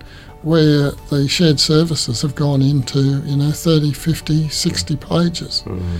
where 0.48 0.92
the 1.10 1.28
shared 1.28 1.60
services 1.60 2.22
have 2.22 2.34
gone 2.34 2.62
into, 2.62 3.20
you 3.26 3.36
know, 3.36 3.50
30, 3.50 3.92
50, 3.92 4.48
60 4.48 4.96
pages. 4.96 5.62
Mm-hmm. 5.66 5.96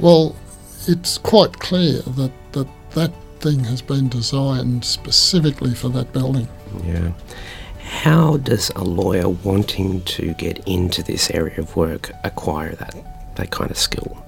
Well, 0.00 0.34
it's 0.88 1.18
quite 1.18 1.52
clear 1.60 2.02
that, 2.02 2.32
that 2.52 2.66
that 2.90 3.12
thing 3.38 3.62
has 3.62 3.80
been 3.80 4.08
designed 4.08 4.84
specifically 4.84 5.72
for 5.72 5.88
that 5.90 6.12
building. 6.12 6.48
Yeah. 6.84 7.12
How 7.78 8.38
does 8.38 8.70
a 8.74 8.82
lawyer 8.82 9.28
wanting 9.28 10.02
to 10.02 10.34
get 10.34 10.66
into 10.66 11.04
this 11.04 11.30
area 11.30 11.60
of 11.60 11.76
work 11.76 12.10
acquire 12.24 12.74
that 12.74 12.94
that 13.36 13.50
kind 13.52 13.70
of 13.70 13.78
skill? 13.78 14.20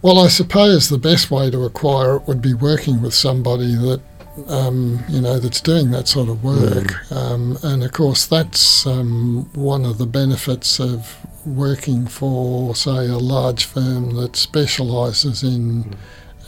Well, 0.00 0.18
I 0.18 0.28
suppose 0.28 0.88
the 0.88 0.96
best 0.96 1.30
way 1.30 1.50
to 1.50 1.64
acquire 1.64 2.16
it 2.16 2.22
would 2.26 2.40
be 2.40 2.54
working 2.54 3.02
with 3.02 3.12
somebody 3.12 3.74
that 3.74 4.00
um, 4.48 5.04
you 5.08 5.20
know 5.20 5.38
that's 5.38 5.60
doing 5.60 5.90
that 5.90 6.08
sort 6.08 6.28
of 6.28 6.42
work, 6.44 7.10
um, 7.12 7.58
and 7.62 7.82
of 7.82 7.92
course 7.92 8.26
that's 8.26 8.86
um, 8.86 9.48
one 9.54 9.84
of 9.84 9.98
the 9.98 10.06
benefits 10.06 10.78
of 10.78 11.16
working 11.46 12.06
for, 12.06 12.74
say, 12.74 13.06
a 13.06 13.18
large 13.18 13.64
firm 13.64 14.14
that 14.16 14.36
specialises 14.36 15.42
in 15.42 15.96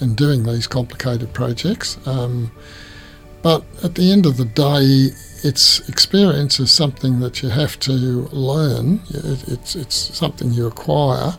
in 0.00 0.14
doing 0.14 0.44
these 0.44 0.66
complicated 0.66 1.32
projects. 1.32 1.98
Um, 2.06 2.52
but 3.42 3.64
at 3.82 3.94
the 3.94 4.12
end 4.12 4.26
of 4.26 4.36
the 4.36 4.44
day, 4.44 5.14
its 5.42 5.88
experience 5.88 6.60
is 6.60 6.70
something 6.70 7.20
that 7.20 7.42
you 7.42 7.48
have 7.48 7.78
to 7.80 7.92
learn. 7.92 9.00
It, 9.08 9.48
it's 9.48 9.74
it's 9.76 9.96
something 9.96 10.52
you 10.52 10.66
acquire 10.66 11.32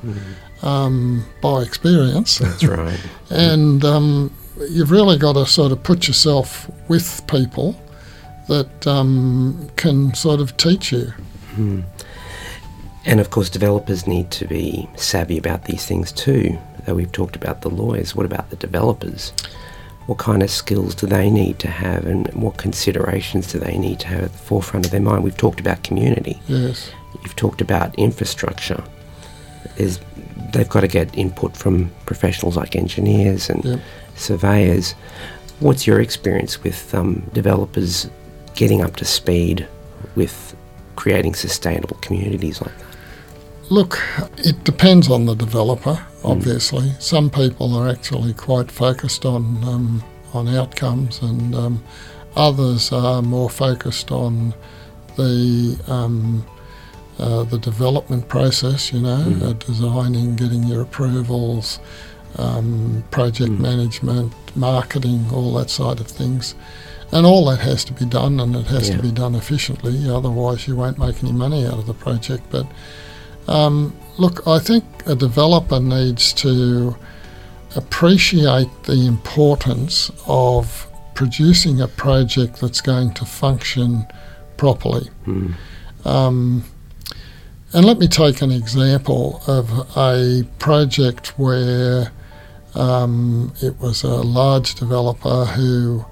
um, 0.62 1.26
by 1.41 1.62
experience, 1.62 2.39
That's 2.39 2.64
right. 2.64 2.99
and 3.30 3.84
um, 3.84 4.32
you've 4.70 4.91
really 4.91 5.18
got 5.18 5.34
to 5.34 5.45
sort 5.45 5.72
of 5.72 5.82
put 5.84 6.07
yourself 6.07 6.70
with 6.88 7.26
people 7.28 7.76
that 8.47 8.88
um, 8.88 9.70
can 9.76 10.14
sort 10.14 10.39
of 10.39 10.55
teach 10.57 10.91
you. 10.91 11.14
And 13.05 13.20
of 13.20 13.30
course, 13.32 13.49
developers 13.49 14.05
need 14.07 14.30
to 14.32 14.45
be 14.45 14.88
savvy 14.95 15.38
about 15.38 15.66
these 15.66 15.86
things 15.86 16.12
too. 16.12 16.57
Though 16.86 16.95
we've 16.95 17.12
talked 17.12 17.36
about 17.36 17.62
the 17.62 17.70
lawyers, 17.70 18.16
what 18.16 18.26
about 18.26 18.49
the 18.49 18.55
developers? 18.55 19.32
What 20.07 20.18
kind 20.18 20.41
of 20.43 20.49
skills 20.49 20.95
do 20.95 21.05
they 21.07 21.30
need 21.30 21.59
to 21.59 21.68
have, 21.68 22.05
and 22.05 22.28
what 22.34 22.57
considerations 22.57 23.51
do 23.51 23.59
they 23.59 23.78
need 23.78 23.99
to 24.01 24.07
have 24.07 24.24
at 24.24 24.32
the 24.32 24.38
forefront 24.38 24.86
of 24.86 24.91
their 24.91 25.01
mind? 25.01 25.24
We've 25.24 25.38
talked 25.38 25.59
about 25.59 25.84
community. 25.84 26.41
Yes. 26.47 26.91
You've 27.24 27.36
talked 27.36 27.62
about 27.62 27.93
infrastructure. 27.95 28.84
There's, 29.78 29.99
they've 30.53 30.68
got 30.68 30.82
to 30.82 30.88
get 30.88 31.16
input 31.18 31.55
from 31.55 31.91
professionals 32.07 32.57
like 32.57 32.76
engineers 32.76 33.49
and 33.49 33.64
Yep. 33.64 33.80
Surveyors. 34.22 34.93
What's 35.59 35.86
your 35.86 35.99
experience 35.99 36.63
with 36.63 36.93
um, 36.95 37.30
developers 37.34 38.09
getting 38.55 38.82
up 38.82 38.95
to 38.97 39.05
speed 39.05 39.67
with 40.15 40.55
creating 40.95 41.36
sustainable 41.36 41.97
communities 41.97 42.61
like 42.61 42.78
that? 42.78 42.86
Look, 43.69 44.01
it 44.38 44.63
depends 44.63 45.09
on 45.09 45.26
the 45.26 45.34
developer. 45.36 46.05
Obviously, 46.24 46.91
some 46.99 47.30
people 47.30 47.74
are 47.74 47.88
actually 47.88 48.34
quite 48.34 48.69
focused 48.69 49.26
on 49.26 49.63
um, 49.63 50.03
on 50.34 50.47
outcomes, 50.49 51.22
and 51.22 51.55
um, 51.55 51.84
others 52.36 52.91
are 52.91 53.22
more 53.22 53.49
focused 53.49 54.11
on 54.11 54.53
the 55.15 55.80
um, 55.88 56.45
uh, 57.17 57.43
the 57.43 57.57
development 57.57 58.28
process. 58.28 58.91
You 58.91 59.01
know, 59.01 59.39
uh, 59.41 59.53
designing, 59.53 60.36
getting 60.36 60.63
your 60.63 60.82
approvals, 60.82 61.80
um, 62.38 63.03
project 63.11 63.51
management, 63.51 64.34
marketing, 64.55 65.25
all 65.34 65.53
that 65.55 65.69
side 65.69 65.99
of 65.99 66.07
things. 66.07 66.55
And 67.13 67.25
all 67.25 67.43
that 67.49 67.59
has 67.59 67.84
to 67.86 67.93
be 67.93 68.05
done, 68.05 68.39
and 68.39 68.55
it 68.55 68.67
has 68.67 68.88
Yeah. 68.88 68.95
to 68.97 69.01
be 69.03 69.11
done 69.11 69.36
efficiently. 69.36 70.09
Otherwise, 70.09 70.65
you 70.67 70.77
won't 70.77 70.97
make 70.97 71.21
any 71.21 71.34
money 71.34 71.65
out 71.65 71.73
of 71.73 71.86
the 71.86 71.93
project. 71.93 72.43
But 72.49 72.65
um, 73.47 73.93
look, 74.17 74.47
I 74.47 74.59
think 74.59 74.86
a 75.05 75.15
developer 75.15 75.79
needs 75.82 76.32
to 76.34 76.95
appreciate 77.75 78.69
the 78.84 79.05
importance 79.07 80.11
of 80.25 80.88
producing 81.13 81.82
a 81.82 81.88
project 81.88 82.61
that's 82.61 82.82
going 82.82 83.13
to 83.15 83.25
function 83.25 84.05
properly. 84.57 85.09
Mm. 85.27 85.53
Um, 86.05 86.63
and 87.73 87.86
let 87.86 87.99
me 87.99 88.07
take 88.07 88.41
an 88.41 88.51
example 88.51 89.41
of 89.47 89.69
a 89.97 90.43
project 90.59 91.38
where 91.38 92.11
um, 92.76 93.53
it 93.61 93.80
was 93.80 94.03
a 94.03 94.07
large 94.07 94.76
developer 94.76 95.45
who 95.45 96.05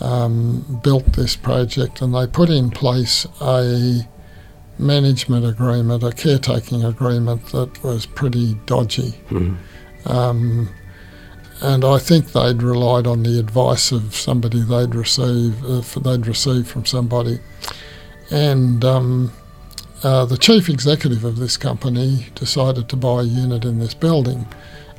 um, 0.00 0.80
built 0.82 1.04
this 1.14 1.36
project 1.36 2.02
and 2.02 2.14
they 2.14 2.26
put 2.26 2.50
in 2.50 2.70
place 2.70 3.26
a 3.40 4.06
management 4.78 5.46
agreement, 5.46 6.02
a 6.02 6.12
caretaking 6.12 6.84
agreement 6.84 7.46
that 7.46 7.82
was 7.82 8.06
pretty 8.06 8.54
dodgy. 8.66 9.14
Mm. 9.30 9.56
Um, 10.04 10.68
and 11.62 11.84
I 11.84 11.98
think 11.98 12.32
they'd 12.32 12.62
relied 12.62 13.06
on 13.06 13.22
the 13.22 13.38
advice 13.38 13.90
of 13.90 14.14
somebody 14.14 14.60
they'd 14.60 14.94
received, 14.94 15.64
uh, 15.64 15.80
they'd 16.00 16.26
received 16.26 16.68
from 16.68 16.84
somebody. 16.84 17.40
And 18.30 18.84
um, 18.84 19.32
uh, 20.02 20.26
the 20.26 20.36
chief 20.36 20.68
executive 20.68 21.24
of 21.24 21.36
this 21.36 21.56
company 21.56 22.26
decided 22.34 22.88
to 22.90 22.96
buy 22.96 23.20
a 23.20 23.24
unit 23.24 23.64
in 23.64 23.78
this 23.78 23.94
building. 23.94 24.46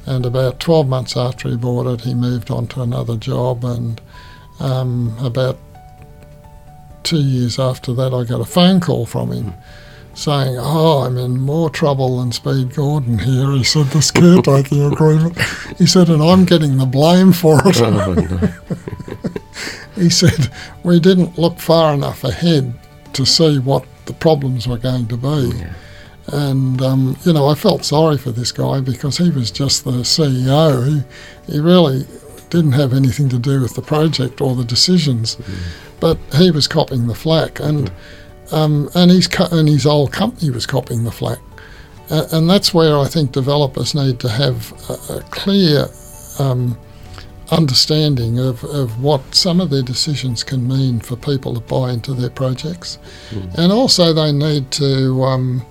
And 0.08 0.26
about 0.26 0.60
12 0.62 0.88
months 0.88 1.18
after 1.18 1.50
he 1.50 1.58
bought 1.58 1.86
it, 1.88 2.02
he 2.02 2.14
moved 2.14 2.50
on 2.50 2.68
to 2.68 2.82
another 2.82 3.18
job. 3.18 3.66
And 3.66 4.02
um, 4.60 5.16
about 5.20 5.60
two 7.04 7.22
years 7.22 7.60
after 7.60 7.94
that, 7.94 8.14
I 8.14 8.24
got 8.24 8.42
a 8.42 8.46
phone 8.46 8.80
call 8.80 9.06
from 9.06 9.32
him 9.32 9.54
saying, 10.14 10.56
Oh, 10.58 11.04
I'm 11.06 11.18
in 11.18 11.40
more 11.42 11.70
trouble 11.70 12.20
than 12.20 12.32
Speed 12.32 12.74
Gordon 12.74 13.20
here. 13.20 13.52
He 13.52 13.66
said, 13.66 13.88
This 13.88 14.10
caretaking 14.10 14.82
agreement. 14.94 15.38
He 15.78 15.86
said, 15.86 16.10
And 16.10 16.24
I'm 16.24 16.46
getting 16.46 16.78
the 16.78 16.86
blame 16.86 17.34
for 17.34 17.60
it. 17.66 17.82
Oh, 17.82 18.14
no. 18.14 18.50
He 19.96 20.12
said, 20.12 20.52
We 20.84 21.00
didn't 21.00 21.40
look 21.40 21.60
far 21.60 21.94
enough 21.94 22.24
ahead 22.24 22.74
to 23.14 23.26
see 23.26 23.58
what 23.58 23.84
the 24.06 24.14
problems 24.14 24.68
were 24.68 24.78
going 24.78 25.08
to 25.08 25.18
be. 25.18 25.58
Yeah. 25.58 25.74
And, 26.28 26.82
um, 26.82 27.18
you 27.24 27.34
know, 27.34 27.48
I 27.48 27.56
felt 27.56 27.86
sorry 27.86 28.18
for 28.18 28.32
this 28.32 28.52
guy 28.52 28.82
because 28.82 29.18
he 29.18 29.30
was 29.30 29.50
just 29.50 29.86
the 29.86 29.92
CEO. 29.92 30.86
He, 30.88 31.54
he 31.54 31.60
really 31.60 32.06
didn't 32.50 32.74
have 32.74 32.94
anything 32.94 33.30
to 33.30 33.40
do 33.40 33.62
with 33.62 33.76
the 33.76 33.82
project 33.82 34.42
or 34.42 34.56
the 34.56 34.66
decisions, 34.66 35.38
but 36.00 36.18
he 36.36 36.52
was 36.52 36.68
copying 36.68 37.08
the 37.08 37.16
flack. 37.16 37.60
And, 37.60 37.92
um, 38.52 38.90
and, 38.96 39.10
his, 39.12 39.28
co- 39.28 39.48
and 39.52 39.68
his 39.68 39.86
old 39.86 40.12
company 40.12 40.52
was 40.52 40.66
copying 40.66 41.04
the 41.04 41.12
flack. 41.12 41.40
Uh, 42.10 42.26
and 42.32 42.50
that's 42.50 42.74
where 42.74 42.98
I 42.98 43.06
think 43.06 43.32
developers 43.32 43.94
need 43.96 44.20
to 44.22 44.30
have 44.30 44.72
a, 44.90 45.18
a 45.18 45.22
clear 45.24 45.88
um, 46.40 46.78
understanding 47.52 48.40
of, 48.40 48.64
of 48.66 49.02
what 49.02 49.22
some 49.34 49.60
of 49.62 49.70
their 49.70 49.82
decisions 49.82 50.44
can 50.44 50.68
mean 50.68 51.00
for 51.00 51.16
people 51.16 51.54
to 51.54 51.60
buy 51.62 51.92
into 51.92 52.14
their 52.14 52.30
projects. 52.30 52.98
And 53.58 53.72
also, 53.72 54.14
they 54.14 54.32
need 54.32 54.72
to 54.72 55.24
um, 55.24 55.66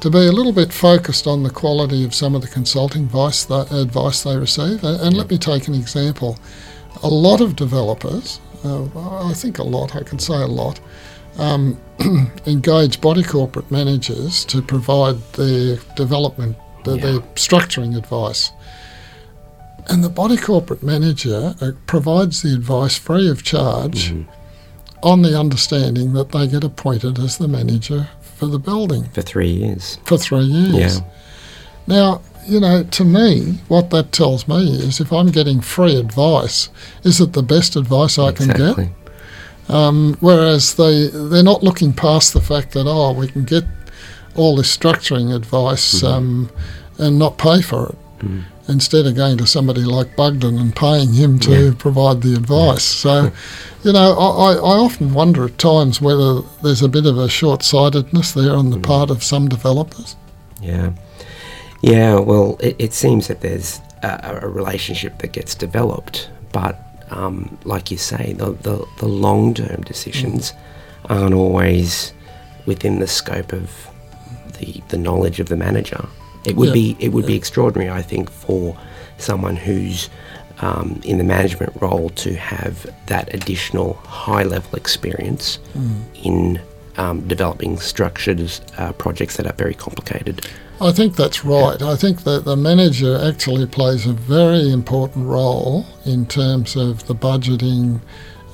to 0.00 0.10
be 0.10 0.26
a 0.26 0.32
little 0.32 0.52
bit 0.52 0.72
focused 0.72 1.26
on 1.26 1.42
the 1.42 1.50
quality 1.50 2.04
of 2.04 2.14
some 2.14 2.34
of 2.34 2.42
the 2.42 2.48
consulting 2.48 3.04
advice, 3.04 3.46
th- 3.46 3.70
advice 3.70 4.22
they 4.22 4.36
receive. 4.36 4.84
And, 4.84 5.00
and 5.00 5.16
let 5.16 5.30
me 5.30 5.38
take 5.38 5.68
an 5.68 5.74
example. 5.74 6.38
A 7.02 7.08
lot 7.08 7.40
of 7.40 7.56
developers, 7.56 8.40
uh, 8.64 8.84
I 9.28 9.32
think 9.34 9.58
a 9.58 9.62
lot, 9.62 9.96
I 9.96 10.02
can 10.02 10.18
say 10.18 10.34
a 10.34 10.46
lot, 10.46 10.80
um, 11.38 11.80
engage 12.46 13.00
body 13.00 13.22
corporate 13.22 13.70
managers 13.70 14.44
to 14.46 14.62
provide 14.62 15.16
their 15.32 15.76
development, 15.94 16.56
their, 16.84 16.96
their 16.96 17.20
structuring 17.34 17.96
advice. 17.96 18.52
And 19.88 20.02
the 20.02 20.08
body 20.08 20.36
corporate 20.36 20.82
manager 20.82 21.54
uh, 21.60 21.72
provides 21.86 22.42
the 22.42 22.54
advice 22.54 22.98
free 22.98 23.30
of 23.30 23.42
charge 23.44 24.12
on 25.02 25.22
the 25.22 25.38
understanding 25.38 26.12
that 26.14 26.32
they 26.32 26.48
get 26.48 26.64
appointed 26.64 27.18
as 27.18 27.38
the 27.38 27.46
manager 27.46 28.08
for 28.36 28.46
the 28.46 28.58
building 28.58 29.04
For 29.12 29.22
three 29.22 29.50
years. 29.50 29.98
for 30.04 30.18
three 30.18 30.44
years. 30.44 30.98
Yeah. 30.98 31.04
Now, 31.86 32.20
you 32.46 32.60
know, 32.60 32.84
to 32.84 33.04
me, 33.04 33.58
what 33.68 33.90
that 33.90 34.12
tells 34.12 34.46
me 34.46 34.70
is 34.86 35.00
if 35.00 35.12
I'm 35.12 35.30
getting 35.30 35.60
free 35.60 35.96
advice, 35.98 36.68
is 37.02 37.20
it 37.20 37.32
the 37.32 37.42
best 37.42 37.76
advice 37.76 38.18
I 38.18 38.32
can 38.32 38.48
get? 38.48 38.88
Um, 39.68 40.16
whereas 40.20 40.74
they 40.76 41.08
they're 41.08 41.42
not 41.42 41.62
looking 41.64 41.92
past 41.92 42.32
the 42.34 42.40
fact 42.40 42.72
that 42.74 42.86
oh 42.86 43.12
we 43.12 43.26
can 43.26 43.44
get 43.44 43.64
all 44.36 44.54
this 44.54 44.76
structuring 44.76 45.34
advice 45.34 46.04
um, 46.04 46.50
and 46.98 47.18
not 47.18 47.36
pay 47.38 47.60
for 47.62 47.88
it. 47.88 47.98
Instead 48.68 49.06
of 49.06 49.14
going 49.14 49.38
to 49.38 49.46
somebody 49.46 49.82
like 49.82 50.16
Bugden 50.16 50.58
and 50.58 50.74
paying 50.74 51.12
him 51.12 51.38
to 51.40 51.72
provide 51.76 52.22
the 52.22 52.34
advice. 52.34 52.82
So, 52.82 53.30
you 53.84 53.92
know, 53.92 54.12
I, 54.18 54.54
I 54.54 54.76
often 54.76 55.14
wonder 55.14 55.44
at 55.44 55.56
times 55.58 56.00
whether 56.00 56.40
there's 56.62 56.82
a 56.82 56.88
bit 56.88 57.06
of 57.06 57.16
a 57.16 57.28
short 57.28 57.62
sightedness 57.62 58.32
there 58.32 58.54
on 58.54 58.70
the 58.70 58.80
part 58.80 59.10
of 59.10 59.22
some 59.22 59.48
developers. 59.48 60.16
Yeah. 60.60 60.92
Yeah, 61.80 62.18
well, 62.18 62.56
it, 62.60 62.74
it 62.78 62.92
seems 62.92 63.28
that 63.28 63.40
there's 63.42 63.80
a, 64.02 64.40
a 64.42 64.48
relationship 64.48 65.18
that 65.18 65.32
gets 65.32 65.54
developed, 65.54 66.28
but 66.52 66.80
um, 67.10 67.58
like 67.64 67.90
you 67.90 67.96
say, 67.96 68.32
the, 68.32 68.52
the, 68.52 68.84
the 68.98 69.06
long 69.06 69.54
term 69.54 69.82
decisions 69.82 70.52
aren't 71.08 71.34
always 71.34 72.12
within 72.64 72.98
the 72.98 73.06
scope 73.06 73.52
of 73.52 73.88
the, 74.58 74.82
the 74.88 74.98
knowledge 74.98 75.38
of 75.40 75.48
the 75.48 75.56
manager. 75.56 76.06
It 76.46 76.56
would 76.56 76.68
Yeah. 76.68 76.74
be 76.74 76.96
it 77.00 77.12
would 77.12 77.26
be 77.26 77.34
extraordinary, 77.34 77.90
I 77.90 78.02
think, 78.02 78.30
for 78.30 78.76
someone 79.18 79.56
who's 79.56 80.08
um, 80.60 81.00
in 81.04 81.18
the 81.18 81.24
management 81.24 81.72
role 81.80 82.08
to 82.10 82.34
have 82.34 82.86
that 83.06 83.34
additional 83.34 83.94
high 84.04 84.44
level 84.44 84.74
experience 84.74 85.58
in 86.22 86.58
um, 86.96 87.20
developing 87.28 87.78
structured 87.78 88.40
uh, 88.78 88.92
projects 88.92 89.36
that 89.36 89.46
are 89.46 89.52
very 89.52 89.74
complicated. 89.74 90.46
I 90.80 90.92
think 90.92 91.16
that's 91.16 91.44
right. 91.44 91.80
I 91.82 91.96
think 91.96 92.24
that 92.24 92.44
the 92.44 92.56
manager 92.56 93.18
actually 93.22 93.66
plays 93.66 94.06
a 94.06 94.12
very 94.12 94.70
important 94.70 95.26
role 95.26 95.86
in 96.04 96.26
terms 96.26 96.76
of 96.76 97.06
the 97.06 97.14
budgeting, 97.14 98.00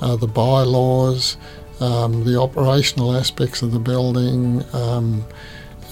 uh, 0.01 0.15
the 0.15 0.27
bylaws, 0.27 1.37
um, 1.79 2.23
the 2.23 2.39
operational 2.39 3.15
aspects 3.15 3.61
of 3.61 3.71
the 3.71 3.79
building, 3.79 4.63
um, 4.73 5.25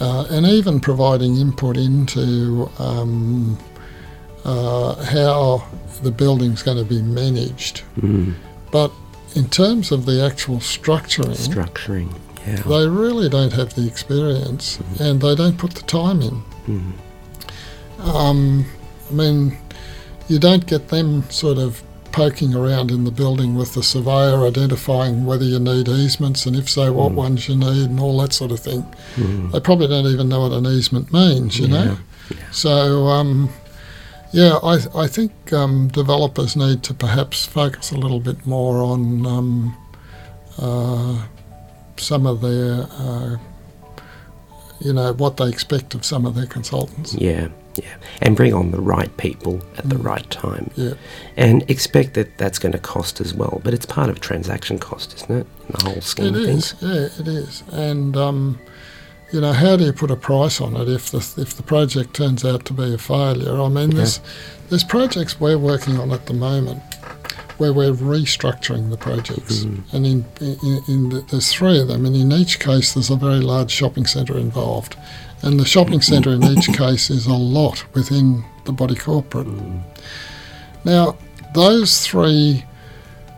uh, 0.02 0.26
and 0.32 0.48
even 0.48 0.80
providing 0.80 1.38
input 1.38 1.78
into 1.78 2.68
um, 2.80 3.56
uh, 4.44 4.96
how 5.06 5.64
the 6.02 6.10
building's 6.12 6.64
going 6.64 6.78
to 6.78 6.84
be 6.84 7.04
managed. 7.04 7.84
Mm. 8.00 8.34
But 8.72 8.92
in 9.36 9.48
terms 9.50 9.92
of 9.92 10.08
the 10.08 10.26
actual 10.26 10.58
structuring, 10.58 11.38
Structuring, 11.38 12.12
yeah. 12.48 12.56
they 12.56 12.88
really 12.88 13.30
don't 13.30 13.54
have 13.54 13.76
the 13.76 13.86
experience 13.86 14.80
and 15.00 15.22
they 15.22 15.36
don't 15.36 15.60
put 15.60 15.76
the 15.76 15.84
time 15.84 16.22
in. 16.24 16.44
Mm. 16.66 16.94
Um, 18.00 18.66
I 19.08 19.14
mean, 19.14 19.58
you 20.28 20.40
don't 20.40 20.66
get 20.66 20.88
them 20.88 21.30
sort 21.30 21.60
of 21.60 21.84
poking 22.12 22.54
around 22.54 22.92
in 22.92 23.04
the 23.04 23.12
building 23.12 23.56
with 23.56 23.74
the 23.74 23.84
surveyor, 23.84 24.46
identifying 24.46 25.26
whether 25.26 25.46
you 25.46 25.60
need 25.60 25.88
easements 25.88 26.46
and 26.46 26.56
if 26.56 26.70
so, 26.70 26.92
what 26.94 27.12
ones 27.14 27.48
you 27.48 27.56
need, 27.56 27.90
and 27.90 28.00
all 28.00 28.20
that 28.22 28.34
sort 28.34 28.52
of 28.52 28.60
thing. 28.60 28.86
They 29.52 29.60
probably 29.60 29.88
don't 29.88 30.08
even 30.08 30.30
know 30.30 30.42
what 30.42 30.52
an 30.52 30.66
easement 30.66 31.12
means, 31.14 31.60
you 31.60 31.68
know. 31.68 31.98
So, 32.52 33.08
um, 33.08 33.50
yeah, 34.32 34.60
I, 34.64 34.80
I 34.96 35.08
think 35.08 35.32
um, 35.52 35.90
developers 35.90 36.56
need 36.56 36.84
to 36.84 36.94
perhaps 36.94 37.46
focus 37.46 37.92
a 37.92 37.98
little 37.98 38.20
bit 38.20 38.46
more 38.46 38.82
on 38.82 39.26
um, 39.26 39.78
uh, 40.58 41.26
some 41.98 42.26
of 42.26 42.42
their, 42.42 42.88
uh, 42.92 43.38
you 44.80 44.94
know, 44.94 45.14
what 45.14 45.38
they 45.38 45.50
expect 45.50 45.94
of 45.96 46.06
some 46.06 46.26
of 46.26 46.36
their 46.36 46.46
consultants. 46.48 47.14
Yeah, 47.16 47.50
yeah. 47.76 47.96
And 48.22 48.36
bring 48.36 48.54
on 48.54 48.72
the 48.72 48.82
right 48.82 49.16
people 49.18 49.62
at 49.78 49.90
the 49.90 49.98
right 49.98 50.30
time. 50.30 50.72
Yeah. 50.76 50.94
And 51.38 51.70
expect 51.70 52.14
that 52.16 52.38
that's 52.38 52.60
going 52.60 52.72
to 52.74 52.80
cost 52.80 53.22
as 53.22 53.34
well. 53.34 53.62
But 53.64 53.74
it's 53.74 53.86
part 53.86 54.10
of 54.10 54.20
transaction 54.20 54.80
cost, 54.80 55.14
isn't 55.16 55.32
it? 55.32 55.48
In 55.68 55.76
the 55.78 55.84
whole 55.84 56.02
scheme 56.02 56.36
It 56.36 56.42
of 56.44 56.50
is, 56.50 56.72
things. 56.74 56.82
yeah, 56.82 57.22
it 57.22 57.28
is. 57.28 57.64
And 57.72 58.18
um, 58.18 58.60
you 59.32 59.40
know, 59.40 59.54
how 59.54 59.78
do 59.78 59.86
you 59.86 59.94
put 59.94 60.12
a 60.12 60.16
price 60.16 60.60
on 60.60 60.76
it 60.76 60.90
if 60.90 61.12
the 61.12 61.18
if 61.42 61.56
the 61.56 61.64
project 61.64 62.14
turns 62.16 62.44
out 62.44 62.66
to 62.66 62.74
be 62.74 62.94
a 62.94 62.98
failure? 62.98 63.62
I 63.62 63.70
mean, 63.70 63.92
there's 63.92 64.20
there's 64.70 64.84
projects 64.84 65.40
we're 65.40 65.58
working 65.58 65.98
on 65.98 66.12
at 66.12 66.26
the 66.26 66.34
moment 66.34 66.82
where 67.58 67.74
we're 67.74 67.94
restructuring 67.94 68.90
the 68.90 68.98
projects, 68.98 69.62
and 69.62 70.06
in, 70.06 70.26
in, 70.40 70.82
in 70.88 71.10
the, 71.10 71.24
there's 71.30 71.54
three 71.54 71.80
of 71.80 71.88
them, 71.88 72.08
and 72.08 72.16
in 72.16 72.32
each 72.32 72.60
case 72.60 72.94
there's 72.94 73.12
a 73.12 73.16
very 73.16 73.40
large 73.40 73.70
shopping 73.70 74.06
centre 74.06 74.36
involved, 74.36 74.96
and 75.44 75.60
the 75.60 75.66
shopping 75.66 76.02
centre 76.02 76.32
in 76.32 76.44
each 76.44 76.68
case 76.74 77.10
is 77.10 77.26
a 77.26 77.34
lot 77.34 77.84
within 77.94 78.44
the 78.66 78.72
body 78.72 78.96
corporate. 78.96 79.48
Now, 80.86 81.18
those 81.54 82.06
three 82.06 82.64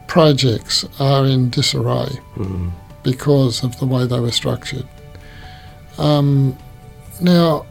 projects 0.08 0.86
are 0.99 1.26
in 1.26 1.49
disarray 1.49 2.20
because 3.04 3.64
of 3.64 3.80
the 3.80 3.86
way 3.86 4.06
they 4.06 4.20
were 4.20 4.32
structured. 4.32 4.88
Um, 5.97 6.58
now, 7.22 7.66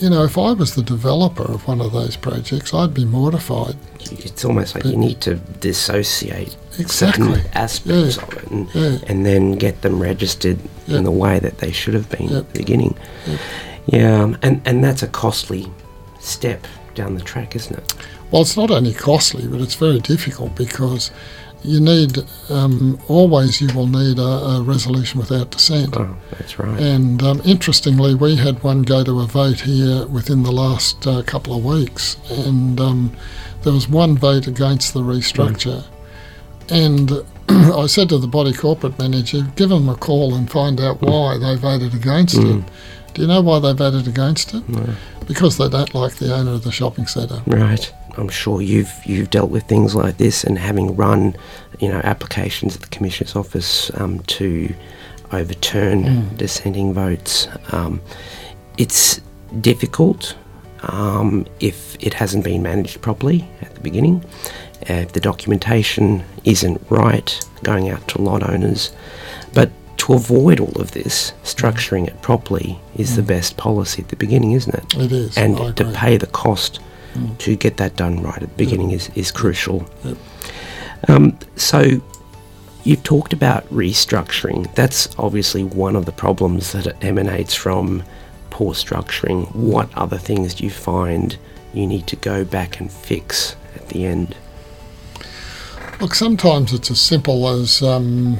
you 0.00 0.10
know, 0.10 0.24
if 0.24 0.36
I 0.36 0.52
was 0.52 0.74
the 0.74 0.82
developer 0.82 1.44
of 1.44 1.66
one 1.68 1.80
of 1.80 1.92
those 1.92 2.16
projects, 2.16 2.74
I'd 2.74 2.94
be 2.94 3.04
mortified. 3.04 3.76
It's 4.00 4.44
almost 4.44 4.74
like 4.74 4.84
you 4.84 4.96
need 4.96 5.20
to 5.22 5.36
dissociate 5.36 6.56
Exactly. 6.78 7.26
certain 7.34 7.50
aspects 7.54 8.16
Yeah. 8.16 8.22
of 8.24 8.32
it 8.34 8.50
and, 8.50 8.68
Yeah. 8.74 8.98
and 9.06 9.24
then 9.24 9.52
get 9.52 9.82
them 9.82 10.00
registered 10.00 10.58
Yeah. 10.86 10.98
in 10.98 11.04
the 11.04 11.10
way 11.10 11.38
that 11.38 11.58
they 11.58 11.72
should 11.72 11.94
have 11.94 12.08
been 12.10 12.32
at 12.34 12.52
the 12.52 12.58
beginning. 12.58 12.96
Yeah, 13.86 14.34
and, 14.42 14.60
and 14.64 14.82
that's 14.82 15.02
a 15.02 15.06
costly 15.06 15.70
step 16.20 16.66
down 16.94 17.14
the 17.14 17.20
track, 17.22 17.54
isn't 17.56 17.76
it? 17.76 17.94
Well, 18.30 18.42
it's 18.42 18.56
not 18.56 18.70
only 18.70 18.92
costly, 18.92 19.46
but 19.46 19.60
it's 19.60 19.74
very 19.74 20.00
difficult 20.00 20.54
because 20.56 21.10
you 21.64 21.80
need 21.80 22.18
um, 22.50 22.98
always 23.08 23.60
you 23.60 23.74
will 23.74 23.86
need 23.86 24.18
a, 24.18 24.22
a 24.22 24.62
resolution 24.62 25.18
without 25.18 25.50
dissent. 25.50 25.96
Oh, 25.96 26.16
that's 26.32 26.58
right. 26.58 26.78
And 26.80 27.22
um, 27.22 27.40
interestingly, 27.44 28.14
we 28.14 28.36
had 28.36 28.62
one 28.62 28.82
go 28.82 29.02
to 29.02 29.20
a 29.20 29.26
vote 29.26 29.60
here 29.60 30.06
within 30.06 30.42
the 30.42 30.52
last 30.52 31.06
uh, 31.06 31.22
couple 31.22 31.56
of 31.56 31.64
weeks, 31.64 32.16
and 32.30 32.78
um, 32.80 33.16
there 33.62 33.72
was 33.72 33.88
one 33.88 34.16
vote 34.18 34.46
against 34.46 34.92
the 34.94 35.00
restructure. 35.00 35.84
And 36.70 37.10
I 37.48 37.86
said 37.86 38.08
to 38.10 38.18
the 38.18 38.26
body 38.26 38.52
corporate 38.52 38.98
manager, 38.98 39.42
give 39.56 39.70
them 39.70 39.88
a 39.88 39.94
call 39.96 40.34
and 40.34 40.50
find 40.50 40.80
out 40.80 41.00
why 41.02 41.38
they 41.38 41.56
voted 41.56 41.94
against 41.94 42.36
it. 42.36 42.64
Do 43.14 43.22
you 43.22 43.28
know 43.28 43.40
why 43.42 43.60
they 43.60 43.72
voted 43.72 44.08
against 44.08 44.54
it? 44.54 44.62
Because 45.26 45.56
they 45.56 45.68
don't 45.68 45.94
like 45.94 46.14
the 46.16 46.34
owner 46.34 46.52
of 46.52 46.64
the 46.64 46.72
shopping 46.72 47.06
centre. 47.06 47.42
Right. 47.46 47.92
I'm 48.16 48.28
sure 48.28 48.62
you've 48.62 48.92
you've 49.04 49.30
dealt 49.30 49.50
with 49.50 49.64
things 49.64 49.94
like 49.94 50.16
this, 50.18 50.44
and 50.44 50.58
having 50.58 50.96
run, 50.96 51.36
you 51.80 51.88
know, 51.88 52.00
applications 52.04 52.76
at 52.76 52.82
the 52.82 52.88
commissioner's 52.88 53.36
office 53.36 53.90
um, 53.98 54.20
to 54.20 54.74
overturn 55.32 56.36
dissenting 56.36 56.92
votes. 56.94 57.48
Um, 57.72 58.00
it's 58.78 59.20
difficult 59.60 60.36
um, 60.82 61.46
if 61.60 61.96
it 62.00 62.14
hasn't 62.14 62.44
been 62.44 62.62
managed 62.62 63.00
properly 63.00 63.48
at 63.62 63.74
the 63.74 63.80
beginning. 63.80 64.24
Uh, 64.88 64.94
if 64.94 65.12
the 65.12 65.20
documentation 65.20 66.22
isn't 66.44 66.80
right, 66.90 67.40
going 67.62 67.88
out 67.88 68.06
to 68.08 68.20
lot 68.20 68.48
owners, 68.48 68.92
but 69.54 69.70
to 69.96 70.12
avoid 70.12 70.60
all 70.60 70.80
of 70.80 70.90
this, 70.92 71.32
structuring 71.44 72.06
it 72.06 72.20
properly 72.20 72.78
is 72.96 73.16
the 73.16 73.22
best 73.22 73.56
policy 73.56 74.02
at 74.02 74.08
the 74.08 74.16
beginning, 74.16 74.52
isn't 74.52 74.74
it? 74.74 74.96
It 74.96 75.12
is. 75.12 75.38
and 75.38 75.56
to 75.76 75.92
pay 75.92 76.16
the 76.18 76.26
cost 76.26 76.80
to 77.38 77.56
get 77.56 77.76
that 77.76 77.96
done 77.96 78.22
right 78.22 78.42
at 78.42 78.48
the 78.48 78.56
beginning 78.56 78.90
is, 78.90 79.10
is 79.14 79.30
crucial. 79.30 79.88
Um, 81.08 81.38
so 81.56 82.00
you've 82.84 83.02
talked 83.02 83.32
about 83.32 83.68
restructuring. 83.68 84.72
That's 84.74 85.08
obviously 85.18 85.64
one 85.64 85.96
of 85.96 86.06
the 86.06 86.12
problems 86.12 86.72
that 86.72 87.02
emanates 87.04 87.54
from 87.54 88.02
poor 88.50 88.74
structuring. 88.74 89.52
What 89.54 89.92
other 89.96 90.18
things 90.18 90.54
do 90.54 90.64
you 90.64 90.70
find 90.70 91.36
you 91.72 91.86
need 91.86 92.06
to 92.08 92.16
go 92.16 92.44
back 92.44 92.80
and 92.80 92.90
fix 92.90 93.56
at 93.74 93.88
the 93.88 94.06
end? 94.06 94.36
Look, 96.00 96.14
sometimes 96.14 96.72
it's 96.72 96.90
as 96.90 97.00
simple 97.00 97.48
as 97.48 97.82
um, 97.82 98.38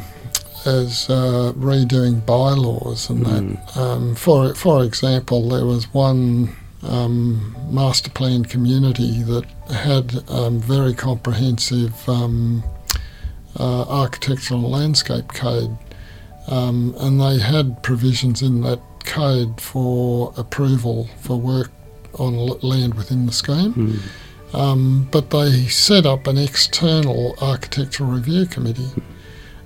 as 0.66 1.08
uh, 1.08 1.52
redoing 1.56 2.24
bylaws 2.24 3.10
and 3.10 3.26
that. 3.26 3.76
Um, 3.76 4.14
for 4.14 4.54
for 4.54 4.82
example, 4.84 5.48
there 5.48 5.64
was 5.64 5.92
one 5.92 6.54
um, 6.84 7.56
master 7.70 8.10
plan 8.10 8.44
community 8.44 9.22
that 9.22 9.44
had 9.70 10.22
um, 10.28 10.60
very 10.60 10.94
comprehensive 10.94 12.08
um, 12.08 12.62
uh, 13.58 13.82
architectural 13.88 14.60
landscape 14.62 15.28
code, 15.28 15.76
um, 16.48 16.94
and 16.98 17.20
they 17.20 17.38
had 17.38 17.82
provisions 17.82 18.42
in 18.42 18.60
that 18.62 18.80
code 19.04 19.60
for 19.60 20.32
approval 20.36 21.08
for 21.20 21.36
work 21.38 21.70
on 22.18 22.36
land 22.62 22.94
within 22.94 23.26
the 23.26 23.32
scheme. 23.32 23.72
Um, 24.52 25.08
but 25.10 25.30
they 25.30 25.66
set 25.66 26.06
up 26.06 26.26
an 26.28 26.38
external 26.38 27.34
architectural 27.40 28.10
review 28.10 28.46
committee 28.46 28.90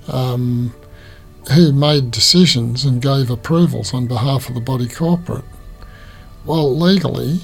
um, 0.08 0.74
who 1.52 1.72
made 1.72 2.10
decisions 2.10 2.84
and 2.86 3.02
gave 3.02 3.28
approvals 3.30 3.92
on 3.92 4.06
behalf 4.06 4.48
of 4.48 4.54
the 4.54 4.60
body 4.62 4.88
corporate. 4.88 5.44
Well, 6.48 6.74
legally, 6.76 7.40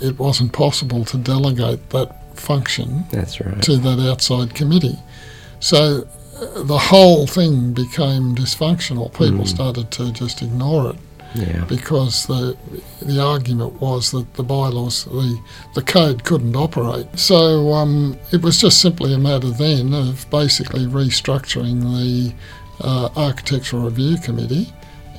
it 0.00 0.18
wasn't 0.18 0.52
possible 0.52 1.04
to 1.06 1.16
delegate 1.16 1.90
that 1.90 2.16
function 2.36 3.04
right. 3.12 3.62
to 3.62 3.76
that 3.76 3.98
outside 4.10 4.54
committee. 4.54 4.98
So 5.60 6.06
uh, 6.36 6.62
the 6.62 6.78
whole 6.78 7.26
thing 7.26 7.72
became 7.72 8.34
dysfunctional. 8.34 9.12
People 9.12 9.46
started 9.46 9.90
to 9.92 10.10
just 10.12 10.42
ignore 10.42 10.90
it 10.90 10.96
Yeah. 11.34 11.64
because 11.68 12.26
the 12.26 12.56
the 13.02 13.20
argument 13.22 13.80
was 13.80 14.10
that 14.10 14.26
the 14.34 14.42
bylaws, 14.42 15.04
the 15.04 15.38
the 15.74 15.82
code 15.82 16.24
couldn't 16.24 16.56
operate. 16.56 17.06
So 17.18 17.72
um, 17.72 18.16
it 18.32 18.42
was 18.42 18.58
just 18.60 18.80
simply 18.80 19.14
a 19.14 19.18
matter 19.18 19.50
then 19.50 19.94
of 19.94 20.28
basically 20.30 20.86
restructuring 20.86 21.82
the 21.82 22.32
uh, 22.80 23.10
architectural 23.16 23.82
review 23.84 24.16
committee 24.18 24.72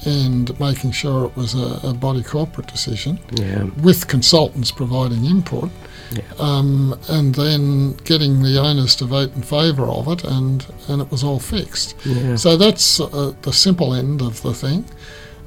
and 0.06 0.58
making 0.60 0.92
sure 0.92 1.26
it 1.26 1.36
was 1.36 1.54
a, 1.54 1.80
a 1.88 1.94
body 1.94 2.24
corporate 2.24 2.68
decision 2.68 3.20
Yeah. 3.34 3.66
with 3.84 4.08
consultants 4.08 4.72
providing 4.72 5.26
input. 5.26 5.70
Yeah. 6.12 6.24
Um, 6.40 7.00
and 7.08 7.36
then 7.36 7.94
getting 8.04 8.42
the 8.42 8.60
owners 8.60 8.96
to 8.98 9.06
vote 9.06 9.34
in 9.36 9.44
favour 9.44 9.86
of 9.86 10.08
it, 10.10 10.24
and, 10.26 10.66
and 10.90 11.02
it 11.02 11.10
was 11.10 11.24
all 11.24 11.40
fixed. 11.40 11.96
Yeah. 12.06 12.36
So 12.36 12.58
that's 12.58 13.00
uh, 13.00 13.34
the 13.44 13.54
simple 13.54 13.94
end 13.94 14.22
of 14.22 14.42
the 14.42 14.54
thing. 14.54 14.84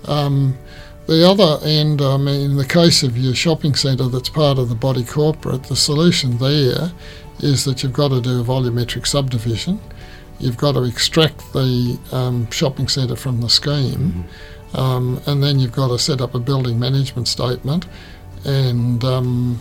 Um, 0.06 0.56
the 1.06 1.28
other 1.28 1.58
end, 1.66 2.00
I 2.00 2.16
mean, 2.16 2.52
in 2.52 2.56
the 2.56 2.64
case 2.64 3.02
of 3.02 3.18
your 3.18 3.34
shopping 3.34 3.74
centre 3.74 4.08
that's 4.08 4.30
part 4.30 4.58
of 4.58 4.70
the 4.70 4.74
body 4.74 5.04
corporate, 5.04 5.64
the 5.64 5.76
solution 5.76 6.38
there 6.38 6.92
is 7.40 7.64
that 7.64 7.82
you've 7.82 7.92
got 7.92 8.08
to 8.08 8.20
do 8.22 8.40
a 8.40 8.44
volumetric 8.44 9.06
subdivision. 9.06 9.80
You've 10.44 10.58
got 10.58 10.72
to 10.72 10.84
extract 10.84 11.38
the 11.52 11.98
um, 12.12 12.50
shopping 12.50 12.88
centre 12.88 13.16
from 13.16 13.40
the 13.40 13.48
scheme, 13.48 14.24
um, 14.74 15.20
and 15.26 15.42
then 15.42 15.58
you've 15.58 15.72
got 15.72 15.88
to 15.88 15.98
set 15.98 16.20
up 16.20 16.34
a 16.34 16.38
building 16.38 16.78
management 16.78 17.28
statement, 17.28 17.86
and 18.44 19.02
um, 19.04 19.58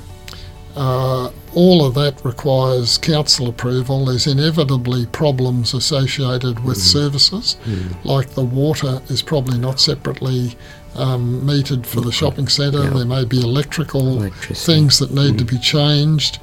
uh, 0.76 1.32
all 1.56 1.86
of 1.86 1.94
that 1.94 2.24
requires 2.26 2.98
council 2.98 3.48
approval. 3.48 4.06
There's 4.06 4.28
inevitably 4.28 5.06
problems 5.08 5.74
associated 5.74 6.64
with 6.66 6.78
services, 6.78 7.58
like 8.04 8.30
the 8.32 8.44
water 8.44 9.02
is 9.08 9.22
probably 9.22 9.58
not 9.58 9.80
separately 9.80 10.58
um, 10.96 11.42
metered 11.42 11.86
for 11.86 12.02
the 12.02 12.12
shopping 12.12 12.48
centre. 12.48 12.84
Yeah. 12.84 12.90
There 12.90 13.06
may 13.06 13.26
be 13.26 13.40
electrical 13.40 14.30
things 14.32 15.00
that 15.00 15.12
need 15.12 15.38
to 15.38 15.46
be 15.46 15.58
changed. 15.60 16.40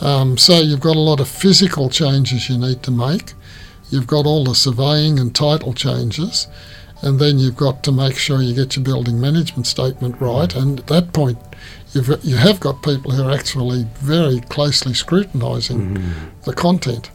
Um, 0.00 0.36
so 0.36 0.58
you've 0.60 0.80
got 0.80 0.96
a 0.96 1.00
lot 1.00 1.20
of 1.20 1.28
physical 1.28 1.88
changes 1.88 2.48
you 2.48 2.58
need 2.58 2.82
to 2.82 2.90
make. 2.90 3.34
You've 3.90 4.06
got 4.06 4.26
all 4.26 4.44
the 4.44 4.54
surveying 4.54 5.18
and 5.18 5.34
title 5.34 5.72
changes, 5.72 6.48
and 7.02 7.18
then 7.18 7.38
you've 7.38 7.56
got 7.56 7.82
to 7.84 7.92
make 7.92 8.16
sure 8.16 8.42
you 8.42 8.54
get 8.54 8.76
your 8.76 8.84
building 8.84 9.20
management 9.20 9.66
statement 9.66 10.20
right. 10.20 10.54
And 10.54 10.80
at 10.80 10.86
that 10.88 11.12
point, 11.12 11.38
you've 11.92 12.24
you 12.24 12.36
have 12.36 12.60
got 12.60 12.82
people 12.82 13.12
who 13.12 13.22
are 13.22 13.32
actually 13.32 13.86
very 13.96 14.40
closely 14.40 14.94
scrutinising 14.94 16.02
the 16.44 16.52
content. 16.52 17.10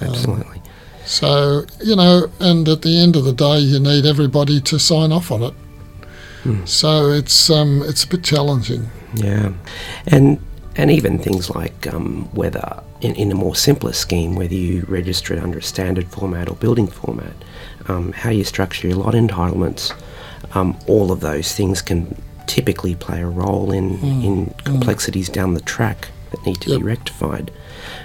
Absolutely. 0.00 0.60
So 1.04 1.64
you 1.82 1.96
know, 1.96 2.30
and 2.40 2.68
at 2.68 2.82
the 2.82 2.98
end 2.98 3.16
of 3.16 3.24
the 3.24 3.32
day, 3.32 3.58
you 3.58 3.80
need 3.80 4.06
everybody 4.06 4.60
to 4.60 4.78
sign 4.78 5.12
off 5.12 5.30
on 5.30 5.42
it. 5.42 5.54
So 6.64 7.10
it's 7.10 7.50
um, 7.50 7.82
it's 7.84 8.04
a 8.04 8.08
bit 8.08 8.22
challenging. 8.22 8.88
Yeah, 9.14 9.52
and 10.06 10.38
and 10.76 10.90
even 10.90 11.18
things 11.18 11.50
like 11.50 11.92
um, 11.92 12.28
whether 12.32 12.82
in, 13.06 13.14
in 13.14 13.32
a 13.32 13.34
more 13.34 13.54
simpler 13.54 13.92
scheme, 13.92 14.34
whether 14.34 14.54
you 14.54 14.84
register 14.88 15.32
it 15.34 15.42
under 15.42 15.58
a 15.58 15.62
standard 15.62 16.08
format 16.08 16.48
or 16.48 16.56
building 16.56 16.86
format, 16.88 17.32
um, 17.88 18.12
how 18.12 18.30
you 18.30 18.44
structure 18.44 18.88
your 18.88 18.96
lot 18.98 19.14
entitlements, 19.14 19.92
um, 20.54 20.76
all 20.86 21.12
of 21.12 21.20
those 21.20 21.54
things 21.54 21.80
can 21.82 22.20
typically 22.46 22.94
play 22.94 23.20
a 23.22 23.26
role 23.26 23.72
in 23.72 23.98
in 24.22 24.46
complexities 24.64 25.28
down 25.28 25.54
the 25.54 25.60
track 25.60 26.08
that 26.30 26.44
need 26.46 26.60
to 26.60 26.70
Yep. 26.70 26.78
be 26.78 26.84
rectified. 26.84 27.50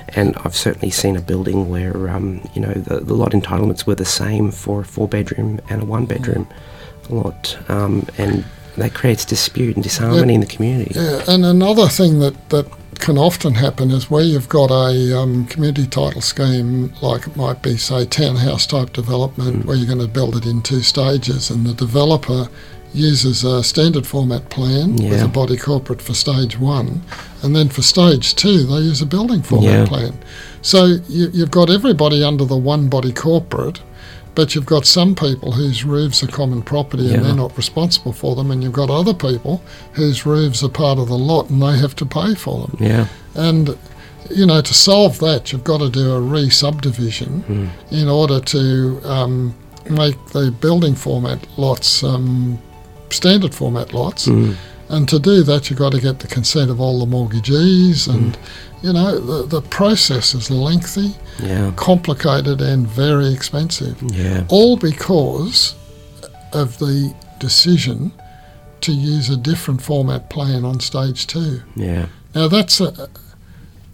And 0.10 0.36
I've 0.44 0.56
certainly 0.56 0.90
seen 0.92 1.16
a 1.16 1.22
building 1.22 1.70
where 1.70 2.10
um, 2.10 2.42
you 2.56 2.62
know 2.62 2.74
the, 2.74 3.00
the 3.00 3.14
lot 3.14 3.32
entitlements 3.32 3.86
were 3.86 3.96
the 3.96 4.06
same 4.24 4.52
for 4.52 4.82
a 4.82 4.86
four 4.86 5.08
bedroom 5.08 5.60
and 5.70 5.82
a 5.82 5.86
one 5.86 6.06
bedroom 6.06 6.48
lot, 7.10 7.58
um, 7.70 8.06
and 8.18 8.44
that 8.78 8.94
creates 8.94 9.26
dispute 9.26 9.76
and 9.76 9.84
disharmony 9.84 10.34
in 10.34 10.42
the 10.42 10.48
community. 10.56 10.94
Yeah, 10.96 11.24
and 11.28 11.46
another 11.46 11.88
thing 11.88 12.20
that, 12.20 12.50
that 12.50 12.66
can 13.02 13.18
often 13.18 13.56
happen 13.56 13.92
is 13.92 14.10
where 14.10 14.24
you've 14.24 14.48
got 14.50 14.72
a 14.72 15.18
um, 15.18 15.46
community 15.48 15.88
title 15.88 16.22
scheme, 16.22 16.94
like 17.02 17.28
it 17.28 17.36
might 17.36 17.62
be, 17.62 17.76
say, 17.78 18.06
townhouse 18.06 18.66
type 18.68 18.94
development, 18.94 19.66
where 19.66 19.76
you're 19.76 19.88
going 19.88 20.00
to 20.00 20.08
build 20.08 20.36
it 20.38 20.46
in 20.46 20.62
two 20.62 20.82
stages, 20.82 21.50
and 21.50 21.66
the 21.66 21.74
developer 21.74 22.48
uses 22.94 23.44
a 23.44 23.64
standard 23.64 24.06
format 24.06 24.50
plan 24.50 24.96
with 24.96 25.24
a 25.24 25.28
body 25.28 25.58
corporate 25.58 26.02
for 26.02 26.14
stage 26.14 26.60
one, 26.60 27.02
and 27.42 27.56
then 27.56 27.70
for 27.70 27.82
stage 27.82 28.36
two, 28.36 28.64
they 28.66 28.76
use 28.78 29.02
a 29.02 29.06
building 29.06 29.42
format 29.42 29.70
Yeah. 29.72 29.86
plan. 29.86 30.14
So 30.62 30.86
you, 31.10 31.30
you've 31.34 31.52
got 31.52 31.70
everybody 31.70 32.24
under 32.24 32.46
the 32.46 32.58
one 32.58 32.88
body 32.90 33.12
corporate. 33.14 33.82
But 34.34 34.56
you've 34.56 34.66
got 34.66 34.86
some 34.86 35.14
people 35.16 35.52
whose 35.52 35.84
roofs 35.84 36.24
are 36.24 36.28
common 36.28 36.62
property 36.62 37.04
and 37.08 37.18
Yeah. 37.18 37.22
they're 37.24 37.36
not 37.36 37.56
responsible 37.58 38.14
for 38.14 38.36
them, 38.36 38.50
and 38.52 38.64
you've 38.64 38.72
got 38.74 38.90
other 38.90 39.14
people 39.14 39.62
whose 39.94 40.26
roofs 40.26 40.64
are 40.64 40.70
part 40.70 40.98
of 41.00 41.08
the 41.10 41.18
lot 41.18 41.50
and 41.50 41.62
they 41.62 41.78
have 41.78 41.96
to 41.98 42.06
pay 42.06 42.34
for 42.36 42.62
them. 42.68 42.78
Yeah, 42.80 43.08
And 43.36 43.76
you 44.30 44.46
know, 44.46 44.62
to 44.62 44.74
solve 44.74 45.20
that, 45.20 45.52
you've 45.52 45.66
got 45.66 45.80
to 45.80 45.90
do 45.90 46.12
a 46.14 46.22
re-subdivision 46.22 47.70
in 47.92 48.08
order 48.08 48.40
to 48.40 49.02
um, 49.04 49.54
make 49.90 50.16
the 50.28 50.52
building 50.52 50.96
format 50.96 51.40
lots 51.58 52.04
um, 52.04 52.58
standard 53.10 53.54
format 53.54 53.94
lots. 53.94 54.28
And 54.28 55.08
to 55.10 55.20
do 55.20 55.44
that, 55.44 55.70
you've 55.70 55.80
got 55.80 55.92
to 55.94 56.02
get 56.02 56.20
the 56.20 56.28
consent 56.28 56.70
of 56.70 56.80
all 56.82 57.00
the 57.00 57.06
mortgagees, 57.06 58.08
and 58.08 58.38
you 58.82 58.94
know, 58.94 59.20
the, 59.20 59.48
the 59.48 59.62
process 59.70 60.34
is 60.34 60.50
lengthy, 60.50 61.16
yeah, 61.40 61.72
complicated, 61.76 62.62
and 62.62 62.88
very 62.88 63.34
expensive 63.34 64.02
yeah, 64.12 64.44
all 64.50 64.76
because 64.78 65.76
of 66.54 66.78
the 66.80 67.14
decision 67.40 68.12
to 68.82 68.92
use 68.92 69.30
a 69.30 69.38
different 69.38 69.82
format 69.82 70.30
plan 70.30 70.66
on 70.66 70.80
stage 70.80 71.28
two. 71.28 71.62
yeah, 71.76 72.08
Now 72.36 72.48
that's 72.48 72.82
a 72.82 73.08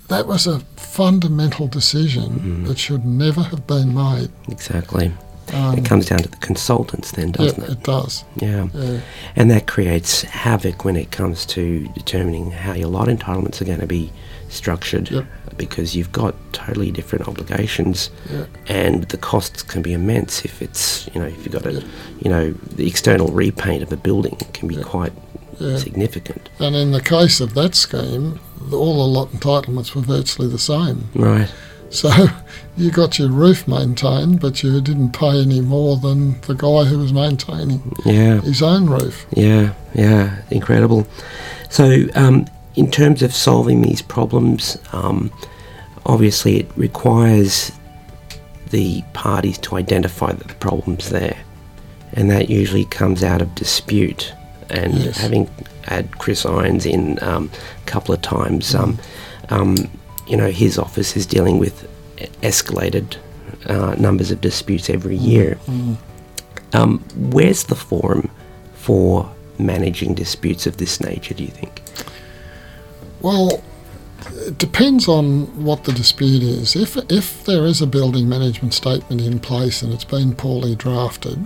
that 0.08 0.26
was 0.26 0.48
a 0.48 0.60
fundamental 0.78 1.68
decision 1.68 2.64
that 2.64 2.78
should 2.80 3.06
never 3.06 3.42
have 3.44 3.68
been 3.68 3.94
made. 3.94 4.30
exactly. 4.50 5.12
Um, 5.54 5.78
It 5.78 5.86
comes 5.86 6.06
down 6.08 6.20
to 6.20 6.30
the 6.30 6.38
consultants, 6.38 7.12
then, 7.12 7.32
doesn't 7.32 7.62
it? 7.64 7.70
it 7.70 7.84
does. 7.84 8.24
Yeah. 8.36 8.68
Yeah, 8.74 9.00
And 9.36 9.50
that 9.52 9.66
creates 9.68 10.22
havoc 10.24 10.84
when 10.86 10.96
it 10.98 11.12
comes 11.12 11.46
to 11.48 11.88
determining 11.90 12.52
how 12.52 12.74
your 12.74 12.90
lot 12.90 13.08
entitlements 13.08 13.62
are 13.62 13.66
going 13.66 13.80
to 13.80 13.88
be 13.88 14.12
structured 14.50 15.10
Yep. 15.12 15.26
because 15.58 15.96
you've 15.96 16.12
got 16.12 16.36
totally 16.54 16.92
different 16.92 17.28
obligations 17.28 18.10
Yeah. 18.32 18.46
and 18.68 19.04
the 19.06 19.18
costs 19.18 19.64
can 19.64 19.82
be 19.82 19.94
immense 19.94 20.44
if 20.46 20.62
it's, 20.62 21.10
you 21.14 21.20
know, 21.22 21.28
if 21.28 21.38
you've 21.46 21.52
got 21.54 21.66
a, 21.66 21.84
you 22.22 22.30
know, 22.30 22.54
the 22.76 22.88
external 22.88 23.28
repaint 23.30 23.82
of 23.84 23.92
a 23.92 23.98
building 23.98 24.38
can 24.54 24.68
be 24.68 24.76
quite 24.78 25.14
significant. 25.78 26.50
and 26.60 26.76
in 26.76 26.92
the 26.92 27.02
case 27.02 27.40
of 27.40 27.54
that 27.56 27.74
scheme, 27.76 28.40
all 28.72 28.98
the 28.98 29.08
lot 29.20 29.32
entitlements 29.32 29.96
were 29.96 30.02
virtually 30.02 30.48
the 30.48 30.60
same. 30.60 31.10
Right. 31.16 31.50
So 31.90 32.12
you 32.78 32.92
got 32.92 33.18
your 33.18 33.30
roof 33.30 33.68
maintained, 33.68 34.40
but 34.40 34.62
you 34.62 34.80
didn't 34.82 35.14
pay 35.14 35.42
any 35.42 35.62
more 35.62 35.98
than 35.98 36.40
the 36.42 36.54
guy 36.54 36.84
who 36.84 37.00
was 37.00 37.12
maintaining 37.14 37.82
Yeah. 38.06 38.42
his 38.42 38.62
own 38.62 38.88
roof. 38.88 39.26
Yeah, 39.36 39.74
yeah, 39.96 40.36
incredible. 40.52 41.08
So, 41.70 42.06
um, 42.16 42.46
in 42.78 42.90
terms 42.92 43.22
of 43.24 43.34
solving 43.34 43.82
these 43.82 44.02
problems, 44.02 44.78
um, 44.94 45.32
obviously 46.06 46.58
it 46.60 46.68
requires 46.78 47.72
the 48.70 49.02
parties 49.14 49.58
to 49.58 49.76
identify 49.76 50.32
that 50.32 50.48
the 50.48 50.54
problem's 50.56 51.10
there, 51.10 51.38
and 52.14 52.30
that 52.30 52.50
usually 52.50 52.86
comes 52.86 53.24
out 53.24 53.42
of 53.42 53.54
dispute. 53.56 54.32
And 54.70 54.94
Yes. 54.94 55.18
having 55.18 55.50
had 55.84 56.18
Chris 56.20 56.46
Irons 56.46 56.86
in 56.86 57.18
um, 57.24 57.50
a 57.84 57.86
couple 57.90 58.14
of 58.14 58.22
times, 58.22 58.76
um, 58.76 59.00
um, 59.50 59.76
you 60.28 60.38
know, 60.38 60.52
his 60.52 60.78
office 60.78 61.18
is 61.18 61.26
dealing 61.26 61.58
with 61.58 61.88
escalated 62.44 63.16
uh, 63.68 63.96
numbers 63.98 64.30
of 64.30 64.40
disputes 64.42 64.90
every 64.90 65.16
year. 65.18 65.58
Um, 66.74 67.00
where's 67.32 67.64
the 67.64 67.76
forum 67.76 68.30
for 68.76 69.32
managing 69.58 70.14
disputes 70.14 70.68
of 70.68 70.78
this 70.78 71.00
nature, 71.02 71.34
do 71.34 71.44
you 71.44 71.50
think? 71.52 71.82
Well, 73.22 73.64
it 74.48 74.58
depends 74.58 75.08
on 75.08 75.64
what 75.64 75.84
the 75.84 75.92
dispute 75.92 76.44
is. 76.44 76.76
If 76.76 76.98
if 77.12 77.46
there 77.46 77.66
is 77.66 77.82
a 77.82 77.88
building 77.88 78.28
management 78.30 78.74
statement 78.74 79.22
in 79.22 79.40
place 79.40 79.82
and 79.82 79.94
it's 79.94 80.04
been 80.04 80.36
poorly 80.36 80.76
drafted, 80.76 81.46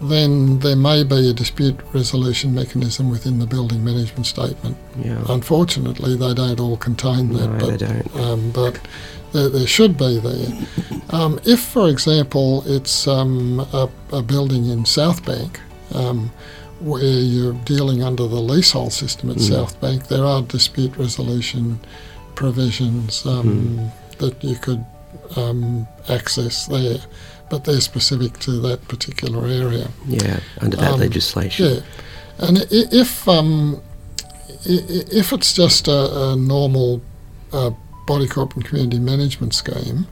then 0.00 0.58
there 0.58 0.76
may 0.76 1.04
be 1.04 1.30
a 1.30 1.32
dispute 1.32 1.78
resolution 1.92 2.54
mechanism 2.54 3.10
within 3.10 3.38
the 3.38 3.46
building 3.46 3.84
management 3.84 4.26
statement. 4.26 4.76
Yeah. 5.02 5.24
Unfortunately, 5.28 6.16
they 6.16 6.34
don't 6.34 6.60
all 6.60 6.76
contain 6.76 7.32
that, 7.34 7.48
no, 7.48 7.58
but 7.58 7.78
they 7.78 7.86
don't. 7.86 8.16
um, 8.16 8.50
but 8.50 8.80
there, 9.32 9.48
there 9.48 9.66
should 9.66 9.96
be 9.96 10.18
there. 10.18 10.66
Um, 11.10 11.40
if, 11.44 11.60
for 11.60 11.88
example, 11.88 12.64
it's 12.66 13.06
um, 13.08 13.60
a, 13.72 13.88
a 14.12 14.22
building 14.22 14.66
in 14.66 14.84
South 14.84 15.24
Bank 15.24 15.60
um, 15.94 16.30
where 16.84 17.02
you're 17.02 17.54
dealing 17.64 18.02
under 18.02 18.28
the 18.28 18.40
leasehold 18.40 18.92
system 18.92 19.30
at 19.30 19.40
South 19.40 19.80
Bank, 19.80 20.08
there 20.08 20.24
are 20.24 20.42
dispute 20.42 20.94
resolution 20.98 21.80
provisions 22.34 23.24
um, 23.24 23.90
that 24.18 24.42
you 24.44 24.56
could 24.56 24.84
um, 25.36 25.86
access 26.10 26.66
there, 26.66 26.98
but 27.50 27.64
they're 27.64 27.80
specific 27.80 28.38
to 28.40 28.52
that 28.60 28.86
particular 28.88 29.46
area. 29.46 29.88
Yeah, 30.06 30.40
under 30.60 30.76
that 30.76 30.92
um, 30.92 31.00
legislation. 31.00 31.66
Yeah, 31.66 31.80
and 32.38 32.66
if 32.70 33.26
um, 33.28 33.80
if 34.66 35.32
it's 35.32 35.54
just 35.54 35.88
a, 35.88 36.32
a 36.32 36.36
normal 36.36 37.00
uh, 37.52 37.70
body 38.06 38.26
corporate 38.26 38.56
and 38.56 38.66
community 38.66 38.98
management 38.98 39.54
scheme, 39.54 40.06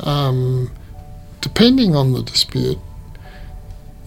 um, 0.00 0.70
depending 1.40 1.94
on 1.94 2.12
the 2.12 2.22
dispute, 2.22 2.78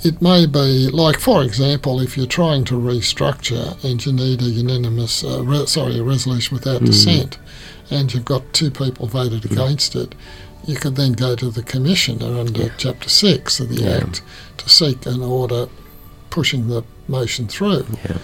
it 0.04 0.22
may 0.22 0.46
be 0.46 0.90
like, 0.90 1.20
for 1.20 1.44
example, 1.44 2.00
if 2.00 2.16
you're 2.18 2.26
trying 2.26 2.64
to 2.66 2.76
restructure 2.76 3.82
and 3.84 4.06
you 4.06 4.14
need 4.14 4.42
a 4.42 4.46
unanimous, 4.46 5.24
uh, 5.24 5.44
re- 5.44 5.66
sorry, 5.66 6.00
a 6.00 6.04
resolution 6.04 6.56
without 6.56 6.84
dissent, 6.84 7.38
and 7.92 8.14
you've 8.14 8.26
got 8.26 8.54
two 8.54 8.72
people 8.72 9.08
voted 9.08 9.46
against 9.46 9.96
it, 9.96 10.16
you 10.66 10.76
could 10.76 10.96
then 10.96 11.14
go 11.14 11.36
to 11.36 11.50
the 11.50 11.64
commissioner 11.64 12.40
under 12.40 12.70
Chapter 12.78 13.10
Six 13.10 13.60
of 13.60 13.70
the 13.70 13.82
Yeah. 13.84 13.98
Act 13.98 14.22
to 14.58 14.70
seek 14.70 15.06
an 15.06 15.22
order 15.22 15.68
pushing 16.30 16.68
the 16.68 16.84
motion 17.08 17.48
through. 17.48 17.86
Yeah. 18.08 18.18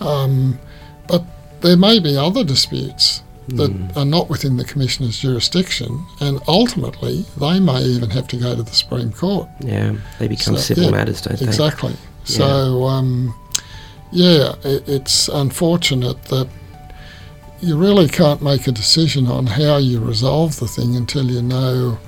Um, 0.00 0.58
but 1.06 1.24
there 1.60 1.76
may 1.76 1.98
be 2.00 2.16
other 2.16 2.42
disputes 2.44 3.22
that 3.48 3.70
Mm. 3.72 3.96
are 3.96 4.04
not 4.04 4.30
within 4.30 4.56
the 4.56 4.64
commissioner's 4.64 5.18
jurisdiction, 5.18 6.04
and 6.20 6.40
ultimately 6.46 7.24
they 7.36 7.58
may 7.60 7.82
even 7.82 8.10
have 8.10 8.26
to 8.28 8.36
go 8.36 8.54
to 8.54 8.62
the 8.62 8.72
Supreme 8.72 9.12
Court. 9.12 9.48
Yeah, 9.64 9.92
they 10.18 10.28
become 10.28 10.54
So, 10.56 10.60
civil 10.62 10.84
yeah, 10.84 10.90
matters, 10.90 11.20
don't 11.20 11.38
they? 11.38 11.46
Exactly. 11.46 11.94
So, 12.24 12.84
um, 12.84 13.34
yeah, 14.12 14.52
it, 14.64 14.88
it's 14.88 15.28
unfortunate 15.28 16.22
that 16.26 16.46
you 17.60 17.76
really 17.76 18.08
can't 18.08 18.42
make 18.42 18.66
a 18.66 18.72
decision 18.72 19.26
on 19.26 19.46
how 19.46 19.76
you 19.76 20.00
resolve 20.00 20.58
the 20.60 20.66
thing 20.68 20.96
until 20.96 21.24
you 21.30 21.42
know 21.42 21.98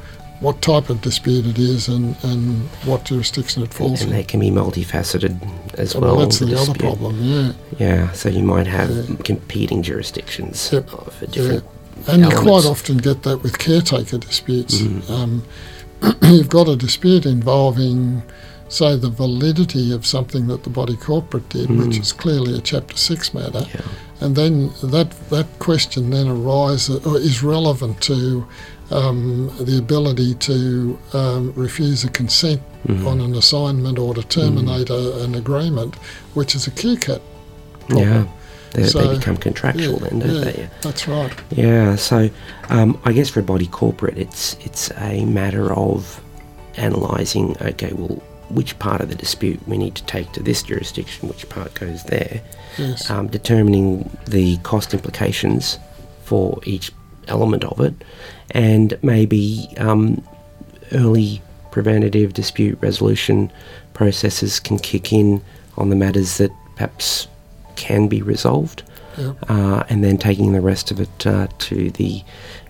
what 0.41 0.61
type 0.61 0.91
of 0.91 1.01
dispute 1.01 1.47
it 1.47 1.59
is 1.59 1.89
and, 1.89 2.17
and 2.25 2.69
what 2.85 3.05
jurisdiction 3.05 3.63
it 3.63 3.73
falls 3.73 4.03
And 4.03 4.11
in. 4.11 4.17
they 4.17 4.25
can 4.25 4.41
be 4.41 4.51
multifaceted 4.51 5.39
as 5.79 5.95
well, 5.95 6.17
well. 6.17 6.27
that's 6.27 6.39
the, 6.41 6.59
other 6.59 6.75
problem, 6.75 7.23
yeah. 7.23 7.53
Yeah, 7.79 8.13
so 8.13 8.29
you 8.29 8.43
might 8.43 8.67
have 8.67 8.91
Yeah. 8.91 9.17
competing 9.25 9.83
jurisdictions 9.83 10.71
Yep. 10.73 10.91
for 10.91 11.27
different. 11.27 11.65
And 12.09 12.23
you 12.23 12.31
quite 12.31 12.67
often 12.67 12.99
get 12.99 13.23
that 13.23 13.43
with 13.43 13.59
caretaker 13.59 14.19
disputes. 14.19 14.81
Mm. 14.81 15.11
Um, 15.11 15.45
you've 16.23 16.51
got 16.51 16.69
a 16.69 16.77
dispute 16.77 17.25
involving, 17.25 18.23
say, 18.69 18.97
the 18.97 19.09
validity 19.09 19.93
of 19.93 20.05
something 20.05 20.47
that 20.49 20.65
the 20.65 20.71
body 20.71 20.97
corporate 20.97 21.49
did, 21.49 21.71
which 21.71 21.97
is 21.99 22.13
clearly 22.13 22.59
a 22.59 22.61
Chapter 22.61 22.97
6 22.97 23.33
matter, 23.33 23.61
Mm. 23.61 23.75
Yeah. 23.75 23.81
And 24.21 24.37
then 24.37 24.71
that 24.83 25.11
that 25.31 25.47
question 25.59 26.11
then 26.11 26.29
arises 26.29 27.05
or 27.07 27.17
is 27.19 27.43
relevant 27.43 28.01
to 28.03 28.47
um, 28.91 29.51
the 29.61 29.79
ability 29.79 30.35
to 30.35 30.99
um, 31.13 31.53
refuse 31.57 32.05
a 32.05 32.11
consent 32.11 32.61
Mhm. 32.87 33.07
on 33.07 33.21
an 33.23 33.35
assignment 33.35 33.99
or 33.99 34.13
to 34.15 34.23
terminate 34.23 34.91
a, 34.91 35.25
an 35.25 35.35
agreement, 35.35 35.95
which 36.35 36.55
is 36.55 36.67
a 36.67 36.71
QCAT 36.71 37.21
problem. 37.89 38.09
Yeah. 38.09 38.25
They, 38.73 38.85
So, 38.89 38.99
they 39.01 39.17
become 39.17 39.39
contractual 39.39 39.99
yeah, 40.03 40.09
then, 40.11 40.19
don't 40.19 40.35
yeah. 40.35 40.45
they? 40.45 40.69
That's 40.83 41.09
right. 41.09 41.33
Yeah, 41.51 41.97
so 41.97 42.29
um, 42.69 42.99
I 43.07 43.13
guess 43.13 43.31
for 43.31 43.41
a 43.41 43.43
body 43.43 43.69
corporate, 43.69 44.19
it's 44.19 44.57
it's 44.67 44.91
a 44.99 45.25
matter 45.25 45.73
of 45.73 46.21
analysing. 46.77 47.57
Okay, 47.63 47.93
well, 47.95 48.21
which 48.51 48.79
part 48.79 49.01
of 49.01 49.09
the 49.09 49.15
dispute 49.15 49.61
we 49.67 49.77
need 49.79 49.95
to 49.97 50.05
take 50.05 50.31
to 50.33 50.43
this 50.43 50.63
jurisdiction, 50.63 51.29
which 51.29 51.49
part 51.49 51.75
goes 51.75 52.05
there, 52.05 52.41
Yes. 52.79 53.09
um, 53.11 53.29
determining 53.29 54.11
the 54.27 54.57
cost 54.59 54.95
implications 54.95 55.79
for 56.25 56.59
each 56.65 56.91
element 57.29 57.65
of 57.65 57.81
it, 57.81 57.95
and 58.51 58.99
maybe 59.03 59.69
um, 59.79 60.23
early 60.93 61.41
preventative 61.71 62.33
dispute 62.35 62.79
resolution 62.81 63.51
processes 63.95 64.61
can 64.61 64.79
kick 64.79 65.13
in 65.13 65.43
on 65.77 65.89
the 65.91 65.97
matters 65.97 66.39
that 66.39 66.51
perhaps 66.77 67.27
can 67.77 68.09
be 68.09 68.23
resolved 68.23 68.83
Yep. 69.17 69.37
uh, 69.49 69.85
and 69.89 70.03
then 70.03 70.19
taking 70.19 70.53
the 70.53 70.61
rest 70.61 70.91
of 70.91 70.99
it 71.01 71.27
uh, 71.27 71.47
to 71.59 71.91
the, 71.93 72.23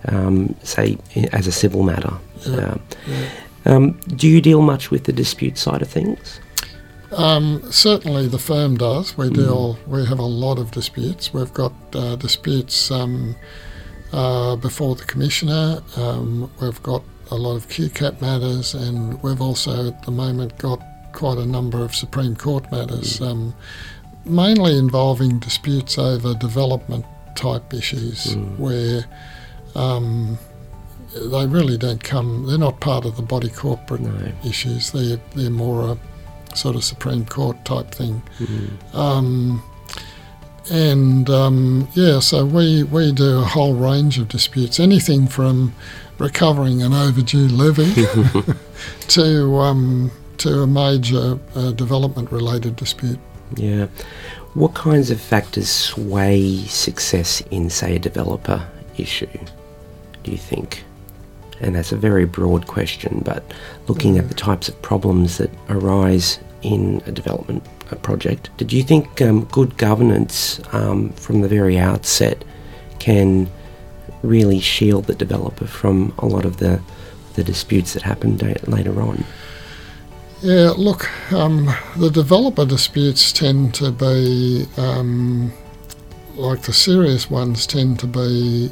um, 0.07 0.55
say, 0.61 0.97
as 1.33 1.47
a 1.47 1.51
civil 1.51 1.81
matter. 1.81 2.13
Um, 2.45 2.79
yeah. 3.07 3.29
Um, 3.65 3.91
do 4.15 4.27
you 4.27 4.41
deal 4.41 4.61
much 4.61 4.91
with 4.91 5.05
the 5.05 5.13
dispute 5.13 5.57
side 5.57 5.81
of 5.81 5.89
things? 5.89 6.39
Um, 7.11 7.61
certainly, 7.71 8.27
the 8.27 8.39
firm 8.39 8.77
does. 8.77 9.17
We 9.17 9.29
deal. 9.29 9.77
We 9.87 10.05
have 10.05 10.19
a 10.19 10.25
lot 10.25 10.59
of 10.59 10.71
disputes. 10.71 11.33
We've 11.33 11.53
got 11.53 11.73
uh, 11.93 12.15
disputes 12.15 12.91
um, 12.91 13.35
uh, 14.11 14.55
before 14.57 14.95
the 14.95 15.05
commissioner. 15.05 15.81
Um, 15.95 16.51
we've 16.61 16.81
got 16.83 17.03
a 17.31 17.35
lot 17.35 17.55
of 17.55 17.67
QCAT 17.69 18.21
matters, 18.21 18.73
and 18.73 19.21
we've 19.23 19.41
also 19.41 19.87
at 19.87 20.03
the 20.03 20.11
moment 20.11 20.57
got 20.57 20.81
quite 21.13 21.37
a 21.37 21.45
number 21.45 21.83
of 21.83 21.95
Supreme 21.95 22.35
Court 22.35 22.69
matters, 22.71 23.21
um, 23.21 23.55
mainly 24.25 24.77
involving 24.77 25.39
disputes 25.39 25.97
over 25.97 26.33
development 26.33 27.05
type 27.35 27.73
issues, 27.73 28.35
where 28.57 29.05
um, 29.75 30.37
they 31.15 31.45
really 31.47 31.77
don't 31.77 32.03
come. 32.03 32.45
They're 32.47 32.57
not 32.57 32.79
part 32.79 33.05
of 33.05 33.15
the 33.15 33.21
body 33.21 33.49
corporate 33.49 34.01
No. 34.01 34.31
issues. 34.45 34.91
They're 34.91 35.19
they're 35.35 35.49
more 35.49 35.91
a 35.91 35.97
sort 36.55 36.75
of 36.75 36.83
Supreme 36.83 37.25
Court 37.25 37.63
type 37.65 37.91
thing. 37.91 38.21
Mm. 38.39 38.95
Um, 38.95 39.63
and 40.71 41.29
um, 41.29 41.87
yeah, 41.93 42.19
so 42.19 42.45
we, 42.45 42.83
we 42.83 43.11
do 43.11 43.39
a 43.39 43.43
whole 43.43 43.75
range 43.75 44.17
of 44.17 44.27
disputes, 44.29 44.79
anything 44.79 45.27
from 45.27 45.75
recovering 46.17 46.81
an 46.81 46.93
overdue 46.93 47.47
levy 47.49 47.93
to 49.09 49.55
um, 49.57 50.11
to 50.37 50.61
a 50.61 50.67
major 50.67 51.37
uh, 51.55 51.71
development 51.71 52.31
related 52.31 52.75
dispute. 52.75 53.19
Yeah. 53.55 53.87
What 54.53 54.73
kinds 54.73 55.11
of 55.11 55.19
factors 55.19 55.69
sway 55.69 56.63
success 56.63 57.41
in, 57.51 57.69
say, 57.69 57.97
a 57.97 57.99
developer 57.99 58.65
issue, 58.97 59.27
do 60.23 60.31
you 60.31 60.37
think? 60.37 60.83
And 61.61 61.75
that's 61.75 61.91
a 61.91 61.97
very 61.97 62.25
broad 62.25 62.67
question, 62.67 63.21
but 63.23 63.53
looking 63.87 64.17
at 64.17 64.27
the 64.27 64.35
types 64.35 64.67
of 64.67 64.81
problems 64.81 65.37
that 65.37 65.49
arise 65.69 66.39
in 66.61 67.01
a 67.05 67.11
development 67.11 67.63
project, 68.01 68.49
did 68.57 68.73
you 68.73 68.83
think 68.83 69.21
um, 69.21 69.45
good 69.45 69.77
governance 69.77 70.59
um, 70.73 71.09
from 71.13 71.41
the 71.41 71.47
very 71.47 71.77
outset 71.77 72.43
can 72.99 73.49
really 74.23 74.59
shield 74.59 75.05
the 75.05 75.15
developer 75.15 75.67
from 75.67 76.13
a 76.19 76.25
lot 76.25 76.45
of 76.45 76.57
the, 76.57 76.81
the 77.35 77.43
disputes 77.43 77.93
that 77.93 78.01
happen 78.01 78.37
da- 78.37 78.55
later 78.67 79.01
on? 79.01 79.23
Yeah, 80.41 80.73
look, 80.77 81.09
um, 81.31 81.73
the 81.97 82.09
developer 82.09 82.65
disputes 82.65 83.31
tend 83.31 83.73
to 83.75 83.91
be, 83.91 84.65
um, 84.77 85.51
like 86.35 86.63
the 86.63 86.73
serious 86.73 87.29
ones, 87.29 87.65
tend 87.65 87.99
to 87.99 88.07
be 88.07 88.71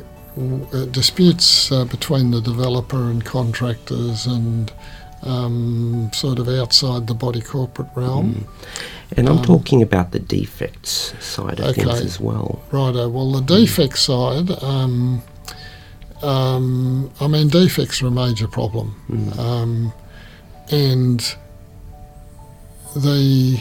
disputes 0.91 1.71
uh, 1.71 1.85
between 1.85 2.31
the 2.31 2.41
developer 2.41 3.09
and 3.11 3.23
contractors 3.23 4.25
and 4.25 4.71
um, 5.23 6.09
sort 6.13 6.39
of 6.39 6.47
outside 6.49 7.07
the 7.07 7.13
body 7.13 7.41
corporate 7.41 7.87
realm. 7.95 8.47
And 9.15 9.29
I'm 9.29 9.37
Um, 9.37 9.43
talking 9.43 9.81
about 9.81 10.11
the 10.11 10.19
defects 10.19 11.13
side 11.19 11.59
of 11.59 11.75
things 11.75 12.01
as 12.01 12.19
well. 12.19 12.61
Righto. 12.71 13.07
Well, 13.09 13.31
the 13.31 13.41
defect 13.41 13.97
side, 13.99 14.49
um, 14.63 15.21
um, 16.23 17.11
I 17.21 17.27
mean, 17.27 17.47
defects 17.49 18.01
are 18.01 18.07
a 18.07 18.11
major 18.11 18.47
problem, 18.47 18.95
Mm. 19.09 19.39
um, 19.39 19.93
and 20.71 21.35
the, 22.95 23.59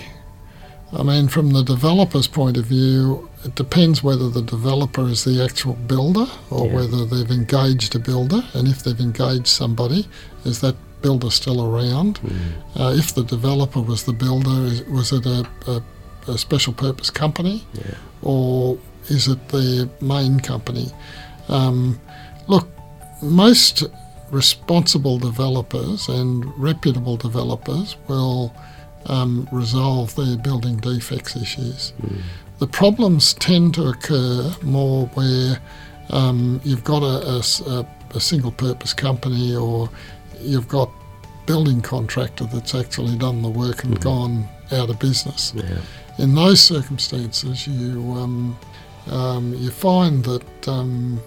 I 0.93 1.03
mean, 1.03 1.29
from 1.29 1.51
the 1.51 1.63
developer's 1.63 2.27
point 2.29 2.57
of 2.57 2.65
view, 2.67 3.29
it 3.45 3.55
depends 3.55 4.03
whether 4.03 4.29
the 4.29 4.43
developer 4.43 5.09
is 5.09 5.25
the 5.25 5.43
actual 5.43 5.75
builder 5.75 6.27
or 6.51 6.67
Yeah. 6.67 6.75
whether 6.77 7.05
they've 7.05 7.31
engaged 7.31 7.95
a 7.95 7.99
builder, 7.99 8.43
and 8.55 8.69
if 8.69 8.83
they've 8.83 9.01
engaged 9.01 9.49
somebody, 9.49 10.07
is 10.45 10.61
that 10.61 10.77
builder 11.03 11.31
still 11.31 11.61
around? 11.65 12.21
Mm. 12.21 12.81
Uh, 12.81 12.95
if 12.97 13.13
the 13.15 13.25
developer 13.25 13.81
was 13.81 14.05
the 14.05 14.13
builder, 14.13 14.67
is, 14.67 14.83
was 14.85 15.13
it 15.13 15.27
a, 15.27 15.47
a, 15.67 15.83
a 16.29 16.39
special 16.39 16.73
purpose 16.73 17.11
company? 17.11 17.65
Yeah. 17.75 17.95
or 18.23 18.79
is 19.09 19.27
it 19.27 19.49
the 19.49 19.89
main 20.01 20.39
company? 20.39 20.87
Um, 21.49 22.01
look, 22.47 22.69
most 23.21 23.83
responsible 24.31 25.19
developers 25.19 26.09
and 26.09 26.45
reputable 26.57 27.17
developers 27.17 27.97
will 28.09 28.55
um, 29.07 29.49
resolve 29.53 30.15
their 30.15 30.37
building 30.37 30.77
defects 30.77 31.35
issues. 31.37 31.93
The 32.63 32.69
problems 32.69 33.35
tend 33.35 33.75
to 33.75 33.89
occur 33.89 34.55
more 34.63 35.07
where 35.15 35.59
um, 36.11 36.61
you've 36.63 36.85
got 36.85 37.03
a 37.03 37.43
single 38.21 38.53
purpose 38.53 38.95
company 38.95 39.53
or 39.57 39.91
you've 40.41 40.69
got 40.69 40.89
building 41.45 41.81
contractor 41.81 42.45
that's 42.45 42.73
actually 42.73 43.17
done 43.17 43.43
the 43.43 43.49
work 43.49 43.83
and 43.83 44.01
gone 44.01 44.47
out 44.71 44.91
of 44.91 45.01
business 45.01 45.53
Yeah. 45.57 45.65
in 46.19 46.37
those 46.37 46.61
circumstances, 46.61 47.67
you 47.67 48.01
um, 48.17 48.57
um, 49.11 49.55
you 49.55 49.71
find 49.73 50.23
that 50.23 50.69
um, 50.69 51.21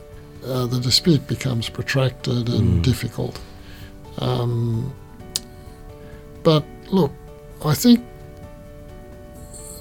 uh, 0.47 0.67
the 0.67 0.79
dispute 0.79 1.27
becomes 1.27 1.67
protracted 1.67 2.47
and 2.47 2.79
Mm. 2.79 2.81
difficult. 2.81 3.37
Um, 4.19 4.93
but 6.43 6.63
look, 6.91 7.11
I 7.65 7.73
think 7.73 7.99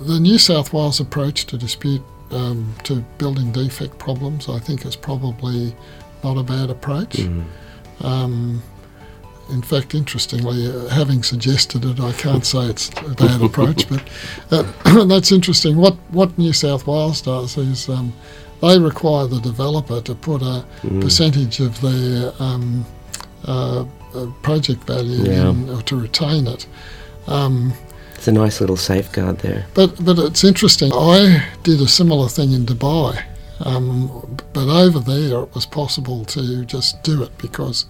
the 0.01 0.19
New 0.21 0.39
South 0.39 0.73
Wales 0.73 1.01
approach 1.01 1.47
to 1.47 1.57
dispute 1.57 2.03
um, 2.31 2.75
to 2.85 2.97
building 3.19 3.53
defect 3.53 3.99
problems, 3.99 4.49
I 4.49 4.59
think, 4.59 4.85
is 4.85 4.97
probably 4.97 5.75
not 6.23 6.37
a 6.37 6.43
bad 6.43 6.71
approach. 6.71 7.17
Mm. 7.19 7.45
Um, 8.01 8.63
in 9.51 9.63
fact, 9.63 9.95
interestingly, 9.95 10.67
uh, 10.67 10.89
having 10.89 11.23
suggested 11.23 11.85
it, 11.85 12.01
I 12.01 12.13
can't 12.13 12.45
say 12.47 12.61
it's 12.67 12.89
a 12.89 13.15
bad 13.15 13.43
approach, 13.43 13.89
but 13.89 14.03
uh, 14.51 15.05
that's 15.07 15.31
interesting. 15.33 15.77
What 15.77 15.95
what 16.11 16.37
New 16.39 16.53
South 16.53 16.87
Wales 16.87 17.21
does 17.21 17.57
is 17.59 17.89
um, 17.89 18.13
they 18.63 18.79
require 18.79 19.27
the 19.27 19.41
developer 19.41 20.01
to 20.01 20.15
put 20.15 20.41
a 20.43 20.65
Mm. 20.83 21.01
percentage 21.03 21.61
of 21.61 21.79
their 21.83 22.33
um, 22.39 22.85
uh, 23.47 23.85
uh, 24.15 24.27
project 24.43 24.85
value 24.85 25.23
Yeah. 25.25 25.51
in, 25.51 25.69
or 25.71 25.83
to 25.83 25.97
retain 25.97 26.47
it. 26.47 26.67
Um, 27.27 27.73
It's 28.25 28.29
a 28.31 28.33
nice 28.33 28.59
little 28.59 28.79
safeguard 28.79 29.41
there. 29.41 29.67
but 29.75 30.03
but 30.03 30.19
it's 30.19 30.45
interesting. 30.45 30.91
I 30.95 31.45
did 31.63 31.79
a 31.83 31.87
similar 31.87 32.27
thing 32.27 32.53
in 32.53 32.65
Dubai, 32.65 33.23
um, 33.61 34.09
but 34.55 34.67
over 34.67 34.99
there 34.99 35.41
it 35.43 35.55
was 35.55 35.67
possible 35.67 36.25
to 36.37 36.65
just 36.65 37.03
do 37.03 37.23
it 37.23 37.37
because 37.37 37.85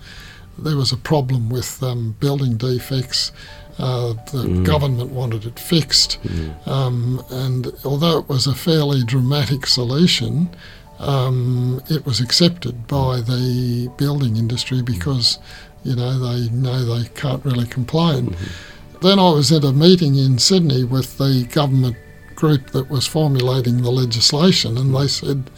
there 0.58 0.76
was 0.76 0.90
a 0.90 0.96
problem 0.96 1.50
with 1.50 1.80
um, 1.84 2.16
building 2.18 2.56
defects. 2.56 3.30
Uh, 3.78 4.14
the 4.32 4.42
Mm. 4.42 4.64
government 4.64 5.10
wanted 5.12 5.44
it 5.46 5.56
fixed, 5.60 6.18
Mm. 6.24 6.66
um, 6.66 7.22
and 7.30 7.72
although 7.84 8.18
it 8.18 8.28
was 8.28 8.48
a 8.48 8.54
fairly 8.56 9.04
dramatic 9.04 9.68
solution, 9.68 10.48
um, 10.98 11.80
it 11.88 12.04
was 12.04 12.18
accepted 12.20 12.88
by 12.88 13.20
the 13.20 13.88
building 13.98 14.36
industry 14.36 14.82
because 14.82 15.38
you 15.84 15.94
know 15.94 16.12
they 16.26 16.48
know 16.50 16.78
they 16.84 17.04
can't 17.14 17.44
really 17.44 17.66
complain. 17.66 18.34
Then 19.04 19.18
I 19.18 19.30
was 19.30 19.52
at 19.52 19.64
a 19.64 19.72
meeting 19.72 20.14
in 20.16 20.38
Sydney 20.38 20.82
with 20.82 21.18
the 21.18 21.46
government 21.52 21.96
group 22.34 22.70
that 22.70 22.88
was 22.90 23.06
formulating 23.06 23.82
the 23.82 23.90
legislation, 23.90 24.78
and 24.78 24.94
they 24.94 25.08
said, 25.08 25.50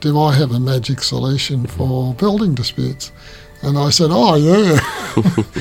"Do 0.00 0.20
I 0.20 0.34
have 0.34 0.50
a 0.50 0.58
magic 0.58 1.02
solution 1.02 1.66
for 1.66 2.12
building 2.14 2.54
disputes?" 2.56 3.12
And 3.62 3.78
I 3.78 3.90
said, 3.90 4.10
"Oh 4.10 4.34
yeah, 4.34 4.80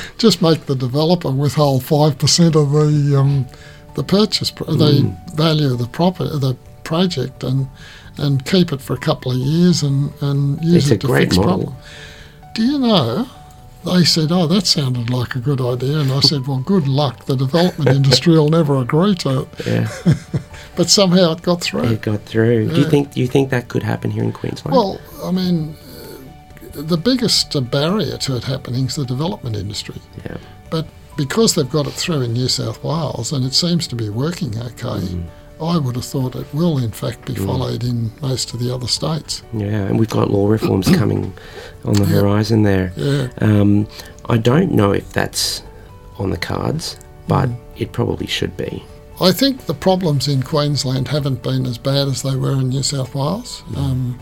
just 0.17 0.41
make 0.41 0.65
the 0.65 0.75
developer 0.75 1.29
withhold 1.29 1.83
five 1.83 2.17
percent 2.17 2.55
of 2.55 2.71
the 2.71 3.15
um, 3.19 3.45
the 3.93 4.03
purchase, 4.03 4.49
pr- 4.49 4.63
the 4.65 5.15
value 5.35 5.71
of 5.73 5.77
the 5.77 5.87
property, 5.87 6.31
the 6.39 6.55
project, 6.83 7.43
and 7.43 7.67
and 8.17 8.43
keep 8.45 8.71
it 8.73 8.81
for 8.81 8.93
a 8.93 8.97
couple 9.09 9.31
of 9.31 9.37
years 9.37 9.83
and, 9.83 10.11
and 10.21 10.59
use 10.63 10.85
It's 10.85 10.91
a 10.91 10.95
it 10.95 11.01
to 11.01 11.07
great 11.07 11.25
fix 11.25 11.37
model. 11.37 11.51
problem. 11.51 11.75
Do 12.55 12.63
you 12.63 12.79
know? 12.79 13.27
They 13.93 14.03
said, 14.03 14.31
"Oh, 14.31 14.47
that 14.47 14.65
sounded 14.67 15.09
like 15.09 15.35
a 15.35 15.39
good 15.39 15.61
idea," 15.61 15.99
and 15.99 16.11
I 16.11 16.19
said, 16.21 16.47
"Well, 16.47 16.59
good 16.59 16.87
luck. 16.87 17.25
The 17.25 17.35
development 17.35 17.89
industry 17.89 18.33
will 18.33 18.49
never 18.49 18.77
agree 18.77 19.15
to 19.15 19.41
it." 19.41 19.47
Yeah, 19.65 19.87
But 20.75 20.89
somehow 20.89 21.31
it 21.33 21.41
got 21.41 21.61
through. 21.61 21.83
it 21.85 22.01
got 22.01 22.21
through. 22.23 22.69
Do 22.69 22.79
you 22.79 22.85
think? 22.89 23.11
Do 23.13 23.19
you 23.21 23.27
think 23.27 23.49
that 23.49 23.67
could 23.67 23.83
happen 23.83 24.11
here 24.11 24.23
in 24.23 24.31
Queensland? 24.31 24.75
Well, 24.75 24.99
I 25.23 25.31
mean, 25.31 25.75
the 26.73 26.97
biggest 26.97 27.55
barrier 27.71 28.17
to 28.17 28.35
it 28.35 28.43
happening 28.43 28.85
is 28.85 28.95
the 28.95 29.05
development 29.05 29.55
industry. 29.55 29.99
yeah, 30.25 30.37
But 30.69 30.85
because 31.15 31.55
they've 31.55 31.69
got 31.69 31.87
it 31.87 31.93
through 31.93 32.21
in 32.21 32.33
New 32.33 32.47
South 32.47 32.83
Wales 32.83 33.31
and 33.33 33.43
it 33.43 33.53
seems 33.55 33.87
to 33.87 33.95
be 33.95 34.09
working 34.09 34.55
okay, 34.59 34.99
Mm. 35.01 35.23
I 35.61 35.77
would 35.77 35.95
have 35.95 36.05
thought 36.05 36.35
it 36.35 36.45
will, 36.53 36.77
in 36.77 36.91
fact, 36.91 37.25
be 37.25 37.33
followed 37.35 37.83
in 37.83 38.11
most 38.21 38.53
of 38.53 38.59
the 38.59 38.73
other 38.73 38.87
states. 38.87 39.43
yeah, 39.53 39.85
and 39.85 39.99
we've 39.99 40.09
got 40.09 40.29
law 40.29 40.47
reforms 40.47 40.87
coming 40.95 41.33
on 41.83 41.93
the 41.93 42.05
horizon 42.05 42.63
there. 42.63 42.93
Yeah. 42.95 43.29
Um, 43.41 43.87
I 44.29 44.37
don't 44.37 44.71
know 44.71 44.91
if 44.91 45.11
that's 45.13 45.63
on 46.19 46.29
the 46.29 46.37
cards, 46.37 46.97
but 47.27 47.49
it 47.77 47.91
probably 47.91 48.27
should 48.27 48.55
be. 48.57 48.83
I 49.19 49.31
think 49.31 49.65
the 49.65 49.73
problems 49.73 50.27
in 50.27 50.43
Queensland 50.43 51.07
haven't 51.07 51.41
been 51.41 51.65
as 51.65 51.77
bad 51.79 52.07
as 52.07 52.21
they 52.21 52.35
were 52.35 52.53
in 52.53 52.69
New 52.69 52.83
South 52.83 53.15
Wales. 53.15 53.63
Mm. 53.69 53.77
Um, 53.77 54.19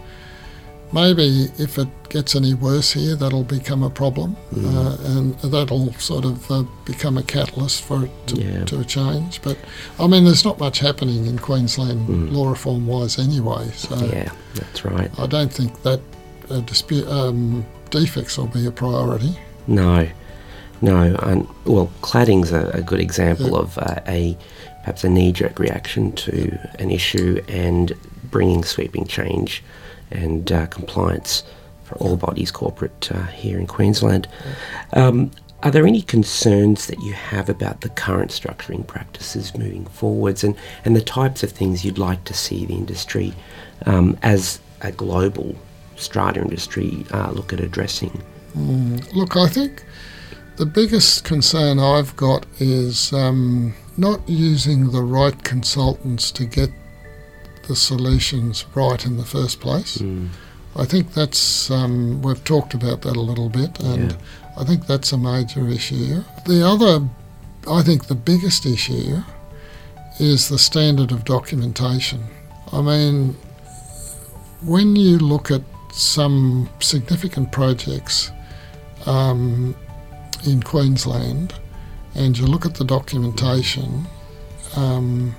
maybe 0.94 1.48
if 1.58 1.78
it 1.78 1.88
gets 2.10 2.36
any 2.36 2.54
worse 2.54 2.94
here, 2.94 3.16
that'll 3.16 3.44
become 3.44 3.84
a 3.84 3.90
problem, 3.90 4.36
Mm. 4.54 4.76
uh, 4.76 5.18
and 5.18 5.36
that'll 5.52 5.94
sort 5.94 6.26
of 6.26 6.50
uh, 6.52 6.64
become 6.86 7.18
a 7.18 7.24
catalyst 7.24 7.84
for 7.84 8.06
it 8.06 8.12
to, 8.28 8.36
Yeah. 8.42 8.64
to 8.66 8.80
a 8.80 8.84
change. 8.86 9.42
But 9.42 9.58
I 10.00 10.08
mean, 10.08 10.24
there's 10.26 10.46
not 10.46 10.60
much 10.60 10.80
happening 10.80 11.26
in 11.26 11.38
Queensland 11.40 12.32
law 12.32 12.50
reform 12.50 12.88
wise 12.88 13.20
anyway, 13.20 13.70
so 13.76 13.96
Mm. 13.96 14.12
Yeah, 14.14 14.32
that's 14.56 14.86
right. 14.86 15.12
I 15.20 15.26
don't 15.28 15.52
think 15.52 15.82
that 15.84 16.00
uh, 16.50 16.60
dispute 16.62 17.08
um, 17.08 17.66
defects 17.90 18.38
will 18.38 18.48
be 18.48 18.66
a 18.66 18.72
priority. 18.72 19.36
No, 19.68 20.08
no. 20.82 21.16
And 21.24 21.48
well, 21.66 21.90
cladding's 22.02 22.52
a, 22.52 22.70
a 22.74 22.82
good 22.82 23.00
example 23.00 23.52
Yeah. 23.52 23.60
of 23.60 23.78
uh, 23.80 24.00
a 24.08 24.38
perhaps 24.82 25.04
a 25.04 25.10
knee-jerk 25.10 25.58
reaction 25.58 26.12
to 26.12 26.58
an 26.78 26.92
issue 26.92 27.42
and 27.48 27.94
bringing 28.30 28.64
sweeping 28.64 29.06
change 29.08 29.64
and 30.16 30.52
uh, 30.52 30.68
compliance 30.68 31.44
for 31.84 31.96
all 31.98 32.18
bodies 32.18 32.52
corporate 32.52 33.12
uh, 33.12 33.24
here 33.28 33.60
in 33.60 33.68
Queensland. 33.68 34.28
Um, 34.94 35.32
are 35.64 35.72
there 35.72 35.88
any 35.88 36.02
concerns 36.02 36.88
that 36.88 37.00
you 37.02 37.14
have 37.14 37.50
about 37.50 37.82
the 37.82 37.90
current 37.90 38.32
structuring 38.32 38.86
practices 38.86 39.58
moving 39.58 39.86
forwards 39.86 40.44
and, 40.44 40.56
and 40.84 40.96
the 40.96 41.02
types 41.02 41.44
of 41.44 41.52
things 41.52 41.84
you'd 41.84 41.98
like 41.98 42.24
to 42.26 42.34
see 42.34 42.66
the 42.66 42.76
industry 42.76 43.34
um, 43.86 44.18
as 44.22 44.60
a 44.82 44.92
global 44.92 45.56
strata 45.96 46.42
industry 46.42 47.06
uh, 47.12 47.32
look 47.32 47.54
at 47.54 47.60
addressing? 47.60 48.22
Look, 49.14 49.36
I 49.36 49.48
think 49.48 49.86
the 50.58 50.66
biggest 50.66 51.24
concern 51.24 51.80
I've 51.80 52.16
got 52.16 52.46
is 52.60 53.12
um, 53.12 53.74
not 53.98 54.28
using 54.30 54.92
the 54.92 55.02
right 55.02 55.44
consultants 55.44 56.32
to 56.34 56.46
get 56.46 56.70
the 57.68 57.76
solutions 57.76 58.66
right 58.76 59.06
in 59.06 59.18
the 59.18 59.26
first 59.26 59.60
place. 59.60 60.02
I 60.78 60.86
think 60.86 61.14
that's, 61.14 61.72
um, 61.72 62.22
we've 62.22 62.44
talked 62.44 62.74
about 62.74 63.02
that 63.04 63.16
a 63.16 63.22
little 63.22 63.50
bit, 63.50 63.80
and 63.80 64.12
Yeah. 64.12 64.18
I 64.58 64.64
think 64.66 64.88
that's 64.88 65.12
a 65.14 65.18
major 65.18 65.68
issue. 65.70 66.24
The 66.46 66.66
other, 66.68 67.08
I 67.70 67.82
think 67.82 68.08
the 68.08 68.16
biggest 68.16 68.66
issue 68.66 69.22
is 70.20 70.50
the 70.50 70.58
standard 70.60 71.12
of 71.12 71.24
documentation. 71.26 72.22
I 72.72 72.82
mean, 72.82 73.36
when 74.62 74.96
you 74.96 75.18
look 75.18 75.52
at 75.52 75.62
some 75.94 76.70
significant 76.80 77.52
projects 77.52 78.32
um, 79.06 79.76
in 80.46 80.62
Queensland 80.64 81.54
and 82.16 82.38
you 82.38 82.46
look 82.48 82.66
at 82.66 82.76
the 82.76 82.86
documentation, 82.86 84.08
um, 84.76 85.36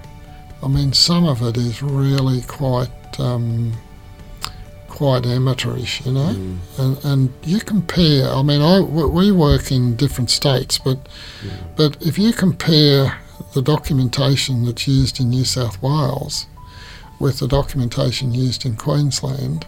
I 0.63 0.69
mean, 0.69 0.93
some 0.93 1.27
of 1.27 1.43
it 1.43 1.57
is 1.57 1.83
really 1.83 2.43
quite 2.43 2.91
um, 3.19 3.73
quite 4.89 5.27
amateurish, 5.27 6.05
you 6.07 6.13
know. 6.13 6.29
And, 6.79 7.05
and 7.05 7.33
you 7.45 7.61
compare. 7.61 8.29
I 8.31 8.43
mean, 8.43 8.63
I 8.63 8.81
we 8.81 9.31
work 9.31 9.71
in 9.71 9.97
different 9.97 10.31
states, 10.31 10.79
but 10.79 10.99
but 11.77 11.97
if 12.01 12.19
you 12.19 12.33
compare 12.33 13.19
the 13.55 13.63
documentation 13.63 14.65
that's 14.65 14.89
used 14.89 15.21
in 15.21 15.31
New 15.31 15.45
South 15.45 15.81
Wales 15.83 16.47
with 17.19 17.39
the 17.39 17.49
documentation 17.49 18.35
used 18.35 18.65
in 18.65 18.77
Queensland, 18.77 19.67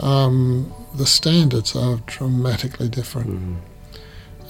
um, 0.00 0.72
the 0.94 1.06
standards 1.06 1.76
are 1.76 1.96
dramatically 2.06 2.88
different. 2.88 3.58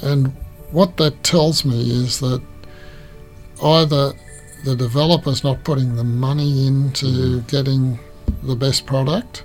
And 0.02 0.28
what 0.70 0.96
that 0.98 1.24
tells 1.24 1.64
me 1.64 1.90
is 1.90 2.20
that 2.20 2.42
either 3.62 4.12
the 4.64 4.76
developer's 4.76 5.44
not 5.44 5.64
putting 5.64 5.96
the 5.96 6.04
money 6.04 6.66
into 6.66 7.06
mm-hmm. 7.06 7.46
getting 7.46 7.98
the 8.42 8.56
best 8.56 8.86
product, 8.86 9.44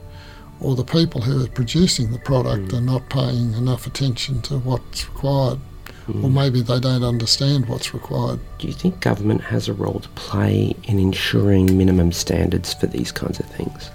or 0.59 0.75
the 0.75 0.83
people 0.83 1.21
who 1.21 1.43
are 1.43 1.47
producing 1.47 2.11
the 2.11 2.19
product 2.19 2.69
mm. 2.69 2.77
are 2.77 2.81
not 2.81 3.09
paying 3.09 3.53
enough 3.53 3.85
attention 3.87 4.41
to 4.43 4.57
what's 4.59 5.07
required, 5.09 5.59
or 6.07 6.13
mm. 6.13 6.33
maybe 6.33 6.61
they 6.61 6.79
don't 6.79 7.03
understand 7.03 7.67
what's 7.67 7.93
required. 7.93 8.39
Do 8.59 8.67
you 8.67 8.73
think 8.73 8.99
government 8.99 9.41
has 9.41 9.67
a 9.67 9.73
role 9.73 9.99
to 9.99 10.09
play 10.09 10.75
in 10.83 10.99
ensuring 10.99 11.77
minimum 11.77 12.11
standards 12.11 12.73
for 12.73 12.87
these 12.87 13.11
kinds 13.11 13.39
of 13.39 13.45
things? 13.47 13.89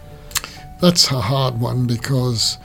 That's 0.81 1.11
a 1.11 1.21
hard 1.21 1.61
one 1.61 1.87
because 1.87 2.57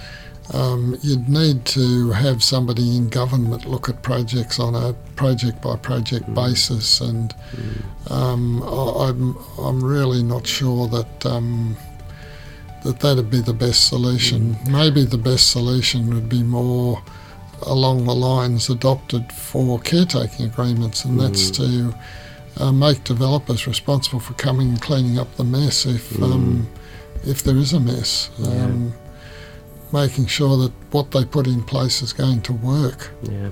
um, 0.51 0.97
you'd 1.01 1.29
need 1.29 1.65
to 1.65 2.11
have 2.11 2.43
somebody 2.43 2.97
in 2.97 3.07
government 3.09 3.65
look 3.65 3.87
at 3.87 4.01
projects 4.01 4.59
on 4.59 4.75
a 4.75 4.93
project 5.15 5.61
by 5.61 5.77
project 5.77 6.31
basis, 6.33 6.99
and 6.99 7.33
um, 8.09 8.61
I, 8.63 9.09
I'm 9.09 9.37
I'm 9.57 9.83
really 9.83 10.21
not 10.21 10.45
sure 10.45 10.87
that 10.89 11.25
um, 11.25 11.77
that 12.83 12.99
that'd 12.99 13.29
be 13.29 13.39
the 13.39 13.53
best 13.53 13.87
solution. 13.87 14.57
Maybe 14.69 15.05
the 15.05 15.17
best 15.17 15.51
solution 15.51 16.13
would 16.13 16.27
be 16.27 16.43
more 16.43 17.01
along 17.61 18.03
the 18.03 18.15
lines 18.15 18.69
adopted 18.69 19.31
for 19.31 19.79
caretaking 19.79 20.47
agreements, 20.47 21.05
and 21.05 21.17
that's 21.19 21.49
to 21.51 21.95
uh, 22.57 22.71
make 22.73 23.03
developers 23.05 23.65
responsible 23.65 24.19
for 24.19 24.33
coming 24.33 24.69
and 24.69 24.81
cleaning 24.81 25.17
up 25.17 25.33
the 25.35 25.45
mess 25.45 25.85
if 25.85 26.21
um, 26.21 26.69
if 27.25 27.43
there 27.43 27.55
is 27.55 27.71
a 27.71 27.79
mess. 27.79 28.29
Um, 28.45 28.93
making 29.93 30.25
sure 30.25 30.57
that 30.57 30.71
what 30.91 31.11
they 31.11 31.23
put 31.23 31.45
in 31.47 31.63
place 31.63 32.01
is 32.01 32.11
going 32.11 32.41
to 32.41 32.51
work. 32.51 33.11
Yeah, 33.21 33.49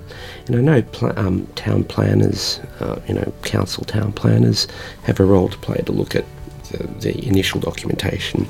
and 0.48 0.56
I 0.56 0.60
know 0.60 0.82
pl- 0.82 1.18
um, 1.18 1.46
town 1.54 1.84
planners, 1.84 2.60
uh, 2.80 3.00
you 3.06 3.14
know, 3.14 3.32
council 3.42 3.84
town 3.84 4.12
planners 4.12 4.66
have 5.04 5.20
a 5.20 5.24
role 5.24 5.48
to 5.48 5.56
play 5.58 5.76
to 5.86 5.92
look 5.92 6.16
at 6.16 6.24
the, 6.70 6.86
the 6.98 7.26
initial 7.26 7.60
documentation. 7.60 8.46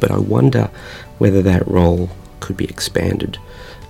But 0.00 0.10
I 0.10 0.18
wonder 0.18 0.68
whether 1.18 1.40
that 1.42 1.66
role 1.68 2.10
could 2.40 2.56
be 2.56 2.64
expanded 2.64 3.38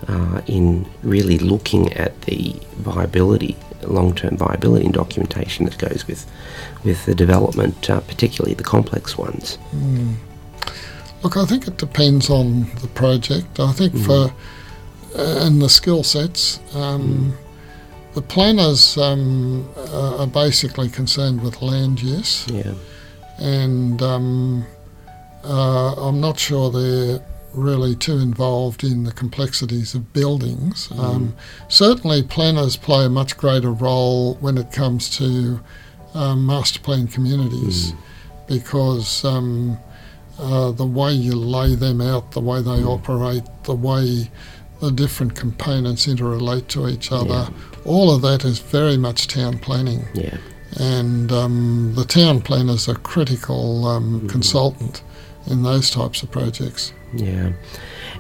uh, 0.07 0.43
in 0.47 0.87
really 1.03 1.39
looking 1.39 1.93
at 1.95 2.21
the 2.23 2.55
viability, 2.77 3.57
long-term 3.83 4.37
viability 4.37 4.85
and 4.85 4.95
documentation 4.95 5.65
that 5.65 5.79
goes 5.79 6.07
with 6.07 6.31
with 6.85 7.07
the 7.07 7.15
development, 7.15 7.89
uh, 7.89 8.01
particularly 8.01 8.55
the 8.55 8.65
complex 8.65 9.17
ones. 9.17 9.57
Look, 11.25 11.39
I 11.39 11.47
think 11.47 11.67
it 11.67 11.79
depends 11.79 12.29
on 12.29 12.67
the 12.83 12.89
project. 12.89 13.59
I 13.59 13.73
think 13.73 13.97
for 13.97 14.31
and 15.17 15.63
the 15.63 15.69
skill 15.69 16.03
sets, 16.03 16.61
um, 16.75 17.35
the 18.15 18.21
planners 18.21 18.99
um, 18.99 19.69
are 19.91 20.27
basically 20.27 20.91
concerned 20.91 21.41
with 21.43 21.63
land 21.63 22.03
use, 22.03 22.47
Yeah, 22.51 22.75
and 23.39 24.03
um, 24.03 24.67
uh, 25.45 25.95
I'm 25.95 26.21
not 26.21 26.39
sure 26.39 26.71
they're 26.71 27.25
really 27.55 27.95
too 27.95 28.19
involved 28.19 28.85
in 28.85 29.05
the 29.05 29.13
complexities 29.13 29.95
of 29.95 30.13
buildings. 30.13 30.91
Um, 30.99 31.35
certainly, 31.69 32.23
planners 32.23 32.77
play 32.77 33.07
a 33.07 33.09
much 33.09 33.37
greater 33.37 33.71
role 33.71 34.35
when 34.41 34.59
it 34.59 34.73
comes 34.73 35.09
to 35.19 35.61
um, 36.15 36.45
master 36.45 36.81
plan 36.81 37.07
communities 37.07 37.95
because 38.47 39.25
um, 39.25 39.79
uh, 40.39 40.73
the 40.73 40.87
way 40.87 41.13
you 41.13 41.35
lay 41.35 41.75
them 41.75 42.01
out, 42.01 42.33
the 42.33 42.41
way 42.41 42.61
they 42.61 42.83
operate, 42.83 43.45
the 43.65 43.75
way 43.75 44.31
the 44.81 44.91
different 44.91 45.35
components 45.35 46.07
interrelate 46.07 46.69
to 46.69 46.89
each 46.89 47.13
other, 47.13 47.49
all 47.85 48.15
of 48.15 48.23
that 48.23 48.45
is 48.45 48.59
very 48.59 48.97
much 48.97 49.29
town 49.29 49.59
planning. 49.59 50.05
yeah, 50.15 50.37
And 50.79 51.31
um, 51.33 51.93
the 51.95 52.05
town 52.05 52.41
planners 52.41 52.89
are 52.89 52.97
critical 52.97 53.87
um, 53.87 54.29
consultant 54.29 55.03
in 55.47 55.63
those 55.63 55.91
types 55.91 56.23
of 56.23 56.31
projects. 56.31 56.93
Yeah, 57.15 57.53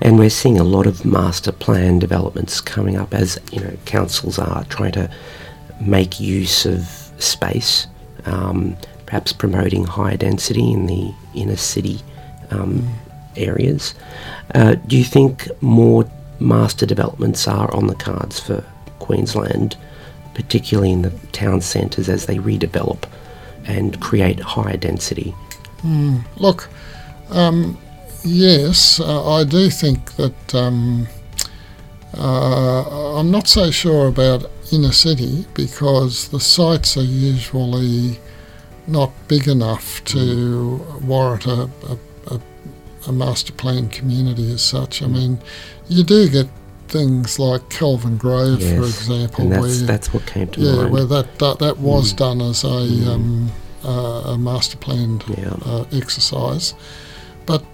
and 0.01 0.19
we're 0.19 0.31
seeing 0.31 0.59
a 0.59 0.65
lot 0.65 0.87
of 0.87 1.05
master 1.05 1.53
plan 1.53 1.99
developments 1.99 2.61
coming 2.61 2.97
up 2.97 3.13
as 3.13 3.41
you 3.51 3.61
know 3.61 3.77
councils 3.87 4.39
are 4.39 4.65
trying 4.65 4.93
to 4.93 5.11
make 5.81 6.21
use 6.21 6.65
of 6.65 6.87
space, 7.19 7.87
um, 8.27 8.77
perhaps 9.07 9.33
promoting 9.33 9.85
higher 9.85 10.17
density 10.17 10.73
in 10.73 10.87
the 10.87 11.13
inner 11.35 11.57
city 11.57 12.01
um, 12.51 12.89
areas. 13.37 13.95
Uh, 14.55 14.75
do 14.87 14.97
you 14.97 15.05
think 15.05 15.49
more 15.63 16.09
master 16.41 16.87
developments 16.87 17.47
are 17.49 17.73
on 17.75 17.87
the 17.87 17.95
cards 17.95 18.41
for 18.41 18.65
Queensland, 18.99 19.77
particularly 20.35 20.93
in 20.93 21.03
the 21.03 21.11
town 21.33 21.61
centres 21.61 22.09
as 22.09 22.27
they 22.27 22.37
redevelop 22.37 23.05
and 23.67 24.01
create 24.01 24.41
higher 24.41 24.77
density? 24.77 25.35
Look, 26.37 26.71
um, 27.31 27.79
yes, 28.25 29.01
uh, 29.01 29.35
I 29.35 29.45
do 29.45 29.69
think 29.71 30.17
that 30.17 30.55
um, 30.55 31.07
uh, 32.17 33.19
I'm 33.19 33.31
not 33.31 33.49
so 33.49 33.71
sure 33.71 34.09
about 34.09 34.51
inner 34.73 34.93
city 34.93 35.47
because 35.55 36.29
the 36.29 36.41
sites 36.41 36.97
are 36.97 37.03
usually 37.03 38.19
not 38.87 39.11
big 39.29 39.49
enough 39.49 40.05
to 40.05 40.77
warrant 41.03 41.47
a, 41.47 41.71
a, 41.89 41.99
a, 42.35 42.41
a 43.09 43.13
master 43.13 43.53
plan 43.53 43.89
community 43.89 44.53
as 44.53 44.63
such. 44.63 45.03
I 45.03 45.07
mean, 45.07 45.39
you 45.89 46.05
do 46.05 46.29
get 46.29 46.49
things 46.89 47.39
like 47.39 47.69
Kelvin 47.71 48.17
Grove, 48.19 48.61
for 48.63 48.85
example, 48.85 49.41
and 49.43 49.51
where 49.51 49.63
that's 49.63 49.81
you- 49.81 49.87
that's 49.87 50.13
what 50.15 50.27
came 50.27 50.49
to 50.49 50.61
yeah, 50.61 50.77
mind. 50.77 50.93
where 50.93 51.05
that 51.07 51.39
that, 51.39 51.59
that 51.61 51.79
was 51.79 52.13
done 52.13 52.41
as 52.43 52.63
a 52.65 52.69
um, 53.13 53.51
uh, 53.85 54.33
a 54.35 54.39
master 54.39 54.77
planned 54.77 55.25
Yeah. 55.29 55.55
uh, 55.65 55.85
exercise, 55.93 56.75
but 57.47 57.65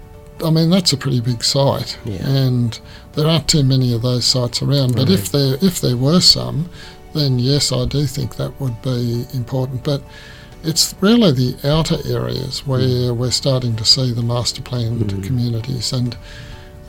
I 0.43 0.49
mean 0.49 0.69
that's 0.69 0.91
a 0.93 0.97
pretty 0.97 1.19
big 1.21 1.43
site, 1.43 1.97
Yeah. 2.05 2.25
and 2.27 2.79
there 3.13 3.27
aren't 3.27 3.47
too 3.47 3.63
many 3.63 3.93
of 3.93 4.01
those 4.01 4.25
sites 4.25 4.61
around. 4.61 4.95
But 4.95 5.09
if 5.09 5.31
there 5.31 5.57
if 5.61 5.81
there 5.81 5.97
were 5.97 6.21
some, 6.21 6.69
then 7.13 7.37
yes, 7.37 7.71
I 7.71 7.85
do 7.85 8.05
think 8.07 8.37
that 8.37 8.59
would 8.61 8.81
be 8.81 9.25
important. 9.33 9.83
But 9.83 10.01
it's 10.63 10.95
really 11.01 11.31
the 11.31 11.57
outer 11.67 11.97
areas 12.05 12.65
where 12.65 13.13
we're 13.13 13.31
starting 13.31 13.75
to 13.77 13.85
see 13.85 14.11
the 14.11 14.23
master 14.23 14.61
planned 14.61 15.23
communities 15.23 15.93
and. 15.93 16.17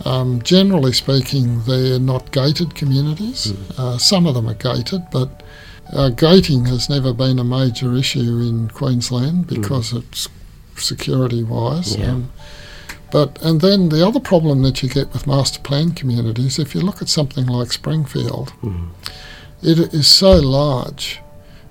Um, 0.04 0.42
generally 0.42 0.92
speaking, 0.92 1.62
they're 1.62 2.00
not 2.00 2.32
gated 2.32 2.74
communities. 2.74 3.52
Uh, 3.78 3.98
some 3.98 4.26
of 4.26 4.34
them 4.34 4.48
are 4.48 4.54
gated, 4.54 5.02
but 5.12 5.44
uh, 5.92 6.08
gating 6.08 6.64
has 6.64 6.88
never 6.88 7.12
been 7.12 7.38
a 7.38 7.44
major 7.44 7.94
issue 7.94 8.40
in 8.40 8.68
Queensland 8.70 9.46
because 9.46 9.92
it's 9.92 10.28
security 10.76 11.44
wise. 11.44 11.96
Yeah. 11.96 12.12
Um, 12.12 12.32
but 13.12 13.40
and 13.42 13.60
then 13.60 13.90
the 13.90 14.06
other 14.06 14.20
problem 14.20 14.62
that 14.62 14.82
you 14.82 14.88
get 14.88 15.12
with 15.12 15.26
master 15.26 15.60
plan 15.60 15.92
communities, 15.92 16.58
if 16.58 16.74
you 16.74 16.80
look 16.80 17.02
at 17.02 17.08
something 17.08 17.46
like 17.46 17.70
Springfield, 17.70 18.54
it 19.62 19.78
is 19.92 20.08
so 20.08 20.32
large 20.32 21.20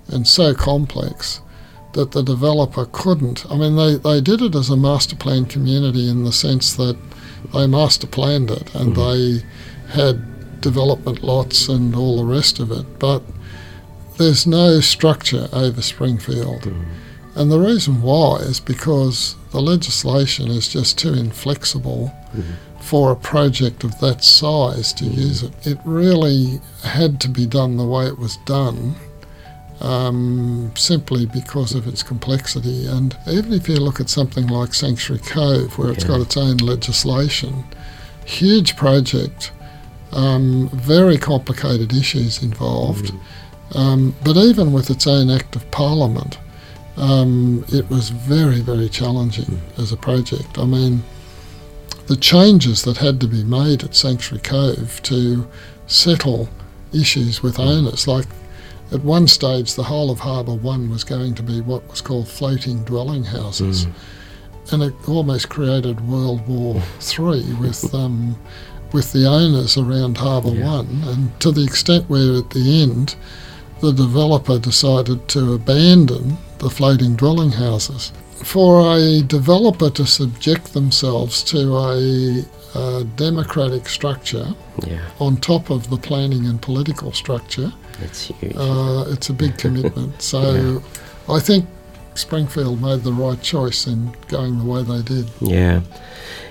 and 0.08 0.28
so 0.28 0.54
complex 0.54 1.42
that 1.94 2.12
the 2.12 2.24
developer 2.24 2.88
couldn't. 2.92 3.46
I 3.50 3.56
mean, 3.56 3.76
they, 3.76 3.96
they 3.98 4.22
did 4.22 4.42
it 4.42 4.56
as 4.56 4.70
a 4.70 4.78
master 4.78 5.16
plan 5.16 5.46
community 5.46 6.10
in 6.10 6.24
the 6.24 6.32
sense 6.32 6.76
that 6.76 6.98
they 7.54 7.68
master 7.68 8.08
planned 8.08 8.52
it 8.52 8.74
and 8.74 8.96
mm-hmm. 8.96 9.42
they 9.42 9.94
had 9.94 10.62
development 10.62 11.24
lots 11.24 11.68
and 11.68 11.96
all 11.96 12.18
the 12.18 12.34
rest 12.34 12.60
of 12.60 12.72
it, 12.72 13.00
but 13.00 13.24
there's 14.18 14.46
no 14.46 14.80
structure 14.80 15.50
over 15.52 15.82
Springfield. 15.82 16.62
Mm-hmm. 16.62 16.84
And 17.36 17.52
the 17.52 17.60
reason 17.60 18.02
why 18.02 18.38
is 18.38 18.60
because 18.60 19.36
the 19.52 19.62
legislation 19.62 20.50
is 20.50 20.68
just 20.68 20.98
too 20.98 21.14
inflexible 21.14 22.14
mm-hmm. 22.34 22.82
for 22.82 23.12
a 23.12 23.16
project 23.16 23.84
of 23.84 24.00
that 24.00 24.24
size 24.24 24.94
to 24.94 25.06
use 25.06 25.44
it. 25.44 25.54
It 25.66 25.78
really 25.86 26.60
had 26.84 27.20
to 27.22 27.30
be 27.30 27.46
done 27.46 27.78
the 27.78 27.86
way 27.86 28.06
it 28.06 28.20
was 28.20 28.38
done 28.46 28.96
um, 29.82 30.72
simply 30.76 31.26
because 31.26 31.74
of 31.74 31.88
its 31.88 32.04
complexity. 32.04 32.86
And 32.86 33.18
even 33.28 33.54
if 33.54 33.68
you 33.68 33.76
look 33.76 34.00
at 34.00 34.10
something 34.10 34.48
like 34.48 34.74
Sanctuary 34.74 35.22
Cove, 35.24 35.78
where 35.78 35.92
it's 35.92 36.04
got 36.04 36.22
its 36.22 36.38
own 36.38 36.58
legislation, 36.58 37.64
huge 38.26 38.76
project, 38.76 39.52
um, 40.12 40.70
very 40.70 41.18
complicated 41.18 41.94
issues 41.94 42.44
involved. 42.44 43.12
Um, 43.74 44.16
but 44.24 44.38
even 44.38 44.74
with 44.74 44.90
its 44.90 45.08
own 45.08 45.30
Act 45.30 45.56
of 45.56 45.70
Parliament, 45.72 46.38
um, 46.98 47.66
it 47.70 47.90
was 47.90 48.10
very, 48.10 48.60
very 48.60 48.90
challenging 48.90 49.62
as 49.78 49.92
a 49.92 49.98
project. 49.98 50.60
I 50.60 50.66
mean, 50.66 51.04
the 52.08 52.18
changes 52.18 52.84
that 52.84 52.98
had 52.98 53.20
to 53.22 53.28
be 53.28 53.44
made 53.44 53.84
at 53.84 53.96
Sanctuary 53.96 54.42
Cove 54.44 55.02
to 55.04 55.48
settle 55.88 56.50
issues 56.94 57.42
with 57.42 57.60
owners, 57.60 58.08
like 58.08 58.26
at 58.92 59.04
one 59.04 59.28
stage, 59.28 59.76
the 59.76 59.84
whole 59.84 60.12
of 60.12 60.20
Harbour 60.20 60.54
One 60.54 60.90
was 60.90 61.04
going 61.04 61.36
to 61.36 61.44
be 61.44 61.62
what 61.62 61.88
was 61.90 62.02
called 62.02 62.28
floating 62.28 62.84
dwelling 62.84 63.24
houses, 63.24 63.88
and 64.72 64.84
it 64.84 64.94
almost 65.08 65.50
created 65.50 66.08
World 66.08 66.48
War 66.48 66.82
Three 67.00 67.54
with 67.54 67.94
um, 67.94 68.38
with 68.92 69.14
the 69.14 69.26
owners 69.26 69.78
around 69.78 70.18
Harbour 70.18 70.50
Yeah. 70.50 70.66
One, 70.78 71.02
and 71.06 71.40
to 71.40 71.52
the 71.52 71.64
extent 71.64 72.10
where 72.10 72.40
at 72.40 72.50
the 72.50 72.82
end, 72.82 73.16
the 73.80 73.92
developer 73.92 74.60
decided 74.60 75.28
to 75.30 75.54
abandon 75.54 76.38
the 76.60 76.70
floating 76.70 77.16
dwelling 77.16 77.52
houses. 77.52 78.12
For 78.44 78.98
a 78.98 79.22
developer 79.22 79.90
to 79.92 80.06
subject 80.06 80.74
themselves 80.74 81.44
to 81.44 81.78
a, 81.78 82.44
a 82.76 83.04
democratic 83.16 83.88
structure 83.90 84.48
Yeah, 84.86 85.02
on 85.20 85.38
top 85.38 85.70
of 85.70 85.90
the 85.90 85.98
planning 85.98 86.46
and 86.46 86.62
political 86.62 87.12
structure, 87.12 87.72
that's 88.00 88.28
huge. 88.28 88.56
uh, 88.56 89.06
it's 89.10 89.30
a 89.30 89.34
big 89.34 89.58
commitment. 89.58 90.22
So 90.32 90.82
I 91.30 91.40
think 91.40 91.66
Springfield 92.16 92.82
made 92.82 93.02
the 93.04 93.14
right 93.14 93.42
choice 93.42 93.88
in 93.88 94.12
going 94.28 94.58
the 94.60 94.66
way 94.66 94.84
they 94.84 95.02
did. 95.02 95.30
Yeah. 95.42 95.82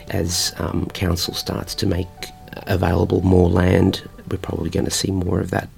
As 0.09 0.53
um, 0.59 0.87
council 0.95 1.35
starts 1.35 1.75
to 1.77 1.87
make 1.87 2.09
available 2.67 3.21
more 3.23 3.49
land, 3.49 4.03
we're 4.31 4.39
probably 4.39 4.71
going 4.71 4.87
to 4.87 4.91
see 4.91 5.11
more 5.11 5.41
of 5.41 5.51
that 5.51 5.69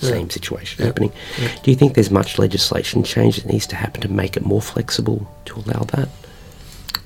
Yeah. 0.00 0.10
same 0.10 0.30
situation 0.30 0.76
Yeah. 0.80 0.86
happening. 0.86 1.12
Yeah. 1.40 1.48
Do 1.62 1.70
you 1.70 1.76
think 1.76 1.94
there's 1.94 2.10
much 2.10 2.38
legislation 2.38 3.02
change 3.02 3.36
that 3.36 3.46
needs 3.46 3.66
to 3.68 3.76
happen 3.76 4.00
to 4.02 4.08
make 4.08 4.36
it 4.36 4.44
more 4.44 4.62
flexible 4.62 5.26
to 5.46 5.54
allow 5.56 5.84
that? 5.94 6.08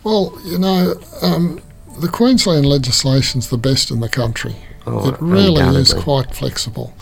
Well, 0.05 0.37
you 0.45 0.59
know, 0.59 0.95
um, 1.23 1.61
the 1.99 2.09
Queensland 2.09 2.67
legislation's 2.67 3.49
the 3.49 3.59
best 3.59 3.91
in 3.91 4.01
the 4.01 4.09
country. 4.09 4.57
Oh, 4.87 5.09
it 5.09 5.17
really 5.21 5.63
is 5.77 5.95
quite 5.95 6.35
flexible. 6.35 6.93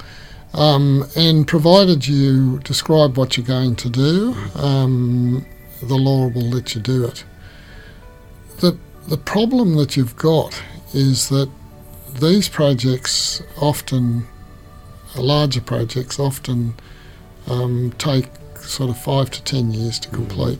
Um, 0.52 1.06
and 1.16 1.46
provided 1.46 2.06
you 2.06 2.58
describe 2.60 3.16
what 3.16 3.36
you're 3.36 3.46
going 3.46 3.76
to 3.76 3.88
do, 3.88 4.34
um, 4.56 5.46
the 5.82 5.94
law 5.94 6.28
will 6.28 6.50
let 6.50 6.74
you 6.74 6.80
do 6.80 7.04
it. 7.04 7.24
The, 8.58 8.76
the 9.08 9.16
problem 9.16 9.76
that 9.76 9.96
you've 9.96 10.16
got 10.16 10.60
is 10.92 11.28
that 11.28 11.48
these 12.20 12.48
projects 12.48 13.42
often, 13.60 14.26
larger 15.16 15.60
projects, 15.60 16.18
often 16.18 16.74
um, 17.46 17.94
take 17.98 18.26
sort 18.56 18.90
of 18.90 18.98
five 18.98 19.30
to 19.30 19.42
ten 19.44 19.70
years 19.70 19.98
to 20.00 20.08
complete. 20.10 20.58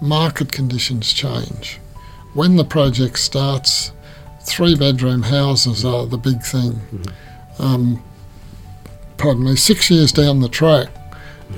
Market 0.00 0.52
conditions 0.52 1.12
change. 1.12 1.80
When 2.34 2.56
the 2.56 2.64
project 2.64 3.18
starts, 3.18 3.92
three 4.40 4.74
bedroom 4.74 5.22
houses 5.22 5.84
are 5.84 6.06
the 6.06 6.16
big 6.18 6.42
thing. 6.42 6.80
Um, 7.58 8.02
pardon 9.18 9.44
me, 9.44 9.56
six 9.56 9.90
years 9.90 10.12
down 10.12 10.40
the 10.40 10.48
track, 10.48 10.88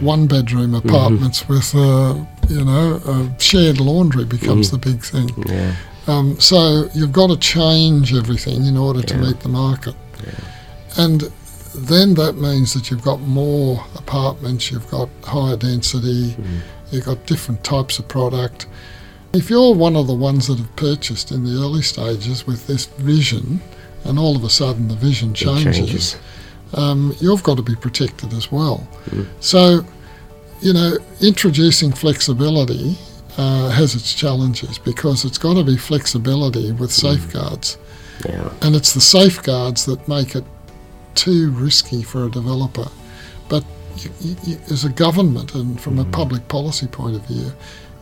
one 0.00 0.26
bedroom 0.26 0.74
apartments 0.74 1.48
with, 1.48 1.74
uh, 1.74 2.14
you 2.48 2.64
know, 2.64 3.00
a 3.06 3.40
shared 3.40 3.80
laundry 3.80 4.24
becomes 4.24 4.70
the 4.70 4.78
big 4.78 5.02
thing. 5.02 5.30
Yeah. 5.46 5.74
Um, 6.06 6.38
so 6.40 6.88
you've 6.94 7.12
got 7.12 7.28
to 7.28 7.36
change 7.38 8.12
everything 8.12 8.66
in 8.66 8.76
order 8.76 9.00
to 9.02 9.16
meet 9.16 9.40
the 9.40 9.48
market. 9.48 9.94
And 10.96 11.22
then 11.74 12.14
that 12.14 12.34
means 12.36 12.74
that 12.74 12.90
you've 12.90 13.02
got 13.02 13.20
more 13.20 13.84
apartments, 13.96 14.70
you've 14.70 14.90
got 14.90 15.08
higher 15.24 15.56
density, 15.56 16.36
you've 16.90 17.04
got 17.06 17.24
different 17.26 17.64
types 17.64 17.98
of 17.98 18.06
product. 18.08 18.66
If 19.34 19.50
you're 19.50 19.74
one 19.74 19.96
of 19.96 20.06
the 20.06 20.14
ones 20.14 20.46
that 20.46 20.58
have 20.58 20.76
purchased 20.76 21.32
in 21.32 21.44
the 21.44 21.60
early 21.60 21.82
stages 21.82 22.46
with 22.46 22.66
this 22.68 22.86
vision, 22.86 23.60
and 24.04 24.18
all 24.18 24.36
of 24.36 24.44
a 24.44 24.50
sudden 24.50 24.86
the 24.86 24.94
vision 24.94 25.34
changes, 25.34 25.76
changes. 25.76 26.16
um, 26.74 27.14
you've 27.20 27.42
got 27.42 27.56
to 27.56 27.62
be 27.62 27.74
protected 27.74 28.32
as 28.32 28.52
well. 28.52 28.86
So, 29.40 29.84
you 30.60 30.72
know, 30.72 30.98
introducing 31.20 31.90
flexibility 31.92 32.96
uh, 33.36 33.70
has 33.70 33.96
its 33.96 34.14
challenges 34.14 34.78
because 34.78 35.24
it's 35.24 35.38
got 35.38 35.54
to 35.54 35.64
be 35.64 35.76
flexibility 35.76 36.70
with 36.70 36.92
safeguards. 36.92 37.76
Yeah. 38.28 38.52
And 38.62 38.76
it's 38.76 38.94
the 38.94 39.00
safeguards 39.00 39.84
that 39.86 40.06
make 40.06 40.36
it 40.36 40.44
too 41.16 41.50
risky 41.50 42.02
for 42.04 42.26
a 42.26 42.30
developer. 42.30 42.88
But 43.48 43.64
you, 43.96 44.36
you, 44.44 44.58
as 44.70 44.84
a 44.84 44.90
government 44.90 45.54
and 45.54 45.80
from 45.80 45.98
a 45.98 46.04
public 46.04 46.46
policy 46.48 46.86
point 46.86 47.16
of 47.16 47.26
view, 47.26 47.52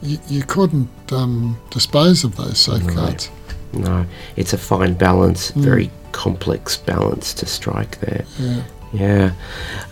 you, 0.03 0.19
you 0.29 0.43
couldn't 0.43 0.91
um, 1.13 1.61
dispose 1.71 2.25
of 2.25 2.37
those 2.37 2.59
safeguards. 2.59 3.31
No, 3.73 4.05
it's 4.37 4.53
a 4.53 4.59
fine 4.59 4.95
balance, 4.95 5.51
very 5.53 5.91
complex 6.13 6.77
balance 6.77 7.33
to 7.35 7.47
strike 7.47 7.99
there. 8.01 8.25
Yeah. 8.39 8.63
Yeah. 8.93 9.33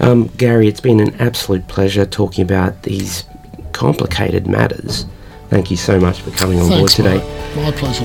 Um, 0.00 0.26
Gary, 0.36 0.68
it's 0.68 0.80
been 0.80 1.00
an 1.00 1.14
absolute 1.14 1.66
pleasure 1.68 2.04
talking 2.04 2.44
about 2.44 2.82
these 2.82 3.24
complicated 3.72 4.46
matters 4.46 5.06
Thank 5.50 5.68
you 5.68 5.76
so 5.76 5.98
much 5.98 6.20
for 6.20 6.30
coming 6.30 6.60
on 6.60 6.68
Thanks, 6.68 6.78
board 6.78 6.90
today. 6.92 7.18
Mark. 7.56 7.56
My 7.56 7.72
pleasure. 7.72 8.04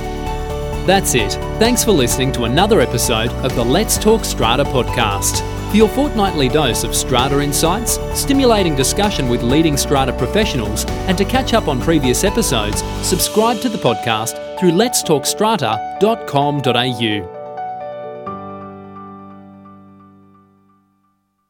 That's 0.87 1.13
it. 1.13 1.33
Thanks 1.59 1.83
for 1.83 1.91
listening 1.91 2.31
to 2.33 2.45
another 2.45 2.81
episode 2.81 3.29
of 3.29 3.53
the 3.53 3.63
Let's 3.63 3.99
Talk 3.99 4.25
Strata 4.25 4.63
podcast. 4.63 5.41
For 5.75 5.79
your 5.79 5.89
fortnightly 5.89 6.47
dose 6.47 6.85
of 6.85 6.95
strata 6.95 7.41
insights, 7.41 7.99
stimulating 8.17 8.77
discussion 8.77 9.27
with 9.27 9.43
leading 9.43 9.75
strata 9.75 10.13
professionals, 10.13 10.85
and 11.09 11.17
to 11.17 11.25
catch 11.25 11.53
up 11.53 11.67
on 11.67 11.81
previous 11.81 12.23
episodes, 12.23 12.81
subscribe 13.05 13.59
to 13.59 13.67
the 13.67 13.79
podcast 13.79 14.57
through 14.57 14.71
letstalkstrata.com.au. 14.71 17.34